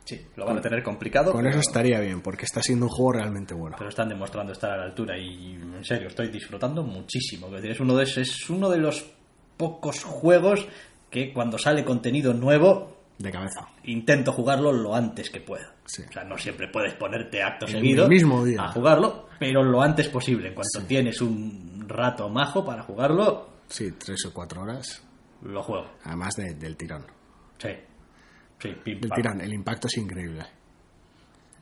Sí, 0.08 0.16
sí, 0.16 0.26
lo 0.36 0.46
van 0.46 0.56
a 0.56 0.60
tener 0.62 0.82
complicado. 0.82 1.32
Con 1.32 1.46
eso 1.46 1.58
estaría 1.58 2.00
bien, 2.00 2.22
porque 2.22 2.44
está 2.44 2.62
siendo 2.62 2.86
un 2.86 2.90
juego 2.92 3.12
realmente 3.12 3.52
bueno. 3.52 3.76
Pero 3.76 3.90
están 3.90 4.08
demostrando 4.08 4.52
estar 4.52 4.70
a 4.70 4.76
la 4.78 4.84
altura 4.84 5.18
y, 5.18 5.52
en 5.54 5.84
serio, 5.84 6.08
estoy 6.08 6.28
disfrutando 6.28 6.82
muchísimo. 6.82 7.54
Es 7.56 7.80
uno 7.80 7.94
de, 7.96 8.04
es 8.04 8.50
uno 8.50 8.70
de 8.70 8.78
los 8.78 9.04
pocos 9.58 10.04
juegos 10.04 10.66
que 11.10 11.32
cuando 11.32 11.58
sale 11.58 11.84
contenido 11.84 12.32
nuevo... 12.32 12.96
De 13.18 13.30
cabeza. 13.30 13.68
Intento 13.84 14.32
jugarlo 14.32 14.72
lo 14.72 14.94
antes 14.94 15.28
que 15.28 15.40
pueda. 15.40 15.74
O 15.84 15.88
sea, 15.88 16.24
no 16.24 16.38
siempre 16.38 16.68
puedes 16.68 16.94
ponerte 16.94 17.42
acto 17.42 17.66
el 17.66 17.72
seguido 17.72 18.08
mismo 18.08 18.44
día. 18.44 18.62
a 18.62 18.72
jugarlo, 18.72 19.28
pero 19.38 19.62
lo 19.62 19.82
antes 19.82 20.08
posible. 20.08 20.48
En 20.48 20.54
cuanto 20.54 20.86
tienes 20.86 21.20
un 21.20 21.84
rato 21.86 22.28
majo 22.28 22.64
para 22.64 22.82
jugarlo... 22.82 23.48
Sí, 23.68 23.92
tres 23.92 24.24
o 24.24 24.32
cuatro 24.32 24.62
horas. 24.62 25.02
Lo 25.42 25.62
juego. 25.62 25.86
Además 26.04 26.34
del 26.36 26.76
tirón. 26.76 27.04
Sí. 27.58 27.70
Sí, 28.58 28.70
el 28.84 29.52
impacto 29.52 29.86
es 29.86 29.96
increíble. 29.98 30.44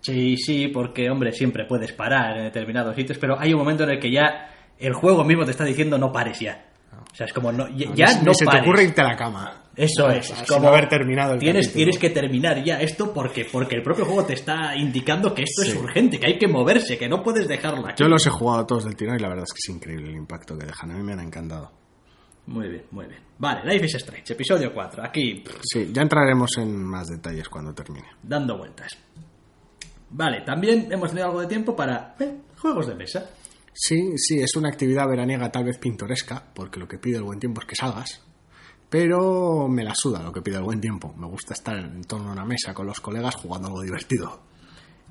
Sí, 0.00 0.36
sí, 0.36 0.68
porque, 0.68 1.10
hombre, 1.10 1.32
siempre 1.32 1.64
puedes 1.66 1.92
parar 1.92 2.36
en 2.38 2.44
determinados 2.44 2.94
sitios, 2.94 3.18
pero 3.18 3.38
hay 3.38 3.52
un 3.52 3.58
momento 3.58 3.84
en 3.84 3.90
el 3.90 3.98
que 3.98 4.10
ya 4.10 4.50
el 4.78 4.94
juego 4.94 5.24
mismo 5.24 5.44
te 5.44 5.50
está 5.50 5.64
diciendo 5.64 5.98
no 5.98 6.12
pares 6.12 6.38
ya. 6.38 6.64
O 6.92 7.14
sea, 7.14 7.26
es 7.26 7.32
como, 7.32 7.50
no, 7.50 7.68
ya 7.68 8.20
no, 8.22 8.34
se 8.34 8.46
te 8.46 8.60
ocurre 8.60 8.84
irte 8.84 9.00
a 9.00 9.04
la 9.04 9.16
cama. 9.16 9.62
Eso 9.74 10.08
es. 10.10 10.32
como 10.48 10.68
haber 10.68 10.88
terminado 10.88 11.34
el 11.34 11.38
tienes, 11.38 11.72
tienes 11.72 11.98
que 11.98 12.10
terminar 12.10 12.62
ya 12.64 12.80
esto 12.80 13.12
porque, 13.12 13.46
porque 13.50 13.76
el 13.76 13.82
propio 13.82 14.06
juego 14.06 14.24
te 14.24 14.34
está 14.34 14.74
indicando 14.76 15.34
que 15.34 15.42
esto 15.42 15.62
es 15.62 15.74
urgente, 15.74 16.18
que 16.18 16.26
hay 16.26 16.38
que 16.38 16.48
moverse, 16.48 16.96
que 16.96 17.08
no 17.08 17.22
puedes 17.22 17.46
dejarlo 17.46 17.86
aquí. 17.86 18.02
Yo 18.02 18.08
los 18.08 18.26
he 18.26 18.30
jugado 18.30 18.64
todos 18.64 18.84
del 18.84 18.96
tirón 18.96 19.16
y 19.16 19.18
la 19.18 19.28
verdad 19.28 19.44
es 19.46 19.52
que 19.52 19.58
es 19.58 19.76
increíble 19.76 20.08
el 20.10 20.16
impacto 20.16 20.56
que 20.56 20.66
dejan. 20.66 20.90
A 20.92 20.94
mí 20.94 21.02
me 21.02 21.12
han 21.12 21.20
encantado. 21.20 21.70
Muy 22.46 22.68
bien, 22.68 22.84
muy 22.92 23.06
bien. 23.06 23.20
Vale, 23.38 23.62
Life 23.64 23.86
is 23.86 23.94
Strange, 23.96 24.32
episodio 24.32 24.72
4. 24.72 25.04
Aquí. 25.04 25.42
Sí, 25.62 25.90
ya 25.92 26.02
entraremos 26.02 26.56
en 26.58 26.84
más 26.84 27.08
detalles 27.08 27.48
cuando 27.48 27.74
termine. 27.74 28.06
Dando 28.22 28.56
vueltas. 28.56 28.96
Vale, 30.10 30.42
también 30.42 30.90
hemos 30.90 31.10
tenido 31.10 31.26
algo 31.26 31.40
de 31.40 31.48
tiempo 31.48 31.74
para 31.74 32.14
eh, 32.20 32.36
juegos 32.58 32.86
de 32.86 32.94
mesa. 32.94 33.28
Sí, 33.72 34.16
sí, 34.16 34.38
es 34.38 34.54
una 34.56 34.68
actividad 34.68 35.08
veraniega 35.08 35.50
tal 35.50 35.64
vez 35.64 35.78
pintoresca, 35.78 36.42
porque 36.54 36.78
lo 36.78 36.86
que 36.86 36.98
pide 36.98 37.16
el 37.16 37.24
buen 37.24 37.40
tiempo 37.40 37.60
es 37.60 37.66
que 37.66 37.74
salgas. 37.74 38.22
Pero 38.88 39.66
me 39.68 39.82
la 39.82 39.94
suda 39.94 40.22
lo 40.22 40.32
que 40.32 40.40
pide 40.40 40.56
el 40.56 40.62
buen 40.62 40.80
tiempo. 40.80 41.12
Me 41.16 41.26
gusta 41.26 41.54
estar 41.54 41.76
en 41.76 42.02
torno 42.02 42.28
a 42.28 42.32
una 42.32 42.44
mesa 42.44 42.72
con 42.72 42.86
los 42.86 43.00
colegas 43.00 43.34
jugando 43.34 43.66
algo 43.66 43.82
divertido. 43.82 44.40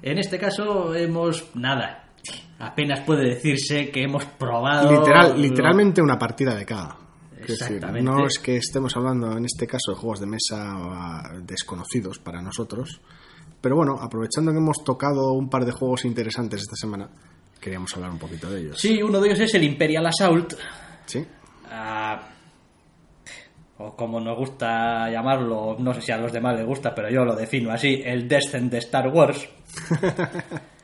En 0.01 0.17
este 0.17 0.39
caso 0.39 0.95
hemos 0.95 1.53
nada. 1.55 2.13
Apenas 2.59 3.01
puede 3.01 3.25
decirse 3.25 3.91
que 3.91 4.03
hemos 4.03 4.23
probado. 4.25 4.89
Literal, 4.89 5.39
literalmente 5.39 6.01
una 6.01 6.17
partida 6.17 6.55
de 6.55 6.65
cada 6.65 7.04
no 8.01 8.25
es 8.25 8.39
que 8.39 8.57
estemos 8.57 8.95
hablando 8.95 9.37
en 9.37 9.45
este 9.45 9.67
caso 9.67 9.91
de 9.91 9.97
juegos 9.97 10.19
de 10.19 10.25
mesa 10.25 11.31
desconocidos 11.43 12.19
para 12.19 12.41
nosotros, 12.41 13.01
pero 13.61 13.75
bueno, 13.75 13.97
aprovechando 13.99 14.51
que 14.51 14.57
hemos 14.57 14.83
tocado 14.83 15.33
un 15.33 15.49
par 15.49 15.65
de 15.65 15.71
juegos 15.71 16.05
interesantes 16.05 16.61
esta 16.61 16.75
semana, 16.75 17.09
queríamos 17.59 17.95
hablar 17.95 18.11
un 18.11 18.19
poquito 18.19 18.49
de 18.49 18.61
ellos. 18.61 18.79
Sí, 18.79 19.01
uno 19.01 19.19
de 19.19 19.29
ellos 19.29 19.39
es 19.39 19.53
el 19.55 19.63
Imperial 19.63 20.05
Assault. 20.05 20.53
Sí. 21.05 21.25
Ah, 21.69 22.29
o 23.77 23.95
como 23.95 24.19
nos 24.19 24.37
gusta 24.37 25.09
llamarlo, 25.09 25.75
no 25.79 25.93
sé 25.93 26.01
si 26.01 26.11
a 26.11 26.17
los 26.17 26.31
demás 26.31 26.55
les 26.55 26.65
gusta, 26.65 26.93
pero 26.95 27.09
yo 27.09 27.25
lo 27.25 27.35
defino 27.35 27.71
así, 27.71 28.01
el 28.05 28.27
Descent 28.27 28.71
de 28.71 28.77
Star 28.77 29.07
Wars. 29.09 29.49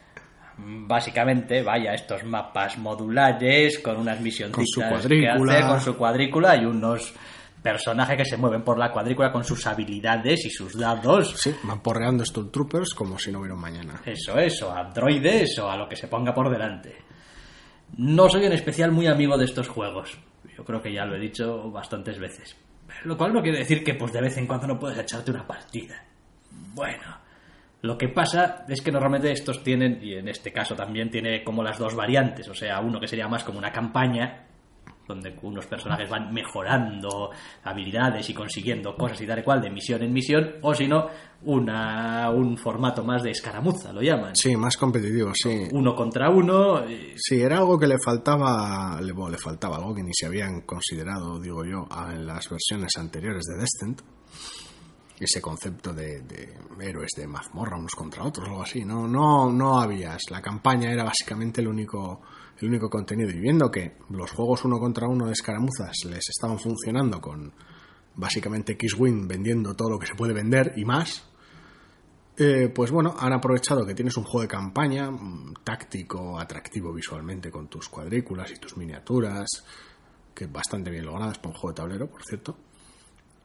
básicamente, 0.63 1.63
vaya, 1.63 1.93
estos 1.93 2.24
mapas 2.24 2.78
modulares 2.78 3.80
con 3.80 3.97
unas 3.97 4.19
misioncitas 4.19 5.06
que 5.06 5.28
hace 5.28 5.67
con 5.67 5.82
su 5.82 5.95
cuadrícula 5.95 6.56
y 6.58 6.65
unos 6.65 7.13
personajes 7.62 8.17
que 8.17 8.26
se 8.26 8.38
mueven 8.38 8.63
por 8.63 8.78
la 8.78 8.91
cuadrícula 8.91 9.32
con 9.32 9.43
sus 9.43 9.65
habilidades 9.67 10.45
y 10.45 10.50
sus 10.50 10.78
dados. 10.78 11.36
Sí, 11.38 11.54
van 11.63 11.82
porreando 11.82 12.24
estos 12.24 12.52
troopers 12.52 12.93
como 12.93 13.17
si 13.19 13.32
no 13.32 13.39
hubiera 13.39 13.56
un 13.56 13.62
mañana. 13.62 14.02
Eso, 14.06 14.38
eso, 14.38 14.76
a 14.76 14.84
droides 14.86 15.60
o 15.60 15.69
a 15.69 15.78
lo 15.78 15.88
que 15.88 15.95
se 15.95 16.08
ponga 16.08 16.34
por 16.34 16.50
delante. 16.50 16.95
No 17.97 18.30
soy 18.30 18.45
en 18.45 18.54
especial 18.54 18.91
muy 18.91 19.08
amigo 19.08 19.38
de 19.38 19.45
estos 19.45 19.67
juegos. 19.67 20.17
Yo 20.58 20.63
creo 20.63 20.82
que 20.82 20.93
ya 20.93 21.06
lo 21.06 21.15
he 21.15 21.19
dicho 21.19 21.69
bastantes 21.71 22.19
veces. 22.19 22.56
Lo 23.04 23.17
cual 23.17 23.34
no 23.34 23.41
quiere 23.41 23.60
decir 23.60 23.84
que 23.84 23.93
pues 23.93 24.12
de 24.12 24.21
vez 24.21 24.38
en 24.38 24.47
cuando 24.47 24.67
no 24.67 24.80
puedes 24.80 24.97
echarte 24.97 25.32
una 25.32 25.45
partida. 25.45 26.04
Bueno, 26.74 27.21
lo 27.82 27.98
que 27.98 28.10
pasa 28.10 28.65
es 28.67 28.82
que 28.82 28.91
normalmente 28.91 29.32
estos 29.32 29.63
tienen, 29.63 30.00
y 30.02 30.13
en 30.13 30.28
este 30.28 30.52
caso 30.52 30.76
también 30.76 31.10
tiene 31.10 31.44
como 31.44 31.63
las 31.63 31.80
dos 31.80 31.96
variantes, 31.96 32.48
o 32.48 32.54
sea, 32.54 32.80
uno 32.80 33.00
que 33.00 33.08
sería 33.08 33.28
más 33.28 33.44
como 33.44 33.58
una 33.58 33.72
campaña, 33.72 34.48
donde 35.08 35.36
unos 35.41 35.65
personajes 35.65 36.10
van 36.10 36.32
mejorando 36.32 37.32
habilidades 37.63 38.30
y 38.30 38.34
consiguiendo 38.34 38.96
cosas 38.96 39.20
y 39.22 39.28
tal 39.28 39.39
y 39.39 39.44
cual 39.44 39.62
de 39.62 39.70
misión 39.70 40.04
en 40.04 40.13
misión, 40.13 40.58
o 40.62 40.74
si 40.74 40.88
no, 40.88 41.08
una, 41.44 42.30
un 42.30 42.56
formato 42.56 43.04
más 43.04 43.24
de 43.24 43.32
escaramuza, 43.32 43.91
lo 43.91 44.02
llaman. 44.02 44.36
Sí, 44.36 44.56
más 44.56 44.78
competitivo, 44.78 45.32
sí. 45.34 45.67
Uno 45.72 45.96
contra 45.96 46.30
uno. 46.30 46.84
Sí, 47.15 47.41
era 47.41 47.58
algo 47.58 47.80
que 47.80 47.88
le 47.88 47.98
faltaba, 47.98 49.00
le, 49.02 49.13
le 49.13 49.38
faltaba 49.38 49.78
algo 49.78 49.96
que 49.96 50.04
ni 50.04 50.13
se 50.13 50.28
habían 50.28 50.62
considerado, 50.62 51.39
digo 51.39 51.65
yo, 51.65 51.88
en 52.12 52.26
las 52.26 52.48
versiones 52.48 52.91
anteriores 52.98 53.44
de 53.46 53.60
Descent 53.60 54.02
ese 55.24 55.42
concepto 55.42 55.94
de, 55.94 56.24
héroes 56.80 57.12
de 57.16 57.28
mazmorra 57.28 57.78
unos 57.78 57.94
contra 57.94 58.24
otros 58.24 58.48
o 58.48 58.52
algo 58.52 58.64
así. 58.64 58.84
No, 58.84 59.08
no, 59.08 59.52
no 59.52 59.80
habías. 59.80 60.22
La 60.30 60.42
campaña 60.42 60.92
era 60.92 61.04
básicamente 61.04 61.62
el 61.62 61.68
único 61.68 62.22
el 62.60 62.70
único 62.70 62.90
contenido. 62.90 63.30
Y 63.30 63.40
viendo 63.40 63.70
que 63.70 63.98
los 64.10 64.32
juegos 64.32 64.66
uno 64.66 64.80
contra 64.80 65.08
uno 65.08 65.26
de 65.26 65.34
escaramuzas 65.34 65.96
les 66.06 66.30
estaban 66.30 66.60
funcionando 66.60 67.20
con 67.20 67.54
básicamente 68.16 68.74
X-Wing 68.74 69.28
vendiendo 69.28 69.76
todo 69.76 69.92
lo 69.92 70.00
que 70.00 70.08
se 70.08 70.16
puede 70.16 70.34
vender 70.34 70.74
y 70.76 70.86
más, 70.86 71.24
eh, 72.38 72.70
pues 72.74 72.92
bueno, 72.92 73.16
han 73.20 73.34
aprovechado 73.34 73.86
que 73.86 73.94
tienes 73.94 74.16
un 74.18 74.24
juego 74.24 74.42
de 74.42 74.48
campaña 74.48 75.10
táctico, 75.64 76.40
atractivo 76.40 76.94
visualmente 76.94 77.52
con 77.52 77.68
tus 77.68 77.90
cuadrículas 77.90 78.52
y 78.52 78.56
tus 78.56 78.78
miniaturas, 78.78 79.48
que 80.34 80.48
bastante 80.48 80.90
bien 80.90 81.06
logradas 81.06 81.38
para 81.38 81.50
un 81.50 81.56
juego 81.56 81.70
de 81.70 81.76
tablero, 81.76 82.10
por 82.10 82.24
cierto. 82.24 82.58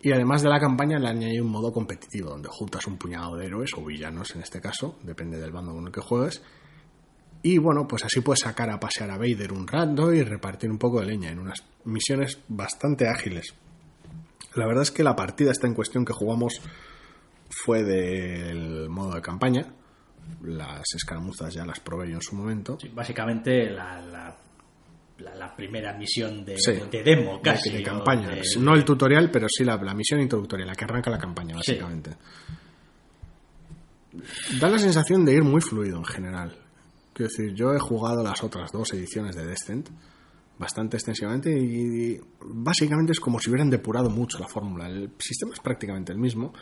Y 0.01 0.13
además 0.13 0.43
de 0.43 0.49
la 0.49 0.61
campaña 0.61 0.99
le 0.99 1.09
añadido 1.09 1.45
un 1.45 1.51
modo 1.51 1.73
competitivo, 1.73 2.31
donde 2.31 2.49
juntas 2.51 2.87
un 2.87 2.97
puñado 2.99 3.37
de 3.37 3.47
héroes 3.47 3.71
o 3.77 3.85
villanos 3.85 4.35
en 4.35 4.43
este 4.43 4.61
caso, 4.61 4.99
depende 5.03 5.39
del 5.41 5.53
bando 5.53 5.73
con 5.73 5.87
el 5.87 5.93
que 5.93 6.01
juegues. 6.01 6.43
Y 7.43 7.59
bueno, 7.59 7.87
pues 7.87 8.05
así 8.05 8.21
puedes 8.21 8.41
sacar 8.41 8.71
a 8.71 8.81
pasear 8.81 9.11
a 9.11 9.19
Vader 9.19 9.53
un 9.53 9.67
rato 9.67 10.13
y 10.13 10.23
repartir 10.23 10.71
un 10.71 10.79
poco 10.79 11.01
de 11.01 11.07
leña 11.07 11.31
en 11.31 11.39
unas 11.39 11.63
misiones 11.85 12.41
bastante 12.49 13.09
ágiles. 13.09 13.55
La 14.55 14.67
verdad 14.67 14.83
es 14.83 14.91
que 14.91 15.05
la 15.05 15.15
partida 15.15 15.51
está 15.51 15.67
en 15.67 15.75
cuestión 15.75 16.05
que 16.05 16.13
jugamos 16.13 16.61
fue 17.49 17.85
del 17.85 18.89
modo 18.89 19.15
de 19.15 19.23
campaña. 19.23 19.67
Las 20.43 20.83
escaramuzas 20.95 21.55
ya 21.55 21.65
las 21.65 21.79
probé 21.81 22.09
yo 22.09 22.17
en 22.17 22.23
su 22.23 22.35
momento. 22.35 22.79
básicamente 22.93 23.71
la, 23.71 24.01
la, 24.01 24.37
primera 25.57 25.97
misión 25.97 26.45
de, 26.45 26.57
demo, 27.05 27.41
casi. 27.41 27.71
De, 27.71 27.83
campaña. 27.83 28.31
No 28.59 28.75
el 28.75 28.85
tutorial, 28.85 29.31
pero 29.31 29.47
sí 29.49 29.65
la, 29.65 29.77
misión 29.95 30.21
introductoria, 30.21 30.67
la 30.67 30.75
que 30.75 30.85
arranca 30.85 31.11
la 31.11 31.19
campaña, 31.19 31.57
básicamente. 31.57 32.11
Da 34.61 34.69
la 34.69 34.79
sensación 34.79 35.25
de 35.25 35.35
ir 35.35 35.43
muy 35.43 35.61
fluido 35.61 35.99
en 35.99 36.05
general. 36.05 36.57
Quiero 37.13 37.31
decir, 37.31 37.55
yo 37.55 37.73
he 37.73 37.79
jugado 37.79 38.23
las 38.23 38.43
otras 38.43 38.71
dos 38.73 38.93
ediciones 38.93 39.35
de 39.37 39.47
Descent 39.47 39.89
bastante 40.59 40.97
extensivamente 40.97 41.51
y 41.51 42.19
básicamente 42.41 43.13
es 43.13 43.21
como 43.21 43.39
si 43.39 43.51
hubieran 43.51 43.69
depurado 43.69 44.09
mucho 44.11 44.39
la 44.39 44.49
fórmula. 44.49 44.87
El 44.87 45.11
sistema 45.19 45.53
es 45.53 45.61
prácticamente 45.61 46.13
el 46.13 46.19
mismo 46.19 46.53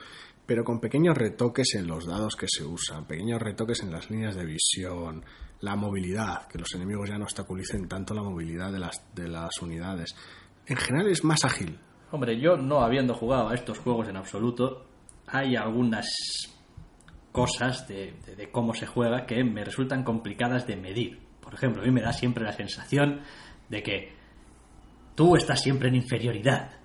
pero 0.46 0.64
con 0.64 0.80
pequeños 0.80 1.16
retoques 1.16 1.74
en 1.74 1.86
los 1.86 2.06
dados 2.06 2.36
que 2.36 2.46
se 2.48 2.64
usan, 2.64 3.06
pequeños 3.06 3.40
retoques 3.40 3.82
en 3.82 3.90
las 3.90 4.10
líneas 4.10 4.34
de 4.34 4.44
visión, 4.44 5.24
la 5.64 5.76
movilidad, 5.76 6.46
que 6.46 6.58
los 6.58 6.72
enemigos 6.74 7.08
ya 7.08 7.16
no 7.16 7.24
obstaculicen 7.24 7.88
tanto 7.88 8.14
la 8.14 8.22
movilidad 8.22 8.70
de 8.70 8.78
las, 8.78 9.02
de 9.14 9.28
las 9.28 9.60
unidades. 9.62 10.14
En 10.66 10.76
general 10.76 11.08
es 11.08 11.24
más 11.24 11.44
ágil. 11.44 11.78
Hombre, 12.10 12.38
yo 12.38 12.56
no 12.56 12.80
habiendo 12.82 13.14
jugado 13.14 13.48
a 13.48 13.54
estos 13.54 13.78
juegos 13.78 14.08
en 14.08 14.16
absoluto, 14.16 14.84
hay 15.26 15.56
algunas 15.56 16.06
cosas 17.32 17.88
de, 17.88 18.14
de 18.36 18.50
cómo 18.50 18.74
se 18.74 18.86
juega 18.86 19.24
que 19.26 19.42
me 19.42 19.64
resultan 19.64 20.04
complicadas 20.04 20.66
de 20.66 20.76
medir. 20.76 21.18
Por 21.40 21.54
ejemplo, 21.54 21.82
a 21.82 21.86
mí 21.86 21.90
me 21.90 22.02
da 22.02 22.12
siempre 22.12 22.44
la 22.44 22.52
sensación 22.52 23.22
de 23.70 23.82
que 23.82 24.12
tú 25.14 25.34
estás 25.34 25.62
siempre 25.62 25.88
en 25.88 25.96
inferioridad 25.96 26.83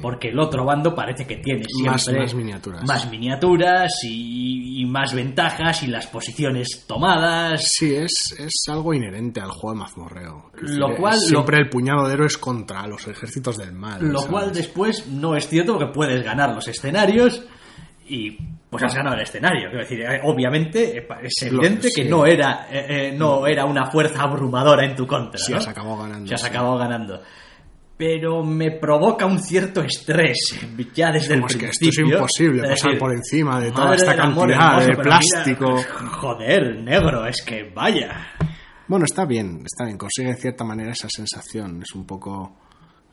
porque 0.00 0.28
el 0.28 0.38
otro 0.38 0.64
bando 0.64 0.94
parece 0.94 1.26
que 1.26 1.36
tiene 1.36 1.64
siempre 1.66 2.20
más, 2.20 2.34
miniaturas, 2.34 2.84
más 2.84 3.10
miniaturas 3.10 3.92
y, 4.04 4.84
más 4.86 5.14
ventajas 5.14 5.82
y 5.82 5.86
las 5.88 6.06
posiciones 6.06 6.84
tomadas. 6.86 7.72
Sí, 7.72 7.94
es, 7.94 8.34
es 8.38 8.64
algo 8.68 8.94
inherente 8.94 9.40
al 9.40 9.50
juego 9.50 9.72
de 9.72 9.80
mazmorreo. 9.80 10.50
Lo 10.60 10.94
cual, 10.94 11.18
siempre 11.18 11.58
el 11.58 11.68
puñado 11.68 12.06
de 12.06 12.14
héroes 12.14 12.38
contra 12.38 12.86
los 12.86 13.06
ejércitos 13.08 13.56
del 13.56 13.72
mal. 13.72 14.06
Lo 14.06 14.22
cual 14.26 14.52
después 14.52 15.08
no 15.08 15.36
es 15.36 15.48
cierto 15.48 15.76
porque 15.78 15.92
puedes 15.92 16.22
ganar 16.22 16.54
los 16.54 16.68
escenarios 16.68 17.42
y 18.06 18.36
pues 18.70 18.82
has 18.84 18.94
ganado 18.94 19.16
el 19.16 19.22
escenario. 19.22 19.68
Quiero 19.68 19.78
decir, 19.78 20.00
eh, 20.00 20.20
obviamente 20.24 20.98
eh, 20.98 21.06
es 21.22 21.42
evidente 21.42 21.88
que 21.94 22.04
no 22.04 22.26
era, 22.26 22.66
eh, 22.70 23.14
no 23.16 23.46
era 23.46 23.64
una 23.64 23.90
fuerza 23.90 24.22
abrumadora 24.22 24.84
en 24.84 24.94
tu 24.94 25.06
contra. 25.06 25.38
Sí, 25.38 25.52
has 25.52 25.66
acabado 25.66 25.98
ganando. 25.98 26.28
Se 26.28 26.34
has 26.34 26.44
acabado 26.44 26.76
ganando 26.76 27.22
pero 28.06 28.44
me 28.44 28.70
provoca 28.70 29.24
un 29.24 29.38
cierto 29.38 29.82
estrés 29.82 30.36
ya 30.94 31.10
desde 31.10 31.36
el 31.36 31.40
principio. 31.40 31.70
Es 31.70 31.78
que 31.78 31.86
esto 31.86 32.02
es 32.02 32.06
imposible 32.06 32.68
pasar 32.68 32.98
por 32.98 33.14
encima 33.14 33.58
de 33.58 33.72
toda 33.72 33.94
esta 33.94 34.14
cantidad 34.14 34.86
de 34.86 34.94
plástico. 34.94 35.78
joder, 36.20 36.82
negro, 36.82 37.26
es 37.26 37.42
que 37.42 37.72
vaya. 37.74 38.26
Bueno, 38.88 39.06
está 39.06 39.24
bien, 39.24 39.62
está 39.64 39.86
bien, 39.86 39.96
consigue 39.96 40.28
en 40.28 40.36
cierta 40.36 40.64
manera 40.64 40.92
esa 40.92 41.08
sensación, 41.08 41.80
es 41.80 41.94
un 41.94 42.04
poco 42.04 42.58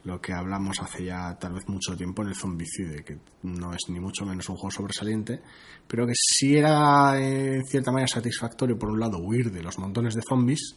lo 0.03 0.19
que 0.19 0.33
hablamos 0.33 0.77
hace 0.81 1.05
ya 1.05 1.37
tal 1.39 1.53
vez 1.53 1.69
mucho 1.69 1.95
tiempo 1.95 2.23
en 2.23 2.27
el 2.27 2.35
Zombicide, 2.35 3.05
que 3.05 3.17
no 3.43 3.71
es 3.71 3.87
ni 3.87 4.01
mucho 4.01 4.25
menos 4.25 4.49
un 4.49 4.57
juego 4.57 4.71
sobresaliente, 4.71 5.41
pero 5.87 6.05
que 6.05 6.13
sí 6.15 6.57
era 6.57 7.17
en 7.17 7.63
cierta 7.63 7.93
manera 7.93 8.09
satisfactorio 8.09 8.77
por 8.77 8.89
un 8.89 8.99
lado 8.99 9.19
huir 9.19 9.51
de 9.53 9.63
los 9.63 9.79
montones 9.79 10.15
de 10.15 10.21
zombies 10.27 10.75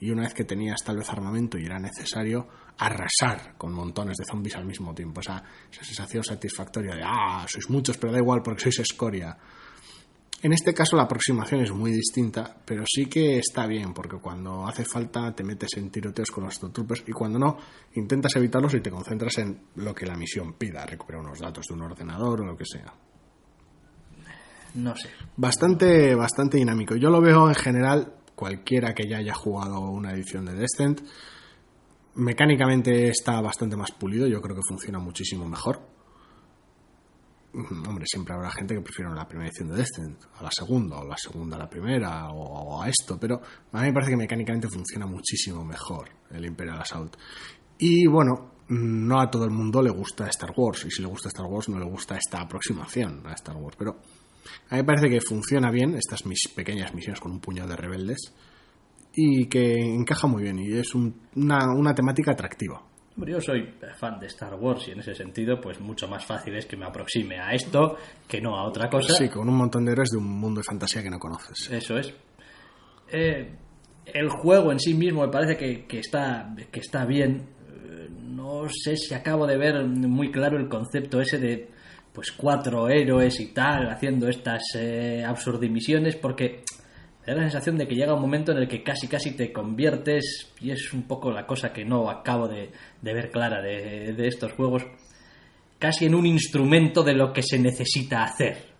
y 0.00 0.10
una 0.10 0.22
vez 0.22 0.34
que 0.34 0.44
tenías 0.44 0.80
tal 0.84 0.98
vez 0.98 1.08
armamento 1.08 1.58
y 1.58 1.64
era 1.66 1.78
necesario 1.78 2.48
arrasar 2.78 3.56
con 3.56 3.72
montones 3.72 4.16
de 4.16 4.24
zombies 4.24 4.56
al 4.56 4.64
mismo 4.64 4.94
tiempo. 4.94 5.20
Esa, 5.20 5.42
esa 5.70 5.84
sensación 5.84 6.24
satisfactoria 6.24 6.94
de, 6.94 7.02
ah, 7.04 7.46
sois 7.48 7.70
muchos, 7.70 7.96
pero 7.96 8.12
da 8.12 8.18
igual 8.18 8.42
porque 8.42 8.62
sois 8.62 8.80
escoria. 8.80 9.36
En 10.44 10.52
este 10.52 10.74
caso 10.74 10.94
la 10.94 11.04
aproximación 11.04 11.62
es 11.62 11.72
muy 11.72 11.90
distinta, 11.90 12.54
pero 12.66 12.84
sí 12.86 13.06
que 13.06 13.38
está 13.38 13.66
bien, 13.66 13.94
porque 13.94 14.18
cuando 14.18 14.66
hace 14.66 14.84
falta 14.84 15.34
te 15.34 15.42
metes 15.42 15.70
en 15.78 15.88
tiroteos 15.88 16.30
con 16.30 16.44
los 16.44 16.58
troopers 16.58 17.02
y 17.06 17.12
cuando 17.12 17.38
no, 17.38 17.56
intentas 17.94 18.36
evitarlos 18.36 18.74
y 18.74 18.80
te 18.80 18.90
concentras 18.90 19.38
en 19.38 19.58
lo 19.76 19.94
que 19.94 20.04
la 20.04 20.16
misión 20.16 20.52
pida, 20.52 20.84
recuperar 20.84 21.22
unos 21.22 21.38
datos 21.38 21.64
de 21.66 21.72
un 21.72 21.80
ordenador 21.80 22.42
o 22.42 22.44
lo 22.44 22.56
que 22.58 22.66
sea. 22.66 22.92
No 24.74 24.94
sé. 24.96 25.08
Bastante, 25.36 26.14
bastante 26.14 26.58
dinámico. 26.58 26.94
Yo 26.96 27.08
lo 27.08 27.22
veo 27.22 27.48
en 27.48 27.54
general, 27.54 28.12
cualquiera 28.34 28.94
que 28.94 29.08
ya 29.08 29.18
haya 29.18 29.34
jugado 29.34 29.80
una 29.80 30.12
edición 30.12 30.44
de 30.44 30.54
Descent, 30.54 31.00
Mecánicamente 32.16 33.08
está 33.08 33.40
bastante 33.40 33.76
más 33.76 33.90
pulido, 33.90 34.28
yo 34.28 34.40
creo 34.40 34.54
que 34.54 34.62
funciona 34.68 35.00
muchísimo 35.00 35.48
mejor. 35.48 35.80
Mm, 37.52 37.88
hombre, 37.88 38.04
siempre 38.06 38.34
habrá 38.34 38.50
gente 38.52 38.74
que 38.74 38.80
prefiera 38.80 39.12
la 39.12 39.26
primera 39.26 39.48
edición 39.48 39.70
de 39.70 39.76
Descent 39.76 40.22
a 40.38 40.44
la 40.44 40.50
segunda, 40.52 40.98
o 40.98 41.04
la 41.04 41.16
segunda 41.16 41.56
a 41.56 41.58
la 41.58 41.68
primera, 41.68 42.30
o, 42.30 42.80
a 42.80 42.88
esto, 42.88 43.18
pero 43.18 43.40
a 43.72 43.80
mí 43.80 43.88
me 43.88 43.92
parece 43.92 44.12
que 44.12 44.16
mecánicamente 44.16 44.68
funciona 44.68 45.06
muchísimo 45.06 45.64
mejor 45.64 46.08
el 46.30 46.44
Imperial 46.44 46.80
Assault. 46.80 47.16
Y 47.78 48.06
bueno, 48.06 48.52
no 48.68 49.20
a 49.20 49.28
todo 49.28 49.44
el 49.44 49.50
mundo 49.50 49.82
le 49.82 49.90
gusta 49.90 50.28
Star 50.28 50.52
Wars, 50.56 50.84
y 50.84 50.92
si 50.92 51.02
le 51.02 51.08
gusta 51.08 51.28
Star 51.28 51.46
Wars 51.46 51.68
no 51.68 51.80
le 51.80 51.84
gusta 51.84 52.16
esta 52.16 52.40
aproximación 52.40 53.26
a 53.26 53.32
Star 53.32 53.56
Wars, 53.56 53.74
pero 53.76 53.98
a 54.70 54.74
mí 54.74 54.80
me 54.80 54.84
parece 54.84 55.08
que 55.08 55.20
funciona 55.20 55.70
bien 55.70 55.94
estas 55.94 56.26
mis 56.26 56.48
pequeñas 56.54 56.94
misiones 56.94 57.20
con 57.20 57.32
un 57.32 57.40
puñado 57.40 57.68
de 57.68 57.76
rebeldes 57.76 58.32
y 59.14 59.46
que 59.46 59.74
encaja 59.80 60.26
muy 60.26 60.42
bien 60.42 60.58
y 60.58 60.72
es 60.72 60.94
una, 60.94 61.72
una 61.74 61.94
temática 61.94 62.32
atractiva. 62.32 62.82
Yo 63.16 63.40
soy 63.40 63.72
fan 63.96 64.18
de 64.18 64.26
Star 64.26 64.54
Wars 64.54 64.88
y 64.88 64.90
en 64.90 64.98
ese 64.98 65.14
sentido, 65.14 65.60
pues 65.60 65.80
mucho 65.80 66.08
más 66.08 66.24
fácil 66.24 66.56
es 66.56 66.66
que 66.66 66.76
me 66.76 66.84
aproxime 66.84 67.38
a 67.38 67.52
esto 67.52 67.96
que 68.26 68.40
no 68.40 68.56
a 68.56 68.64
otra 68.64 68.90
cosa. 68.90 69.14
Sí, 69.14 69.28
con 69.28 69.48
un 69.48 69.56
montón 69.56 69.84
de 69.84 69.92
héroes 69.92 70.10
de 70.10 70.18
un 70.18 70.28
mundo 70.28 70.60
de 70.60 70.64
fantasía 70.64 71.00
que 71.00 71.10
no 71.10 71.20
conoces. 71.20 71.70
Eso 71.70 71.96
es. 71.96 72.12
Eh, 73.12 73.54
el 74.06 74.28
juego 74.30 74.72
en 74.72 74.80
sí 74.80 74.94
mismo 74.94 75.22
me 75.22 75.28
parece 75.28 75.56
que, 75.56 75.86
que, 75.86 76.00
está, 76.00 76.54
que 76.72 76.80
está 76.80 77.06
bien. 77.06 77.46
Eh, 77.68 78.08
no 78.10 78.68
sé 78.68 78.96
si 78.96 79.14
acabo 79.14 79.46
de 79.46 79.58
ver 79.58 79.86
muy 79.86 80.32
claro 80.32 80.58
el 80.58 80.68
concepto 80.68 81.20
ese 81.20 81.38
de 81.38 81.68
pues 82.14 82.30
cuatro 82.30 82.88
héroes 82.88 83.40
y 83.40 83.46
tal 83.48 83.90
haciendo 83.90 84.28
estas 84.28 84.62
eh, 84.76 85.24
absurdimisiones 85.26 86.14
porque 86.14 86.62
da 87.26 87.34
la 87.34 87.42
sensación 87.42 87.76
de 87.76 87.88
que 87.88 87.96
llega 87.96 88.14
un 88.14 88.20
momento 88.20 88.52
en 88.52 88.58
el 88.58 88.68
que 88.68 88.82
casi 88.82 89.08
casi 89.08 89.32
te 89.32 89.52
conviertes, 89.52 90.52
y 90.60 90.70
es 90.70 90.92
un 90.92 91.04
poco 91.04 91.30
la 91.32 91.46
cosa 91.46 91.72
que 91.72 91.84
no 91.84 92.10
acabo 92.10 92.46
de, 92.48 92.70
ver 93.02 93.30
clara 93.30 93.62
de, 93.62 94.12
de, 94.12 94.28
estos 94.28 94.52
juegos, 94.52 94.84
casi 95.78 96.04
en 96.04 96.14
un 96.14 96.26
instrumento 96.26 97.02
de 97.02 97.14
lo 97.14 97.32
que 97.32 97.42
se 97.42 97.58
necesita 97.58 98.24
hacer. 98.24 98.74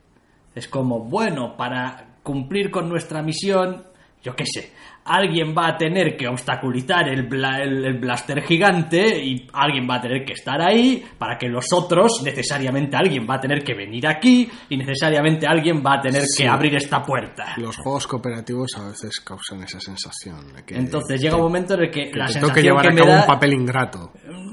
Es 0.55 0.69
como, 0.69 1.01
bueno, 1.01 1.57
para 1.57 2.19
cumplir 2.23 2.71
con 2.71 2.89
nuestra 2.89 3.23
misión, 3.23 3.85
yo 4.25 4.35
qué 4.35 4.47
sé, 4.47 4.73
alguien 5.05 5.55
va 5.57 5.69
a 5.69 5.77
tener 5.77 6.17
que 6.17 6.27
obstaculizar 6.27 7.09
el, 7.09 7.29
el, 7.31 7.99
blaster 7.99 8.43
gigante 8.43 9.23
y 9.23 9.47
alguien 9.53 9.87
va 9.89 9.97
a 9.97 10.01
tener 10.01 10.25
que 10.25 10.33
estar 10.33 10.63
ahí 10.63 11.05
para 11.19 11.37
que 11.37 11.47
los 11.47 11.67
otros, 11.75 12.23
necesariamente 12.25 12.97
alguien 12.97 13.27
va 13.29 13.35
a 13.35 13.41
tener 13.41 13.63
que 13.63 13.75
venir 13.75 14.07
aquí 14.07 14.49
y 14.71 14.79
necesariamente 14.79 15.47
alguien 15.47 15.83
va 15.85 15.99
a 15.99 16.01
tener 16.01 16.23
que 16.37 16.49
abrir 16.49 16.75
esta 16.77 17.03
puerta. 17.03 17.55
Los 17.59 17.77
juegos 17.77 18.07
cooperativos 18.07 18.71
a 18.79 18.89
veces 18.89 19.21
causan 19.21 19.63
esa 19.63 19.79
sensación. 19.79 20.55
Entonces 20.69 21.21
llega 21.21 21.37
un 21.37 21.43
momento 21.43 21.75
en 21.75 21.81
el 21.81 21.91
que, 21.91 22.11
la 22.15 22.27
sensación 22.27 22.55
que 22.55 22.63
llevar 22.63 22.87
a 22.87 22.95
cabo 22.95 23.13
un 23.13 23.27
papel 23.27 23.53
ingrato 23.53 24.11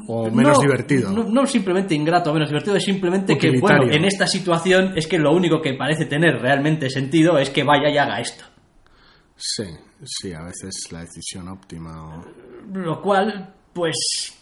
o 0.08 0.30
menos 0.30 0.60
divertido. 0.60 1.12
No, 1.12 1.46
simplemente 1.46 1.96
ingrato 1.96 2.32
o 2.32 2.34
menos 2.34 2.50
divertido, 2.50 2.76
es 2.76 2.84
simplemente 2.84 3.38
que, 3.38 3.58
bueno, 3.58 3.84
en 3.90 4.04
esta 4.04 4.28
situación 4.28 4.94
es 4.98 5.08
que 5.08 5.18
lo 5.18 5.32
único 5.32 5.62
que 5.62 5.76
parece 5.76 6.06
tener 6.06 6.42
realmente 6.42 6.90
sentido 6.90 7.38
es 7.38 7.50
que 7.50 7.64
vaya 7.64 7.90
y 7.90 7.98
haga 7.98 8.20
esto. 8.20 8.51
Sí, 9.44 9.64
sí, 10.04 10.34
a 10.34 10.44
veces 10.44 10.88
la 10.92 11.00
decisión 11.00 11.48
óptima. 11.48 12.24
Lo 12.74 13.02
cual, 13.02 13.52
pues, 13.74 14.40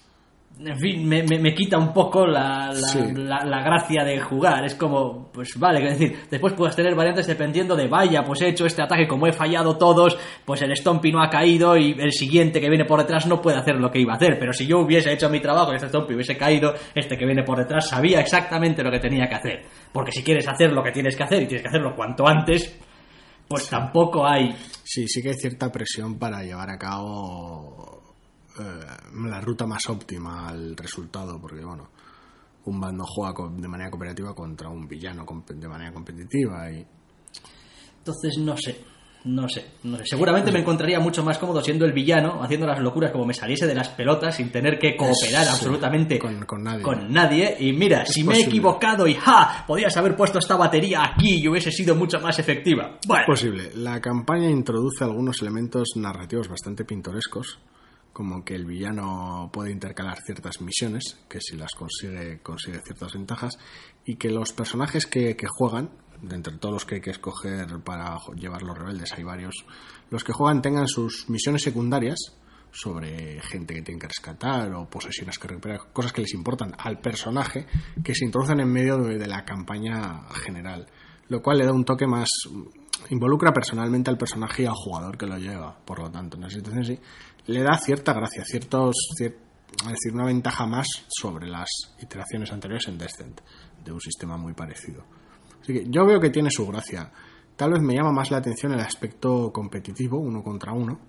en 0.59 0.77
fin, 0.77 1.07
me, 1.07 1.23
me, 1.23 1.55
quita 1.55 1.77
un 1.77 1.93
poco 1.93 2.27
la, 2.27 2.73
la, 3.15 3.63
gracia 3.63 4.03
de 4.03 4.19
jugar. 4.19 4.65
Es 4.65 4.75
como, 4.75 5.31
pues 5.31 5.57
vale, 5.57 5.87
es 5.87 5.97
decir, 5.97 6.19
después 6.29 6.51
puedes 6.51 6.75
tener 6.75 6.95
variantes 6.95 7.27
dependiendo 7.27 7.77
de, 7.77 7.87
vaya, 7.87 8.25
pues 8.25 8.41
he 8.41 8.49
hecho 8.49 8.65
este 8.65 8.81
ataque, 8.81 9.07
como 9.07 9.25
he 9.25 9.31
fallado 9.31 9.77
todos, 9.77 10.17
pues 10.43 10.61
el 10.63 10.75
Stompy 10.75 11.13
no 11.13 11.23
ha 11.23 11.29
caído 11.29 11.77
y 11.77 11.95
el 11.97 12.11
siguiente 12.11 12.59
que 12.59 12.67
viene 12.67 12.83
por 12.83 12.99
detrás 12.99 13.25
no 13.25 13.41
puede 13.41 13.57
hacer 13.57 13.75
lo 13.75 13.89
que 13.89 14.01
iba 14.01 14.11
a 14.11 14.17
hacer. 14.17 14.37
Pero 14.37 14.51
si 14.51 14.67
yo 14.67 14.79
hubiese 14.79 15.13
hecho 15.13 15.29
mi 15.29 15.39
trabajo 15.39 15.71
y 15.71 15.75
este 15.75 15.87
Stompy 15.87 16.13
hubiese 16.13 16.35
caído, 16.35 16.73
este 16.93 17.17
que 17.17 17.25
viene 17.25 17.43
por 17.43 17.57
detrás 17.57 17.87
sabía 17.87 18.19
exactamente 18.19 18.83
lo 18.83 18.91
que 18.91 18.99
tenía 18.99 19.29
que 19.29 19.35
hacer. 19.35 19.65
Porque 19.93 20.11
si 20.11 20.23
quieres 20.23 20.45
hacer 20.45 20.73
lo 20.73 20.83
que 20.83 20.91
tienes 20.91 21.15
que 21.15 21.23
hacer 21.23 21.43
y 21.43 21.47
tienes 21.47 21.61
que 21.61 21.69
hacerlo 21.69 21.95
cuanto 21.95 22.27
antes, 22.27 22.77
pues 23.49 23.67
tampoco 23.67 24.25
hay. 24.25 24.55
Sí, 24.83 25.07
sí 25.07 25.21
que 25.21 25.29
hay 25.29 25.35
cierta 25.35 25.71
presión 25.71 26.19
para 26.19 26.43
llevar 26.43 26.69
a 26.69 26.77
cabo 26.77 28.13
eh, 28.59 28.85
la 29.27 29.41
ruta 29.41 29.65
más 29.65 29.89
óptima 29.89 30.47
al 30.47 30.77
resultado, 30.77 31.41
porque 31.41 31.65
bueno, 31.65 31.89
un 32.65 32.79
bando 32.79 33.03
juega 33.07 33.49
de 33.49 33.67
manera 33.67 33.89
cooperativa 33.89 34.35
contra 34.35 34.69
un 34.69 34.87
villano 34.87 35.25
de 35.47 35.67
manera 35.67 35.91
competitiva 35.91 36.71
y... 36.71 36.85
Entonces 37.97 38.37
no 38.37 38.55
sé, 38.55 38.83
no 39.25 39.49
sé, 39.49 39.65
no 39.83 39.97
sé. 39.97 40.03
Seguramente 40.05 40.51
me 40.51 40.59
encontraría 40.59 40.99
mucho 40.99 41.23
más 41.23 41.37
cómodo 41.37 41.61
siendo 41.61 41.85
el 41.85 41.93
villano, 41.93 42.41
haciendo 42.41 42.65
las 42.65 42.79
locuras 42.79 43.11
como 43.11 43.25
me 43.25 43.33
saliese 43.33 43.67
de 43.67 43.75
las 43.75 43.89
pelotas 43.89 44.35
sin 44.35 44.51
tener 44.51 44.79
que 44.79 44.95
cooperar 44.95 45.47
absolutamente 45.47 46.19
con, 46.19 46.63
nadie. 46.63 46.81
con, 46.81 47.11
nadie. 47.11 47.57
Y 47.59 47.73
mira, 47.73 48.05
si 48.05 48.23
me 48.23 48.37
he 48.37 48.41
equivocado 48.43 49.07
y 49.07 49.15
¡ja! 49.15 49.65
Podrías 49.67 49.95
haber 49.97 50.15
puesto 50.15 50.39
esta 50.39 50.55
batería 50.55 51.01
aquí 51.03 51.41
y 51.41 51.47
hubiese 51.47 51.71
sido 51.71 51.95
mucho 51.95 52.19
más 52.19 52.39
efectiva. 52.39 52.97
Bueno. 53.07 53.23
Es 53.23 53.27
posible. 53.27 53.71
La 53.75 53.99
campaña 53.99 54.49
introduce 54.49 55.03
algunos 55.03 55.41
elementos 55.41 55.89
narrativos 55.95 56.47
bastante 56.47 56.85
pintorescos 56.85 57.59
como 58.19 58.43
que 58.43 58.53
el 58.53 58.65
villano 58.65 59.49
puede 59.53 59.71
intercalar 59.71 60.17
ciertas 60.21 60.59
misiones, 60.59 61.19
que 61.29 61.39
si 61.39 61.55
las 61.55 61.71
consigue, 61.73 62.41
consigue 62.41 62.81
ciertas 62.81 63.13
ventajas, 63.13 63.57
y 64.03 64.17
que 64.17 64.29
los 64.29 64.51
personajes 64.51 65.05
que, 65.05 65.37
juegan, 65.47 65.89
de 66.21 66.35
entre 66.35 66.57
todos 66.57 66.73
los 66.73 66.85
que 66.85 66.95
hay 66.95 67.01
que 67.01 67.11
escoger 67.11 67.67
para 67.83 68.17
llevar 68.35 68.63
los 68.63 68.77
rebeldes, 68.77 69.13
hay 69.13 69.23
varios, 69.23 69.65
los 70.09 70.23
que 70.23 70.33
juegan 70.33 70.61
tengan 70.61 70.87
sus 70.87 71.29
misiones 71.29 71.63
secundarias 71.63 72.17
sobre 72.71 73.41
gente 73.41 73.73
que 73.73 73.81
tiene 73.81 73.99
que 73.99 74.07
rescatar 74.07 74.73
o 74.73 74.89
posesiones 74.89 75.39
que 75.39 75.47
recuperar, 75.47 75.91
cosas 75.91 76.13
que 76.13 76.21
les 76.21 76.33
importan 76.33 76.73
al 76.77 76.99
personaje, 76.99 77.65
que 78.03 78.13
se 78.13 78.25
introducen 78.25 78.59
en 78.59 78.71
medio 78.71 78.97
de, 78.97 79.27
la 79.27 79.43
campaña 79.43 80.21
general, 80.43 80.85
lo 81.27 81.41
cual 81.41 81.57
le 81.57 81.65
da 81.65 81.73
un 81.73 81.85
toque 81.85 82.07
más 82.07 82.29
involucra 83.09 83.51
personalmente 83.51 84.09
al 84.09 84.17
personaje 84.17 84.63
y 84.63 84.65
al 84.65 84.73
jugador 84.73 85.17
que 85.17 85.25
lo 85.25 85.37
lleva. 85.37 85.77
Por 85.83 85.99
lo 85.99 86.11
tanto, 86.11 86.37
en 86.37 86.43
una 86.43 86.49
situación 86.49 86.83
así, 86.83 86.99
le 87.47 87.63
da 87.63 87.77
cierta 87.77 88.13
gracia, 88.13 88.43
ciertos, 88.45 88.95
es 89.19 89.87
decir, 89.87 90.13
una 90.13 90.25
ventaja 90.25 90.65
más 90.65 90.87
sobre 91.07 91.47
las 91.47 91.69
iteraciones 92.01 92.51
anteriores 92.51 92.87
en 92.87 92.97
Descent, 92.97 93.41
de 93.83 93.91
un 93.91 94.01
sistema 94.01 94.37
muy 94.37 94.53
parecido. 94.53 95.03
Así 95.69 95.83
que 95.83 95.85
yo 95.87 96.03
veo 96.03 96.19
que 96.19 96.31
tiene 96.31 96.49
su 96.49 96.65
gracia. 96.65 97.11
Tal 97.55 97.73
vez 97.73 97.81
me 97.83 97.93
llama 97.93 98.11
más 98.11 98.31
la 98.31 98.37
atención 98.37 98.73
el 98.73 98.79
aspecto 98.79 99.51
competitivo, 99.53 100.17
uno 100.17 100.41
contra 100.41 100.73
uno. 100.73 100.99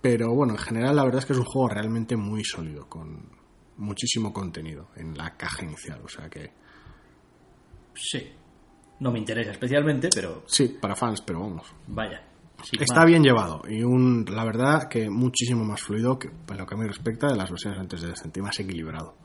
Pero 0.00 0.32
bueno, 0.32 0.52
en 0.52 0.58
general 0.58 0.94
la 0.94 1.02
verdad 1.02 1.18
es 1.18 1.26
que 1.26 1.32
es 1.32 1.38
un 1.40 1.46
juego 1.46 1.68
realmente 1.68 2.16
muy 2.16 2.44
sólido, 2.44 2.88
con 2.88 3.28
muchísimo 3.78 4.32
contenido 4.32 4.90
en 4.94 5.18
la 5.18 5.36
caja 5.36 5.64
inicial. 5.64 6.00
O 6.04 6.08
sea 6.08 6.30
que. 6.30 6.52
Sí. 7.92 8.30
No 9.00 9.10
me 9.10 9.18
interesa 9.18 9.50
especialmente, 9.50 10.10
pero. 10.14 10.44
Sí, 10.46 10.78
para 10.80 10.94
fans, 10.94 11.20
pero 11.22 11.40
vamos. 11.40 11.74
Vaya. 11.88 12.22
Está 12.78 13.04
bien 13.04 13.24
llevado 13.24 13.62
y 13.68 13.82
un, 13.82 14.26
la 14.28 14.44
verdad 14.44 14.86
que 14.86 15.08
muchísimo 15.08 15.64
más 15.64 15.80
fluido 15.80 16.18
que 16.18 16.28
en 16.28 16.56
lo 16.58 16.66
que 16.66 16.74
a 16.74 16.78
mí 16.78 16.86
respecta 16.86 17.26
de 17.26 17.36
las 17.36 17.50
versiones 17.50 17.80
antes 17.80 18.02
de 18.02 18.08
Descent 18.10 18.36
más 18.38 18.60
equilibrado. 18.60 19.16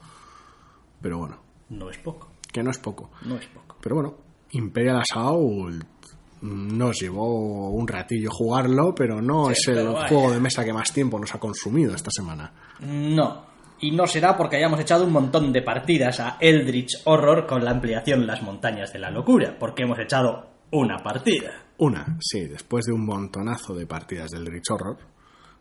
Pero 1.00 1.20
bueno. 1.20 1.44
No 1.70 1.92
es 1.92 1.98
poco. 2.00 2.35
Que 2.56 2.64
no 2.64 2.72
es 2.72 2.78
poco. 2.78 3.12
No 3.26 3.36
es 3.36 3.46
poco. 3.48 3.76
Pero 3.82 3.96
bueno, 3.96 4.16
Imperial 4.52 5.02
Assault 5.02 5.84
nos 6.42 7.02
llevó 7.02 7.70
un 7.72 7.86
ratillo 7.86 8.30
jugarlo, 8.32 8.96
pero 8.96 9.22
no 9.22 9.50
es 9.50 9.68
el 9.68 9.86
juego 10.08 10.32
de 10.32 10.40
mesa 10.40 10.64
que 10.64 10.72
más 10.72 10.94
tiempo 10.94 11.20
nos 11.20 11.36
ha 11.36 11.38
consumido 11.38 11.94
esta 11.94 12.12
semana. 12.12 12.54
No. 12.80 13.44
Y 13.82 13.92
no 13.92 14.08
será 14.08 14.38
porque 14.38 14.56
hayamos 14.56 14.80
echado 14.80 15.04
un 15.04 15.12
montón 15.12 15.52
de 15.52 15.64
partidas 15.64 16.22
a 16.22 16.38
Eldritch 16.40 17.02
Horror 17.04 17.46
con 17.46 17.66
la 17.66 17.72
ampliación 17.72 18.26
Las 18.26 18.42
Montañas 18.42 18.94
de 18.94 19.00
la 19.00 19.12
Locura, 19.12 19.58
porque 19.60 19.84
hemos 19.84 20.00
echado 20.00 20.48
una 20.72 21.04
partida. 21.04 21.52
Una, 21.80 22.18
sí, 22.22 22.48
después 22.48 22.86
de 22.86 22.94
un 22.94 23.06
montonazo 23.06 23.76
de 23.76 23.86
partidas 23.86 24.32
del 24.32 24.46
Rich 24.46 24.72
Horror, 24.72 24.98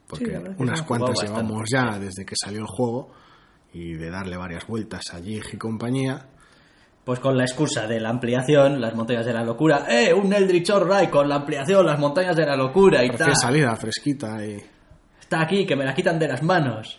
porque 0.06 0.40
unas 0.58 0.82
cuantas 0.82 1.24
llevamos 1.24 1.64
ya 1.68 1.98
desde 1.98 2.24
que 2.24 2.36
salió 2.36 2.60
el 2.60 2.68
juego 2.68 3.10
y 3.72 3.94
de 3.94 4.10
darle 4.10 4.36
varias 4.36 4.64
vueltas 4.68 5.12
a 5.12 5.20
Jig 5.20 5.42
y 5.52 5.56
compañía. 5.56 6.28
Pues 7.04 7.20
con 7.20 7.36
la 7.36 7.44
excusa 7.44 7.86
de 7.86 8.00
la 8.00 8.08
ampliación, 8.08 8.80
las 8.80 8.94
montañas 8.94 9.26
de 9.26 9.32
la 9.34 9.44
locura, 9.44 9.86
¡eh! 9.88 10.14
Un 10.14 10.32
Eldritch 10.32 10.70
Horror 10.70 11.10
con 11.10 11.28
la 11.28 11.36
ampliación, 11.36 11.84
las 11.84 11.98
montañas 11.98 12.34
de 12.34 12.46
la 12.46 12.56
locura 12.56 13.04
y 13.04 13.10
tal. 13.10 13.36
salida 13.36 13.76
fresquita 13.76 14.44
y. 14.44 14.56
Está 15.20 15.42
aquí, 15.42 15.66
que 15.66 15.76
me 15.76 15.84
la 15.84 15.94
quitan 15.94 16.18
de 16.18 16.28
las 16.28 16.42
manos. 16.42 16.98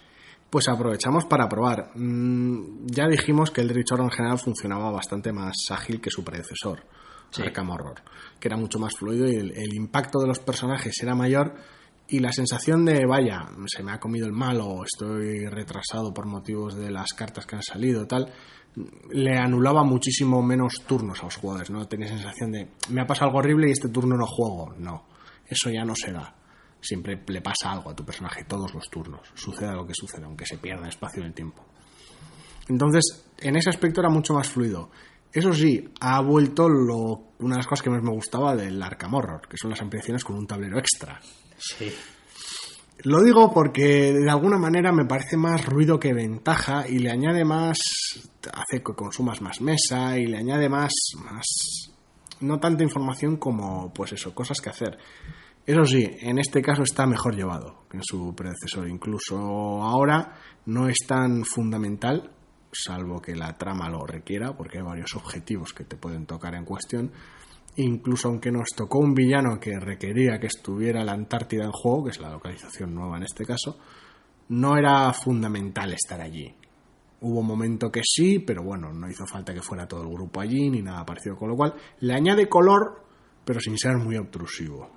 Pues 0.50 0.70
aprovechamos 0.70 1.26
para 1.26 1.50
probar. 1.50 1.92
Mm, 1.96 2.86
ya 2.86 3.08
dijimos 3.08 3.50
que 3.50 3.62
el 3.62 3.70
Eldritch 3.70 3.92
Horror 3.92 4.06
en 4.06 4.12
general 4.12 4.38
funcionaba 4.38 4.92
bastante 4.92 5.34
más 5.34 5.56
ágil 5.72 6.00
que 6.00 6.12
su 6.12 6.24
predecesor 6.24 6.84
sí. 7.32 7.42
Arkham 7.42 7.70
Horror, 7.70 8.02
que 8.40 8.48
era 8.48 8.58
mucho 8.58 8.80
más 8.80 8.96
fluido 8.96 9.28
y 9.28 9.36
el, 9.36 9.74
impacto 9.74 10.20
de 10.20 10.28
los 10.28 10.40
personajes 10.40 10.94
era 11.02 11.16
mayor 11.16 11.56
y 12.08 12.20
la 12.20 12.32
sensación 12.32 12.86
de, 12.86 13.06
vaya, 13.06 13.50
se 13.66 13.84
me 13.84 13.92
ha 13.92 14.00
comido 14.00 14.28
el 14.28 14.34
mal 14.34 14.60
o 14.62 14.84
estoy 14.84 15.48
retrasado 15.48 16.14
por 16.14 16.28
motivos 16.28 16.76
de 16.76 16.92
las 16.92 17.14
cartas 17.14 17.46
que 17.46 17.56
han 17.56 17.64
salido, 17.64 18.06
tal, 18.06 18.32
le 19.12 19.38
anulaba 19.38 19.84
muchísimo 19.84 20.42
menos 20.42 20.84
turnos 20.86 21.22
a 21.22 21.26
los 21.26 21.36
jugadores, 21.38 21.70
¿no? 21.70 21.88
Tenía 21.88 22.08
sensación 22.08 22.52
de, 22.52 22.72
me 22.90 23.02
ha 23.02 23.08
pasado 23.08 23.28
algo 23.28 23.40
horrible 23.40 23.70
y 23.70 23.72
este 23.72 23.90
turno 23.90 24.16
no 24.18 24.26
juego. 24.26 24.74
No, 24.78 25.06
eso 25.48 25.70
ya 25.70 25.86
no 25.86 25.96
se 25.96 26.12
da. 26.12 26.36
Siempre 26.82 27.24
le 27.28 27.42
pasa 27.42 27.72
algo 27.72 27.90
a 27.90 27.96
tu 27.96 28.06
personaje 28.06 28.44
todos 28.44 28.74
los 28.74 28.90
turnos. 28.90 29.32
Suceda 29.34 29.74
lo 29.74 29.88
que 29.88 29.94
suceda, 29.96 30.26
aunque 30.26 30.46
se 30.46 30.58
pierda 30.58 30.88
espacio 30.88 31.22
en 31.22 31.28
el 31.28 31.34
tiempo. 31.34 31.66
Entonces, 32.68 33.26
en 33.40 33.56
ese 33.56 33.70
aspecto 33.70 34.02
era 34.02 34.10
mucho 34.10 34.34
más 34.34 34.50
fluido. 34.50 34.90
Eso 35.32 35.54
sí, 35.54 35.90
ha 36.00 36.22
vuelto 36.22 36.70
lo, 36.70 37.34
una 37.40 37.56
de 37.56 37.58
las 37.58 37.68
cosas 37.68 37.84
que 37.84 37.90
más 37.90 38.02
me 38.02 38.12
gustaba 38.12 38.56
del 38.56 38.82
Arkham 38.82 39.14
Horror, 39.14 39.48
que 39.50 39.58
son 39.58 39.72
las 39.72 39.82
ampliaciones 39.82 40.24
con 40.24 40.38
un 40.38 40.48
tablero 40.48 40.78
extra. 40.78 41.20
Sí. 41.58 41.92
Lo 43.04 43.22
digo 43.22 43.54
porque 43.54 44.14
de 44.14 44.30
alguna 44.30 44.58
manera 44.58 44.92
me 44.92 45.06
parece 45.06 45.38
más 45.38 45.66
ruido 45.66 46.00
que 46.00 46.14
ventaja 46.14 46.88
y 46.88 47.00
le 47.00 47.12
añade 47.12 47.44
más, 47.44 47.78
hace 48.54 48.82
que 48.84 48.94
consumas 48.94 49.42
más 49.42 49.62
mesa 49.62 50.18
y 50.18 50.26
le 50.26 50.38
añade 50.38 50.70
más, 50.70 50.92
más, 51.24 51.46
no 52.40 52.60
tanta 52.60 52.84
información 52.84 53.38
como, 53.38 53.94
pues 53.94 54.14
eso, 54.14 54.34
cosas 54.34 54.60
que 54.62 54.70
hacer. 54.70 54.98
Eso 55.66 55.84
sí, 55.86 56.08
en 56.20 56.40
este 56.40 56.62
caso 56.62 56.84
está 56.84 57.06
mejor 57.06 57.36
llevado 57.36 57.86
que 57.90 57.98
en 57.98 58.04
su 58.04 58.34
predecesor. 58.36 58.88
Incluso 58.88 59.36
ahora 59.36 60.36
no 60.66 60.88
es 60.88 60.98
tan 61.08 61.44
fundamental 61.44 62.32
salvo 62.76 63.22
que 63.22 63.36
la 63.36 63.58
trama 63.58 63.90
lo 63.90 64.06
requiera, 64.06 64.56
porque 64.56 64.78
hay 64.80 64.84
varios 64.84 65.16
objetivos 65.16 65.74
que 65.74 65.86
te 65.86 65.96
pueden 65.96 66.26
tocar 66.26 66.56
en 66.56 66.66
cuestión. 66.66 67.12
Incluso 67.78 68.30
aunque 68.30 68.52
nos 68.52 68.70
tocó 68.76 69.00
un 69.00 69.14
villano 69.14 69.60
que 69.60 69.78
requería 69.80 70.40
que 70.40 70.48
estuviera 70.48 71.04
la 71.04 71.12
Antártida 71.12 71.66
en 71.66 71.72
juego, 71.72 72.06
que 72.06 72.12
es 72.12 72.20
la 72.20 72.30
localización 72.30 72.96
nueva 72.96 73.18
en 73.18 73.24
este 73.24 73.46
caso, 73.46 73.78
no 74.50 74.78
era 74.78 75.12
fundamental 75.12 75.92
estar 75.94 76.22
allí. 76.22 76.54
Hubo 77.22 77.40
un 77.40 77.48
momento 77.48 77.92
que 77.92 78.02
sí, 78.04 78.40
pero 78.40 78.64
bueno, 78.64 78.94
no 78.94 79.10
hizo 79.10 79.26
falta 79.26 79.54
que 79.54 79.62
fuera 79.62 79.88
todo 79.88 80.04
el 80.04 80.10
grupo 80.10 80.40
allí 80.40 80.70
ni 80.70 80.82
nada 80.82 81.06
parecido, 81.06 81.36
con 81.36 81.50
lo 81.50 81.56
cual 81.56 81.74
le 82.00 82.14
añade 82.14 82.48
color, 82.48 83.04
pero 83.44 83.60
sin 83.60 83.78
ser 83.78 83.98
muy 83.98 84.16
obtrusivo. 84.18 84.90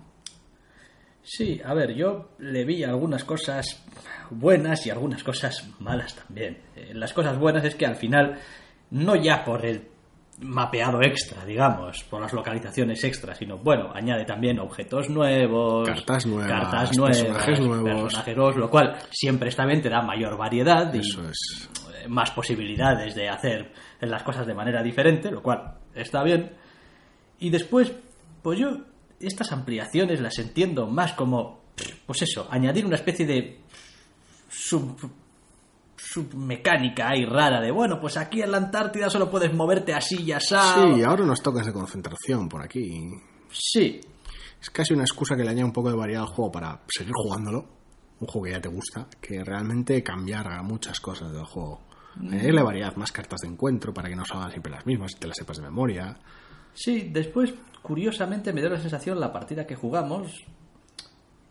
Sí, 1.22 1.60
a 1.64 1.74
ver, 1.74 1.94
yo 1.94 2.30
le 2.38 2.64
vi 2.64 2.84
algunas 2.84 3.24
cosas 3.24 3.84
buenas 4.30 4.86
y 4.86 4.90
algunas 4.90 5.22
cosas 5.22 5.68
malas 5.80 6.14
también. 6.14 6.58
Eh, 6.76 6.92
las 6.94 7.12
cosas 7.12 7.38
buenas 7.38 7.64
es 7.64 7.74
que 7.74 7.86
al 7.86 7.96
final, 7.96 8.38
no 8.90 9.14
ya 9.16 9.44
por 9.44 9.66
el 9.66 9.88
mapeado 10.40 11.02
extra, 11.02 11.44
digamos, 11.44 12.04
por 12.04 12.20
las 12.20 12.32
localizaciones 12.32 13.02
extras, 13.02 13.38
sino 13.38 13.58
bueno, 13.58 13.90
añade 13.92 14.24
también 14.24 14.58
objetos 14.60 15.08
nuevos, 15.08 15.88
cartas 15.88 16.26
nuevas, 16.26 16.48
cartas 16.48 16.96
nuevas 16.96 17.22
personajes 17.22 17.60
nuevos, 17.60 18.14
personajes 18.14 18.56
lo 18.56 18.70
cual 18.70 18.98
siempre 19.10 19.48
está 19.48 19.66
bien, 19.66 19.82
te 19.82 19.88
da 19.88 20.00
mayor 20.02 20.36
variedad 20.36 20.92
y 20.94 21.00
más 22.08 22.30
posibilidades 22.30 23.14
de 23.14 23.28
hacer 23.28 23.72
las 24.00 24.22
cosas 24.22 24.46
de 24.46 24.54
manera 24.54 24.82
diferente, 24.82 25.30
lo 25.30 25.42
cual 25.42 25.74
está 25.94 26.22
bien. 26.22 26.52
Y 27.40 27.50
después, 27.50 27.92
pues 28.42 28.58
yo 28.58 28.78
estas 29.20 29.52
ampliaciones 29.52 30.20
las 30.20 30.38
entiendo 30.38 30.86
más 30.86 31.12
como, 31.14 31.62
pues 32.06 32.22
eso, 32.22 32.46
añadir 32.50 32.86
una 32.86 32.96
especie 32.96 33.26
de 33.26 33.60
sub, 34.48 34.96
submecánica 35.98 37.10
ahí 37.10 37.24
rara 37.24 37.60
de, 37.60 37.70
bueno, 37.70 38.00
pues 38.00 38.16
aquí 38.16 38.40
en 38.40 38.52
la 38.52 38.58
Antártida 38.58 39.10
solo 39.10 39.30
puedes 39.30 39.52
moverte 39.52 39.92
así 39.92 40.22
y 40.22 40.32
así. 40.32 40.54
Sí, 40.54 41.02
ahora 41.02 41.26
nos 41.26 41.42
tocas 41.42 41.66
de 41.66 41.72
concentración 41.72 42.48
por 42.48 42.62
aquí. 42.62 43.10
Sí. 43.50 44.00
Es 44.60 44.70
casi 44.70 44.94
una 44.94 45.02
excusa 45.02 45.36
que 45.36 45.42
le 45.42 45.50
añade 45.50 45.64
un 45.64 45.72
poco 45.72 45.90
de 45.90 45.96
variedad 45.96 46.22
al 46.22 46.28
juego 46.28 46.50
para 46.50 46.80
seguir 46.88 47.12
jugándolo. 47.14 47.66
un 48.20 48.26
juego 48.26 48.44
que 48.46 48.52
ya 48.52 48.60
te 48.60 48.68
gusta, 48.68 49.06
que 49.20 49.44
realmente 49.44 50.02
cambiar 50.02 50.62
muchas 50.62 51.00
cosas 51.00 51.32
del 51.32 51.44
juego. 51.44 51.82
Añadirle 52.18 52.62
variedad, 52.62 52.96
más 52.96 53.12
cartas 53.12 53.40
de 53.40 53.48
encuentro 53.48 53.94
para 53.94 54.08
que 54.08 54.16
no 54.16 54.24
salgan 54.24 54.50
siempre 54.50 54.72
las 54.72 54.86
mismas, 54.86 55.14
te 55.16 55.28
las 55.28 55.36
sepas 55.36 55.58
de 55.58 55.62
memoria. 55.64 56.16
Sí, 56.74 57.10
después, 57.12 57.54
curiosamente, 57.82 58.52
me 58.52 58.60
dio 58.60 58.70
la 58.70 58.80
sensación 58.80 59.20
la 59.20 59.32
partida 59.32 59.66
que 59.66 59.76
jugamos 59.76 60.44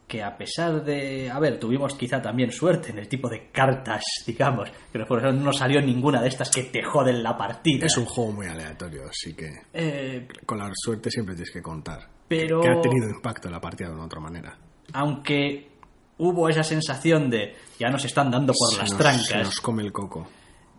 que 0.08 0.24
a 0.24 0.38
pesar 0.38 0.84
de... 0.86 1.30
A 1.30 1.38
ver, 1.40 1.60
tuvimos 1.60 1.94
quizá 1.96 2.22
también 2.22 2.50
suerte 2.52 2.92
en 2.92 3.00
el 3.00 3.10
tipo 3.10 3.28
de 3.28 3.50
cartas, 3.52 4.02
digamos, 4.26 4.70
pero 4.92 5.06
por 5.06 5.20
eso 5.20 5.32
no 5.34 5.52
salió 5.52 5.82
ninguna 5.82 6.22
de 6.22 6.30
estas 6.30 6.50
que 6.50 6.64
te 6.64 6.82
joden 6.82 7.22
la 7.22 7.38
partida. 7.38 7.86
Es 7.86 7.98
un 7.98 8.06
juego 8.06 8.32
muy 8.32 8.48
aleatorio, 8.48 9.02
así 9.10 9.34
que 9.36 9.50
Eh, 9.74 10.28
con 10.46 10.60
la 10.60 10.72
suerte 10.74 11.12
siempre 11.12 11.36
tienes 11.36 11.52
que 11.52 11.62
contar. 11.62 12.08
Pero- 12.28 12.62
Que 12.62 12.70
ha 12.70 12.80
tenido 12.82 13.10
impacto 13.10 13.48
en 13.50 13.54
la 13.54 13.60
partida 13.62 13.90
de 13.90 13.96
una 13.96 14.06
otra 14.06 14.20
manera. 14.22 14.58
aunque 14.94 15.70
hubo 16.20 16.48
esa 16.50 16.64
sensación 16.64 17.30
de 17.30 17.56
ya 17.78 17.90
nos 17.90 18.04
están 18.06 18.32
dando 18.32 18.54
por 18.58 18.72
Se 18.74 18.78
las 18.80 18.90
nos- 18.92 18.98
trancas, 19.00 19.28
Se 19.28 19.38
nos 19.40 19.60
come 19.60 19.84
el 19.84 19.92
coco. 19.92 20.28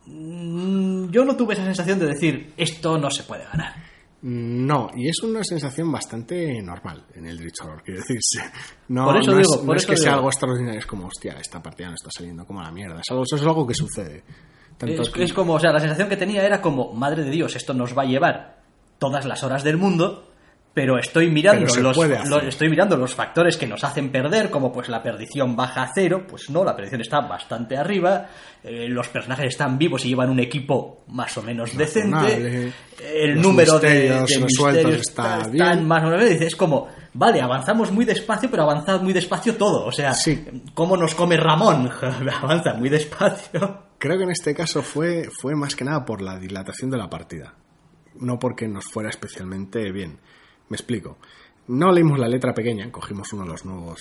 mm, 0.06 1.10
yo 1.10 1.24
no 1.24 1.36
tuve 1.36 1.54
esa 1.54 1.64
sensación 1.64 1.98
de 1.98 2.06
decir 2.06 2.54
esto 2.56 2.98
no 2.98 3.10
se 3.10 3.22
puede 3.24 3.44
ganar. 3.44 3.74
No, 4.20 4.90
y 4.96 5.08
es 5.08 5.22
una 5.22 5.44
sensación 5.44 5.92
bastante 5.92 6.60
normal 6.60 7.04
en 7.14 7.26
el 7.26 7.38
Horror, 7.62 7.82
quiero 7.84 8.00
decirse. 8.00 8.50
No, 8.88 9.04
Por 9.04 9.18
eso 9.18 9.30
no 9.30 9.36
digo, 9.36 9.54
es, 9.54 9.62
no 9.62 9.74
es 9.74 9.86
que 9.86 9.96
sea 9.96 10.14
algo 10.14 10.28
extraordinario, 10.28 10.80
es 10.80 10.86
como, 10.86 11.06
hostia, 11.06 11.36
esta 11.40 11.62
partida 11.62 11.88
no 11.88 11.94
está 11.94 12.10
saliendo 12.10 12.44
como 12.44 12.60
la 12.60 12.72
mierda. 12.72 13.00
Es 13.00 13.10
algo, 13.10 13.22
eso 13.22 13.36
es 13.36 13.42
algo 13.42 13.66
que 13.66 13.74
sucede. 13.74 14.24
Tanto 14.76 15.02
Es, 15.02 15.12
es 15.16 15.32
como, 15.32 15.54
o 15.54 15.60
sea, 15.60 15.72
la 15.72 15.78
sensación 15.78 16.08
que 16.08 16.16
tenía 16.16 16.44
era 16.44 16.60
como, 16.60 16.92
madre 16.94 17.22
de 17.22 17.30
Dios, 17.30 17.54
esto 17.54 17.74
nos 17.74 17.96
va 17.96 18.02
a 18.02 18.06
llevar 18.06 18.58
todas 18.98 19.24
las 19.24 19.44
horas 19.44 19.62
del 19.62 19.76
mundo, 19.76 20.32
pero 20.74 20.96
estoy 20.98 21.28
mirando 21.30 21.66
Pero 21.74 21.92
los, 21.92 22.44
estoy 22.44 22.68
mirando 22.68 22.96
los 22.96 23.12
factores 23.14 23.56
que 23.56 23.66
nos 23.66 23.82
hacen 23.82 24.10
perder, 24.10 24.48
como 24.48 24.70
pues 24.70 24.88
la 24.88 25.02
perdición 25.02 25.56
baja 25.56 25.82
a 25.82 25.92
cero, 25.92 26.24
pues 26.28 26.50
no, 26.50 26.62
la 26.64 26.76
perdición 26.76 27.00
está 27.00 27.20
bastante 27.20 27.76
arriba, 27.76 28.26
eh, 28.62 28.86
los 28.88 29.08
personajes 29.08 29.46
están 29.46 29.76
vivos 29.76 30.04
y 30.04 30.08
llevan 30.10 30.30
un 30.30 30.38
equipo 30.38 31.02
más 31.08 31.36
o 31.36 31.42
menos 31.42 31.76
decente, 31.76 32.72
el 33.12 33.34
Los 33.34 33.42
número 33.42 33.78
de, 33.80 33.88
misterios 34.20 34.28
de 34.30 34.40
misterios 34.44 35.00
está 35.00 35.38
están 35.38 35.50
bien. 35.52 35.88
más 35.88 36.04
o 36.04 36.06
menos, 36.10 36.24
es 36.24 36.54
como, 36.54 36.86
vale, 37.14 37.40
avanzamos 37.40 37.90
muy 37.90 38.04
despacio, 38.04 38.48
pero 38.48 38.62
avanzad 38.62 39.00
muy 39.00 39.12
despacio 39.12 39.56
todo, 39.56 39.84
o 39.84 39.90
sea, 39.92 40.14
Sí. 40.14 40.44
¿cómo 40.74 40.96
nos 40.96 41.14
come 41.14 41.36
Ramón? 41.36 41.90
Avanza 42.42 42.74
muy 42.74 42.88
despacio. 42.88 43.82
Creo 43.98 44.16
que 44.16 44.24
en 44.24 44.30
este 44.30 44.54
caso 44.54 44.82
fue, 44.82 45.28
fue 45.40 45.56
más 45.56 45.74
que 45.74 45.84
nada 45.84 46.04
por 46.04 46.22
la 46.22 46.38
dilatación 46.38 46.88
de 46.90 46.98
la 46.98 47.10
partida. 47.10 47.54
No 48.20 48.38
porque 48.38 48.68
nos 48.68 48.84
fuera 48.84 49.10
especialmente 49.10 49.90
bien. 49.90 50.20
Me 50.68 50.76
explico. 50.76 51.18
No 51.68 51.92
leímos 51.92 52.18
la 52.18 52.28
letra 52.28 52.54
pequeña, 52.54 52.90
cogimos 52.90 53.32
uno 53.32 53.42
de 53.44 53.48
los 53.50 53.64
nuevos 53.64 54.00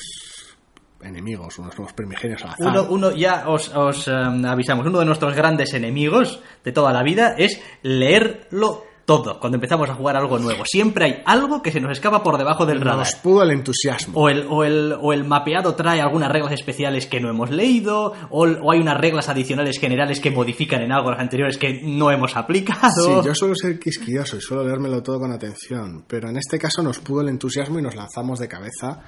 enemigos, 1.02 1.60
unos 1.60 1.78
nuevos 1.78 1.94
primigenios 1.94 2.44
al 2.44 2.52
azar. 2.52 2.68
Uno, 2.68 2.88
uno 2.90 3.12
ya 3.12 3.48
os, 3.48 3.70
os, 3.76 4.08
em, 4.08 4.46
avisamos, 4.46 4.86
uno 4.86 5.00
de 5.00 5.06
nuestros 5.06 5.36
grandes 5.36 5.74
enemigos 5.74 6.42
de 6.64 6.72
toda 6.72 6.92
la 6.92 7.04
vida 7.04 7.36
es 7.38 7.62
leerlo 7.84 8.87
todo 9.08 9.40
cuando 9.40 9.56
empezamos 9.56 9.90
a 9.90 9.96
jugar 9.96 10.18
algo 10.18 10.38
nuevo. 10.38 10.66
Siempre 10.66 11.06
hay 11.06 11.24
algo 11.26 11.62
que 11.62 11.72
se 11.72 11.80
nos 11.80 11.94
escapa 11.94 12.22
por 12.24 12.38
debajo 12.38 12.66
del 12.66 12.82
radar. 12.82 13.00
Nos 13.00 13.16
pudo 13.16 13.42
el 13.42 13.52
entusiasmo. 13.52 14.20
O 14.20 14.28
el, 14.28 14.46
o, 14.50 14.66
el, 14.66 14.94
o 15.00 15.14
el 15.14 15.24
mapeado 15.24 15.76
trae 15.76 16.02
algunas 16.02 16.30
reglas 16.30 16.52
especiales 16.52 17.08
que 17.08 17.22
no 17.22 17.30
hemos 17.30 17.50
leído, 17.50 18.12
o, 18.30 18.46
o 18.46 18.72
hay 18.74 18.82
unas 18.82 18.98
reglas 18.98 19.30
adicionales 19.30 19.80
generales 19.80 20.20
que 20.20 20.30
modifican 20.30 20.82
en 20.82 20.92
algo 20.92 21.10
las 21.10 21.22
anteriores 21.22 21.58
que 21.58 21.82
no 21.84 22.12
hemos 22.12 22.36
aplicado. 22.36 23.22
Sí, 23.22 23.26
yo 23.26 23.34
suelo 23.34 23.56
ser 23.56 23.80
quisquilloso 23.80 24.36
y 24.36 24.42
suelo 24.42 24.66
leérmelo 24.66 25.02
todo 25.02 25.22
con 25.22 25.32
atención, 25.32 26.04
pero 26.06 26.30
en 26.30 26.36
este 26.36 26.60
caso 26.60 26.84
nos 26.84 27.00
pudo 27.00 27.22
el 27.22 27.30
entusiasmo 27.30 27.80
y 27.80 27.82
nos 27.82 27.96
lanzamos 27.96 28.40
de 28.40 28.50
cabeza 28.50 29.04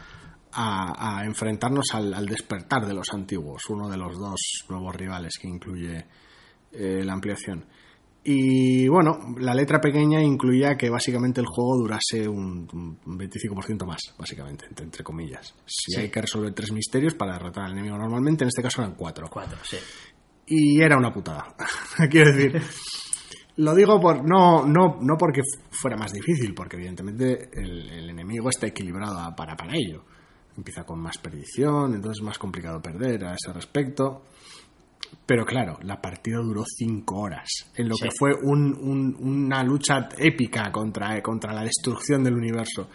a, 0.53 1.17
a 1.19 1.25
enfrentarnos 1.25 1.87
al, 1.93 2.13
al 2.13 2.25
despertar 2.25 2.87
de 2.87 2.93
los 2.93 3.13
antiguos, 3.13 3.69
uno 3.69 3.89
de 3.89 3.97
los 3.97 4.17
dos 4.17 4.63
nuevos 4.69 4.95
rivales 4.95 5.33
que 5.37 5.49
incluye 5.49 6.05
eh, 6.71 7.01
la 7.03 7.11
ampliación. 7.11 7.65
Y 8.23 8.87
bueno, 8.89 9.17
la 9.39 9.53
letra 9.55 9.79
pequeña 9.79 10.21
incluía 10.21 10.75
que 10.75 10.89
básicamente 10.89 11.39
el 11.39 11.47
juego 11.47 11.77
durase 11.77 12.27
un, 12.27 12.67
un 13.05 13.17
25% 13.19 13.85
más, 13.85 14.01
básicamente, 14.17 14.65
entre, 14.67 14.85
entre 14.85 15.03
comillas. 15.03 15.55
Si 15.65 15.93
Sí. 15.93 15.99
hay 16.01 16.09
que 16.09 16.21
resolver 16.21 16.53
tres 16.53 16.71
misterios 16.71 17.13
para 17.15 17.33
derrotar 17.33 17.65
al 17.65 17.71
enemigo 17.71 17.97
normalmente, 17.97 18.43
en 18.43 18.49
este 18.49 18.61
caso 18.61 18.81
eran 18.81 18.95
cuatro 18.95 19.27
Cuatro, 19.31 19.57
sí. 19.63 19.77
y 20.47 20.81
era 20.81 20.97
una 20.97 21.13
putada. 21.13 21.55
Quiero 22.11 22.35
decir, 22.35 22.61
lo 23.55 23.73
digo 23.73 23.99
por 24.01 24.17
no, 24.27 24.65
no, 24.65 24.97
no 25.01 25.15
porque 25.17 25.41
fuera 25.71 25.95
más 25.97 26.11
difícil, 26.11 26.53
porque 26.53 26.75
evidentemente 26.75 27.49
el, 27.53 27.89
el 27.89 28.09
enemigo 28.09 28.49
está 28.49 28.67
equilibrado 28.67 29.33
para, 29.35 29.55
para 29.55 29.73
ello. 29.75 30.03
Empieza 30.57 30.83
con 30.83 30.99
más 30.99 31.17
perdición, 31.19 31.93
entonces 31.95 32.19
es 32.19 32.25
más 32.25 32.37
complicado 32.37 32.81
perder 32.81 33.23
a 33.25 33.33
ese 33.33 33.53
respecto. 33.53 34.23
Pero 35.25 35.45
claro, 35.45 35.77
la 35.83 36.01
partida 36.01 36.37
duró 36.37 36.63
cinco 36.65 37.17
horas, 37.19 37.47
en 37.75 37.87
lo 37.89 37.95
Sí. 37.95 38.03
que 38.05 38.09
fue 38.17 38.31
un- 38.41 38.73
un- 38.75 39.15
una 39.19 39.63
lucha 39.63 40.09
épica 40.17 40.71
contra, 40.71 41.21
contra 41.21 41.53
la 41.53 41.63
destrucción 41.63 42.23
del 42.23 42.33
universo. 42.35 42.89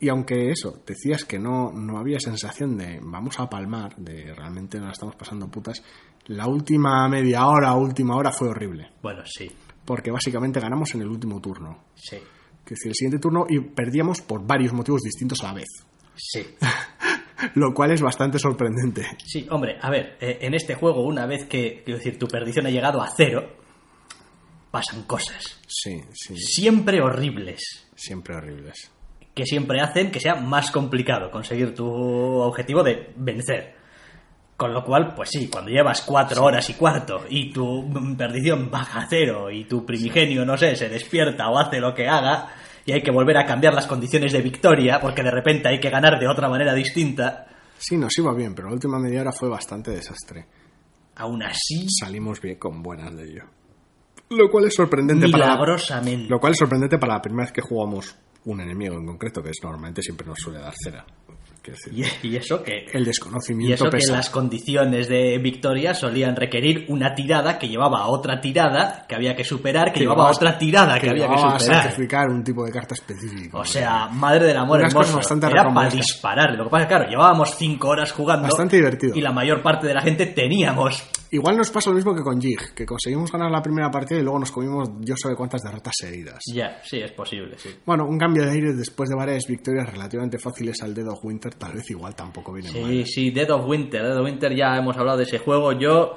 Y 0.00 0.08
aunque 0.08 0.50
eso, 0.50 0.82
decías 0.86 1.24
que 1.24 1.38
no, 1.40 1.72
no 1.72 1.98
había 1.98 2.20
sensación 2.20 2.76
de 2.76 3.00
vamos 3.02 3.38
a 3.40 3.48
palmar, 3.50 3.96
de 3.96 4.32
realmente 4.34 4.78
nos 4.78 4.86
la 4.86 4.92
estamos 4.92 5.16
pasando 5.16 5.48
putas, 5.48 5.82
la 6.26 6.46
última 6.46 7.08
media 7.08 7.46
hora, 7.46 7.74
última 7.74 8.14
hora 8.16 8.30
fue 8.30 8.48
horrible. 8.48 8.90
Bueno, 9.02 9.22
sí, 9.26 9.50
Porque 9.84 10.10
básicamente 10.10 10.60
ganamos 10.60 10.94
en 10.94 11.00
el 11.02 11.08
último 11.08 11.40
turno. 11.40 11.84
sí, 11.94 12.18
Que 12.64 12.74
es 12.74 12.80
decir, 12.80 12.90
el 12.90 12.94
siguiente 12.94 13.18
turno 13.18 13.46
y 13.48 13.58
perdíamos 13.60 14.20
por 14.20 14.46
varios 14.46 14.72
motivos 14.74 15.00
distintos 15.00 15.42
a 15.42 15.48
la 15.48 15.54
vez. 15.54 15.68
sí. 16.14 16.42
Lo 17.54 17.72
cual 17.72 17.92
es 17.92 18.02
bastante 18.02 18.38
sorprendente. 18.38 19.06
Sí, 19.24 19.46
hombre, 19.50 19.78
a 19.80 19.90
ver, 19.90 20.16
eh, 20.20 20.38
en 20.42 20.54
este 20.54 20.74
juego, 20.74 21.02
una 21.02 21.26
vez 21.26 21.46
que, 21.46 21.82
quiero 21.84 21.98
decir, 21.98 22.18
tu 22.18 22.26
perdición 22.26 22.66
ha 22.66 22.70
llegado 22.70 23.00
a 23.00 23.08
cero, 23.16 23.56
pasan 24.70 25.02
cosas. 25.04 25.60
Sí, 25.66 26.02
sí. 26.12 26.36
Siempre 26.36 27.00
horribles. 27.00 27.88
Siempre 27.94 28.36
horribles. 28.36 28.90
Que 29.34 29.46
siempre 29.46 29.80
hacen 29.80 30.10
que 30.10 30.20
sea 30.20 30.34
más 30.34 30.70
complicado 30.70 31.30
conseguir 31.30 31.74
tu 31.74 31.86
objetivo 31.86 32.82
de 32.82 33.12
vencer. 33.16 33.76
Con 34.56 34.74
lo 34.74 34.84
cual, 34.84 35.14
pues 35.14 35.28
sí, 35.30 35.48
cuando 35.48 35.70
llevas 35.70 36.02
cuatro 36.02 36.42
horas 36.42 36.68
y 36.68 36.74
cuarto 36.74 37.24
y 37.28 37.52
tu 37.52 37.88
perdición 38.16 38.68
baja 38.72 39.02
a 39.02 39.06
cero 39.08 39.52
y 39.52 39.64
tu 39.66 39.86
primigenio, 39.86 40.44
no 40.44 40.56
sé, 40.56 40.74
se 40.74 40.88
despierta 40.88 41.48
o 41.48 41.58
hace 41.58 41.78
lo 41.78 41.94
que 41.94 42.08
haga 42.08 42.48
y 42.88 42.92
hay 42.92 43.02
que 43.02 43.10
volver 43.10 43.36
a 43.36 43.44
cambiar 43.44 43.74
las 43.74 43.86
condiciones 43.86 44.32
de 44.32 44.40
victoria 44.40 44.98
porque 44.98 45.22
de 45.22 45.30
repente 45.30 45.68
hay 45.68 45.78
que 45.78 45.90
ganar 45.90 46.18
de 46.18 46.26
otra 46.26 46.48
manera 46.48 46.72
distinta, 46.72 47.46
Sí, 47.76 47.98
nos 47.98 48.16
iba 48.18 48.34
bien, 48.34 48.54
pero 48.54 48.68
la 48.68 48.74
última 48.74 48.98
media 48.98 49.20
hora 49.20 49.30
fue 49.30 49.48
bastante 49.48 49.90
desastre. 49.90 50.46
aún 51.16 51.42
así, 51.42 51.86
Salimos 52.00 52.40
bien 52.40 52.56
con 52.58 52.82
buenas 52.82 53.14
de 53.14 53.24
ello. 53.24 53.44
Lo 54.30 54.50
cual 54.50 54.64
es 54.64 54.74
sorprendente 54.74 55.28
para 55.28 55.46
la, 55.46 55.52
milagrosamente. 55.52 56.28
Lo 56.30 56.40
cual 56.40 56.52
es 56.52 56.58
sorprendente 56.58 56.98
para 56.98 57.14
la 57.14 57.22
primera 57.22 57.44
vez 57.44 57.52
que 57.52 57.60
jugamos 57.60 58.16
un 58.46 58.60
enemigo 58.62 58.94
en 58.96 59.04
concreto, 59.06 59.42
que 59.42 59.50
es 59.50 59.58
normalmente 59.62 60.02
siempre 60.02 60.26
nos 60.26 60.38
suele 60.38 60.60
dar 60.60 60.74
cera. 60.82 61.04
Y, 61.90 62.28
y 62.28 62.36
eso 62.36 62.62
que 62.62 62.86
el 62.92 63.02
Y 63.02 63.04
desconocimiento 63.04 63.86
eso 63.86 63.90
que 63.90 64.12
las 64.12 64.30
condiciones 64.30 65.08
de 65.08 65.38
victoria 65.38 65.94
solían 65.94 66.36
requerir 66.36 66.86
una 66.88 67.14
tirada 67.14 67.58
que 67.58 67.68
llevaba 67.68 68.00
a 68.00 68.06
otra 68.08 68.40
tirada 68.40 69.06
que 69.08 69.14
había 69.14 69.34
que 69.34 69.44
superar, 69.44 69.92
que, 69.92 70.00
llevaba 70.00 70.28
a 70.28 70.30
otra 70.30 70.58
tirada 70.58 70.98
que, 70.98 71.10
había 71.10 71.28
que 71.28 71.34
a 71.34 71.58
superar. 71.58 71.82
sacrificar 71.82 72.28
un 72.28 72.42
tipo 72.44 72.64
de 72.64 72.72
carta 72.72 72.94
específico. 72.94 73.58
O 73.58 73.64
sea, 73.64 74.08
madre 74.08 74.46
del 74.46 74.56
amor 74.56 74.80
hermoso. 74.80 75.20
Era 75.48 75.72
para 75.72 75.90
disparar. 75.90 76.54
Lo 76.56 76.64
que 76.64 76.70
pasa 76.70 76.82
es 76.82 76.88
que, 76.88 76.94
claro, 76.94 77.10
llevábamos 77.10 77.54
cinco 77.56 77.88
horas 77.88 78.12
jugando. 78.12 78.44
Bastante 78.44 78.76
divertido. 78.76 79.16
Y 79.16 79.20
la 79.20 79.32
mayor 79.32 79.62
parte 79.62 79.86
de 79.86 79.94
la 79.94 80.02
gente 80.02 80.26
teníamos. 80.26 81.02
Igual 81.30 81.56
nos 81.58 81.70
pasa 81.70 81.90
lo 81.90 81.96
mismo 81.96 82.14
que 82.14 82.22
con 82.22 82.40
Jig, 82.40 82.72
que 82.74 82.86
conseguimos 82.86 83.30
ganar 83.30 83.50
la 83.50 83.60
primera 83.62 83.90
partida 83.90 84.18
y 84.18 84.22
luego 84.22 84.38
nos 84.38 84.50
comimos 84.50 84.88
yo 85.00 85.14
sé 85.16 85.34
cuántas 85.36 85.62
derrotas 85.62 85.92
seguidas. 85.96 86.38
Ya, 86.54 86.80
sí, 86.84 87.00
es 87.00 87.12
posible, 87.12 87.58
sí. 87.58 87.70
Bueno, 87.84 88.06
un 88.06 88.18
cambio 88.18 88.44
de 88.44 88.50
aire 88.52 88.72
después 88.72 89.10
de 89.10 89.16
varias 89.16 89.44
victorias 89.46 89.90
relativamente 89.92 90.38
fáciles 90.38 90.82
al 90.82 90.94
Dead 90.94 91.06
of 91.06 91.22
Winter, 91.22 91.54
tal 91.54 91.74
vez 91.74 91.90
igual 91.90 92.14
tampoco 92.14 92.52
viene 92.52 92.70
Sí, 92.70 92.80
mal. 92.80 93.06
sí, 93.06 93.30
Dead 93.30 93.50
of 93.50 93.66
Winter. 93.66 94.02
Dead 94.02 94.16
of 94.18 94.24
Winter 94.24 94.54
ya 94.56 94.76
hemos 94.76 94.96
hablado 94.96 95.18
de 95.18 95.24
ese 95.24 95.38
juego. 95.38 95.72
Yo 95.72 96.14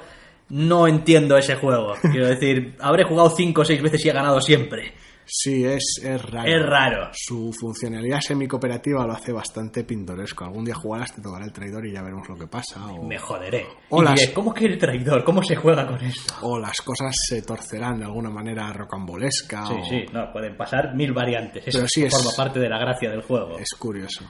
no 0.48 0.86
entiendo 0.88 1.36
ese 1.36 1.56
juego. 1.56 1.94
Quiero 2.02 2.28
decir, 2.28 2.74
habré 2.80 3.04
jugado 3.04 3.30
cinco 3.30 3.62
o 3.62 3.64
seis 3.64 3.82
veces 3.82 4.04
y 4.04 4.08
he 4.08 4.12
ganado 4.12 4.40
siempre. 4.40 4.94
Sí, 5.34 5.64
es, 5.64 5.98
es 6.04 6.20
raro. 6.30 6.46
Es 6.46 6.62
raro. 6.66 7.08
Su 7.14 7.50
funcionalidad 7.58 8.20
semi-cooperativa 8.20 9.06
lo 9.06 9.14
hace 9.14 9.32
bastante 9.32 9.82
pintoresco. 9.82 10.44
Algún 10.44 10.62
día 10.66 10.74
jugarás, 10.74 11.14
te 11.14 11.22
tocará 11.22 11.46
el 11.46 11.52
traidor 11.54 11.86
y 11.86 11.92
ya 11.92 12.02
veremos 12.02 12.28
lo 12.28 12.36
que 12.36 12.46
pasa. 12.46 12.86
O, 12.86 13.02
Me 13.02 13.18
joderé. 13.18 13.64
O 13.88 14.02
Y 14.02 14.04
las- 14.04 14.20
diré, 14.20 14.32
¿Cómo 14.34 14.52
que 14.52 14.66
el 14.66 14.76
traidor? 14.78 15.24
¿Cómo 15.24 15.42
se 15.42 15.56
juega 15.56 15.86
con 15.86 15.98
esto? 16.04 16.34
o 16.42 16.58
las 16.58 16.82
cosas 16.82 17.16
se 17.28 17.40
torcerán 17.40 17.98
de 18.00 18.04
alguna 18.04 18.28
manera 18.28 18.70
rocambolesca. 18.74 19.64
Sí, 19.64 19.74
o- 19.80 19.84
sí, 19.86 20.04
no, 20.12 20.30
pueden 20.32 20.54
pasar 20.54 20.94
mil 20.94 21.14
variantes. 21.14 21.66
Eso 21.66 21.78
Pero 21.78 21.88
sí 21.88 22.04
es- 22.04 22.12
forma 22.14 22.30
parte 22.36 22.60
de 22.60 22.68
la 22.68 22.78
gracia 22.78 23.10
del 23.10 23.22
juego. 23.22 23.58
Es 23.58 23.70
curioso. 23.78 24.24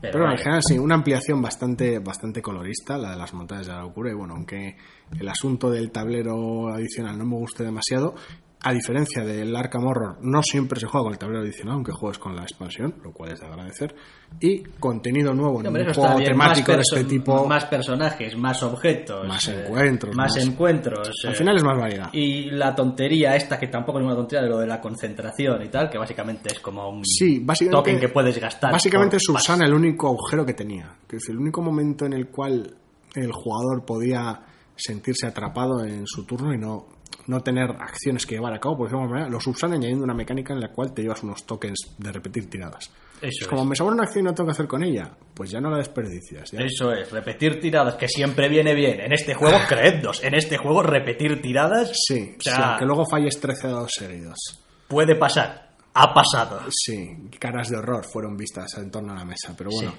Pero 0.00 0.14
Pero 0.14 0.32
en 0.32 0.38
general 0.38 0.62
sí, 0.66 0.76
una 0.76 0.96
ampliación 0.96 1.40
bastante, 1.40 2.00
bastante 2.00 2.42
colorista, 2.42 2.98
la 2.98 3.12
de 3.12 3.16
las 3.16 3.32
montañas 3.32 3.68
de 3.68 3.72
la 3.74 3.82
locura. 3.82 4.10
Y 4.10 4.14
bueno, 4.14 4.34
aunque 4.34 4.76
el 5.16 5.28
asunto 5.28 5.70
del 5.70 5.92
tablero 5.92 6.66
adicional 6.74 7.16
no 7.16 7.24
me 7.24 7.36
guste 7.36 7.62
demasiado, 7.62 8.16
a 8.64 8.72
diferencia 8.72 9.24
del 9.24 9.54
Arkham 9.56 9.84
Horror, 9.84 10.18
no 10.22 10.40
siempre 10.42 10.78
se 10.78 10.86
juega 10.86 11.04
con 11.04 11.12
el 11.12 11.18
tablero 11.18 11.42
adicional, 11.42 11.74
aunque 11.74 11.90
juegues 11.90 12.18
con 12.18 12.36
la 12.36 12.42
expansión, 12.42 12.94
lo 13.02 13.12
cual 13.12 13.32
es 13.32 13.40
de 13.40 13.46
agradecer. 13.46 13.94
Y 14.40 14.62
contenido 14.78 15.34
nuevo 15.34 15.60
en 15.60 15.66
un 15.66 15.92
juego 15.92 16.18
temático 16.22 16.72
de 16.72 16.80
este 16.80 17.04
tipo. 17.04 17.46
Más 17.46 17.64
personajes, 17.64 18.36
más 18.36 18.62
objetos. 18.62 19.26
Más 19.26 19.48
eh, 19.48 19.64
encuentros. 19.64 20.14
Más, 20.14 20.36
encuentros. 20.36 21.10
Al 21.26 21.34
final 21.34 21.56
es 21.56 21.64
más 21.64 21.76
variedad. 21.76 22.08
Y 22.12 22.50
la 22.50 22.74
tontería 22.74 23.34
esta, 23.34 23.58
que 23.58 23.66
tampoco 23.66 23.98
es 23.98 24.04
una 24.04 24.14
tontería, 24.14 24.44
de 24.44 24.48
lo 24.48 24.58
de 24.58 24.66
la 24.68 24.80
concentración 24.80 25.62
y 25.64 25.68
tal, 25.68 25.90
que 25.90 25.98
básicamente 25.98 26.50
es 26.52 26.60
como 26.60 26.88
un 26.88 27.04
sí, 27.04 27.44
token 27.68 27.98
que 27.98 28.08
puedes 28.10 28.38
gastar. 28.38 28.72
Básicamente 28.72 29.18
Susana 29.18 29.66
el 29.66 29.74
único 29.74 30.06
agujero 30.08 30.46
que 30.46 30.54
tenía. 30.54 30.94
Que 31.08 31.16
es 31.16 31.28
el 31.28 31.36
único 31.36 31.62
momento 31.62 32.06
en 32.06 32.12
el 32.12 32.28
cual 32.28 32.76
el 33.14 33.32
jugador 33.32 33.84
podía 33.84 34.40
sentirse 34.76 35.26
atrapado 35.26 35.84
en 35.84 36.06
su 36.06 36.24
turno 36.24 36.54
y 36.54 36.58
no 36.58 37.01
no 37.26 37.40
tener 37.40 37.70
acciones 37.70 38.26
que 38.26 38.34
llevar 38.34 38.54
a 38.54 38.58
cabo, 38.58 38.76
por 38.78 38.88
ejemplo, 38.88 39.28
los 39.28 39.46
usan 39.46 39.72
añadiendo 39.72 40.04
una 40.04 40.14
mecánica 40.14 40.52
en 40.52 40.60
la 40.60 40.68
cual 40.68 40.92
te 40.92 41.02
llevas 41.02 41.22
unos 41.22 41.44
tokens 41.44 41.94
de 41.98 42.12
repetir 42.12 42.48
tiradas. 42.48 42.90
Eso 43.20 43.44
es 43.44 43.48
como 43.48 43.64
me 43.64 43.76
sobra 43.76 43.94
una 43.94 44.02
acción 44.02 44.24
y 44.24 44.28
no 44.28 44.34
tengo 44.34 44.48
que 44.48 44.52
hacer 44.52 44.66
con 44.66 44.82
ella, 44.82 45.10
pues 45.32 45.50
ya 45.50 45.60
no 45.60 45.70
la 45.70 45.78
desperdicias. 45.78 46.52
Eso 46.54 46.92
es, 46.92 47.10
repetir 47.10 47.60
tiradas, 47.60 47.94
que 47.94 48.08
siempre 48.08 48.48
viene 48.48 48.74
bien. 48.74 49.00
En 49.00 49.12
este 49.12 49.34
juego, 49.34 49.58
creednos, 49.68 50.22
en 50.24 50.34
este 50.34 50.56
juego 50.56 50.82
repetir 50.82 51.40
tiradas... 51.40 51.92
Sí, 51.94 52.34
o 52.36 52.42
sea, 52.42 52.76
que 52.78 52.84
luego 52.84 53.04
falles 53.08 53.38
13 53.38 53.68
dados 53.68 53.92
seguidos. 53.96 54.60
Puede 54.88 55.14
pasar, 55.14 55.70
ha 55.94 56.12
pasado. 56.12 56.60
Sí, 56.70 57.30
caras 57.38 57.68
de 57.68 57.76
horror 57.76 58.04
fueron 58.04 58.36
vistas 58.36 58.76
en 58.78 58.90
torno 58.90 59.12
a 59.12 59.16
la 59.16 59.24
mesa, 59.24 59.54
pero 59.56 59.70
bueno. 59.70 59.94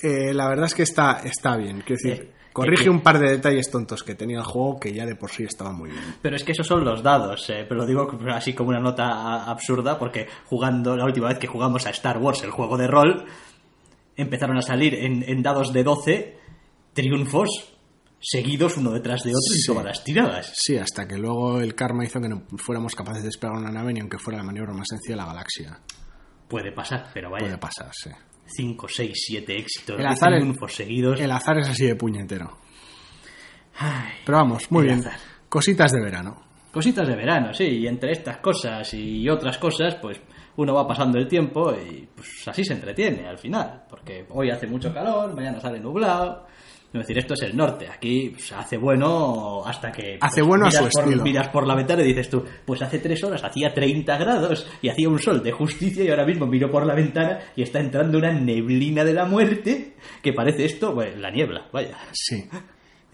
Eh, 0.00 0.32
la 0.32 0.48
verdad 0.48 0.66
es 0.66 0.74
que 0.74 0.82
está, 0.82 1.22
está 1.24 1.56
bien. 1.56 1.82
Quiero 1.84 2.00
decir, 2.02 2.22
eh, 2.22 2.32
Corrige 2.62 2.90
un 2.90 3.00
par 3.00 3.18
de 3.18 3.30
detalles 3.30 3.70
tontos 3.70 4.02
que 4.02 4.14
tenía 4.14 4.38
el 4.38 4.44
juego 4.44 4.78
que 4.78 4.92
ya 4.92 5.06
de 5.06 5.14
por 5.14 5.30
sí 5.30 5.44
estaba 5.44 5.72
muy 5.72 5.90
bien. 5.90 6.02
Pero 6.22 6.36
es 6.36 6.44
que 6.44 6.52
esos 6.52 6.66
son 6.66 6.84
los 6.84 7.02
dados, 7.02 7.48
eh, 7.50 7.64
pero 7.68 7.80
lo 7.80 7.86
digo 7.86 8.18
así 8.32 8.52
como 8.52 8.70
una 8.70 8.80
nota 8.80 9.44
absurda 9.44 9.98
porque 9.98 10.26
jugando 10.46 10.96
la 10.96 11.04
última 11.04 11.28
vez 11.28 11.38
que 11.38 11.46
jugamos 11.46 11.86
a 11.86 11.90
Star 11.90 12.18
Wars, 12.18 12.42
el 12.42 12.50
juego 12.50 12.76
de 12.76 12.86
rol, 12.86 13.26
empezaron 14.16 14.58
a 14.58 14.62
salir 14.62 14.94
en, 14.94 15.42
dados 15.42 15.72
de 15.72 15.84
12 15.84 16.38
triunfos 16.92 17.74
seguidos 18.20 18.76
uno 18.76 18.90
detrás 18.90 19.22
de 19.22 19.30
otro 19.30 19.54
y 19.56 19.64
todas 19.64 19.84
las 19.84 20.04
tiradas. 20.04 20.52
Sí, 20.54 20.76
hasta 20.76 21.06
que 21.06 21.16
luego 21.16 21.60
el 21.60 21.74
karma 21.74 22.04
hizo 22.04 22.20
que 22.20 22.28
no 22.28 22.42
fuéramos 22.56 22.94
capaces 22.94 23.22
de 23.22 23.28
despegar 23.28 23.56
una 23.56 23.70
nave 23.70 23.92
ni 23.92 24.00
aunque 24.00 24.18
fuera 24.18 24.38
la 24.38 24.44
maniobra 24.44 24.72
más 24.72 24.88
sencilla 24.88 25.14
de 25.14 25.22
la 25.22 25.26
galaxia. 25.26 25.80
Puede 26.48 26.72
pasar, 26.72 27.10
pero 27.14 27.30
vaya. 27.30 27.46
Puede 27.46 27.58
pasar, 27.58 27.90
sí. 27.92 28.10
5, 28.48 28.86
6, 28.88 29.12
7 29.14 29.58
éxitos 29.58 30.00
el 30.00 30.06
azar, 30.06 30.32
seguidos. 30.68 31.20
El 31.20 31.30
azar 31.30 31.58
es 31.58 31.68
así 31.68 31.86
de 31.86 31.94
puñetero. 31.94 32.56
Pero 34.24 34.38
vamos, 34.38 34.70
muy 34.70 34.86
bien. 34.86 35.04
Cositas 35.48 35.92
de 35.92 36.00
verano. 36.02 36.42
Cositas 36.72 37.06
de 37.06 37.14
verano, 37.14 37.52
sí. 37.54 37.64
Y 37.64 37.86
entre 37.86 38.12
estas 38.12 38.38
cosas 38.38 38.92
y 38.94 39.28
otras 39.28 39.58
cosas, 39.58 39.96
pues 39.96 40.20
uno 40.56 40.74
va 40.74 40.86
pasando 40.86 41.18
el 41.18 41.28
tiempo 41.28 41.72
y 41.72 42.08
pues 42.14 42.48
así 42.48 42.64
se 42.64 42.74
entretiene 42.74 43.26
al 43.26 43.38
final. 43.38 43.84
Porque 43.88 44.26
hoy 44.30 44.50
hace 44.50 44.66
mucho 44.66 44.92
calor, 44.92 45.34
mañana 45.34 45.60
sale 45.60 45.80
nublado 45.80 46.46
es 46.92 47.00
decir, 47.00 47.18
esto 47.18 47.34
es 47.34 47.42
el 47.42 47.56
norte. 47.56 47.86
Aquí 47.86 48.30
pues, 48.30 48.50
hace 48.52 48.78
bueno 48.78 49.62
hasta 49.64 49.92
que. 49.92 50.16
Pues, 50.18 50.32
hace 50.32 50.40
bueno 50.40 50.66
miras, 50.66 50.80
a 50.80 50.90
su 50.90 51.02
por, 51.02 51.22
miras 51.22 51.48
por 51.48 51.66
la 51.66 51.74
ventana 51.74 52.02
y 52.02 52.06
dices 52.06 52.30
tú, 52.30 52.44
pues 52.64 52.80
hace 52.80 52.98
tres 52.98 53.22
horas 53.22 53.44
hacía 53.44 53.74
30 53.74 54.16
grados 54.16 54.66
y 54.80 54.88
hacía 54.88 55.08
un 55.08 55.18
sol 55.18 55.42
de 55.42 55.52
justicia 55.52 56.02
y 56.02 56.08
ahora 56.08 56.24
mismo 56.24 56.46
miro 56.46 56.70
por 56.70 56.86
la 56.86 56.94
ventana 56.94 57.40
y 57.54 57.62
está 57.62 57.80
entrando 57.80 58.16
una 58.16 58.32
neblina 58.32 59.04
de 59.04 59.12
la 59.12 59.26
muerte 59.26 59.96
que 60.22 60.32
parece 60.32 60.64
esto, 60.64 60.94
pues 60.94 61.18
la 61.18 61.30
niebla, 61.30 61.66
vaya. 61.72 61.98
Sí. 62.12 62.48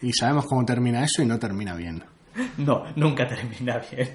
Y 0.02 0.12
sabemos 0.12 0.46
cómo 0.46 0.64
termina 0.64 1.02
eso 1.02 1.22
y 1.22 1.26
no 1.26 1.38
termina 1.38 1.74
bien. 1.74 2.02
No, 2.58 2.84
nunca 2.96 3.26
termina 3.26 3.80
bien. 3.90 4.08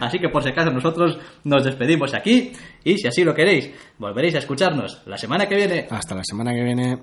Así 0.00 0.18
que 0.18 0.28
por 0.28 0.42
si 0.42 0.48
acaso 0.48 0.70
nosotros 0.70 1.18
nos 1.44 1.64
despedimos 1.64 2.14
aquí 2.14 2.52
y 2.82 2.96
si 2.96 3.06
así 3.06 3.24
lo 3.24 3.34
queréis, 3.34 3.70
volveréis 3.98 4.34
a 4.36 4.38
escucharnos 4.38 5.02
la 5.06 5.16
semana 5.16 5.46
que 5.46 5.56
viene. 5.56 5.86
Hasta 5.90 6.14
la 6.14 6.24
semana 6.24 6.52
que 6.52 6.62
viene. 6.62 6.98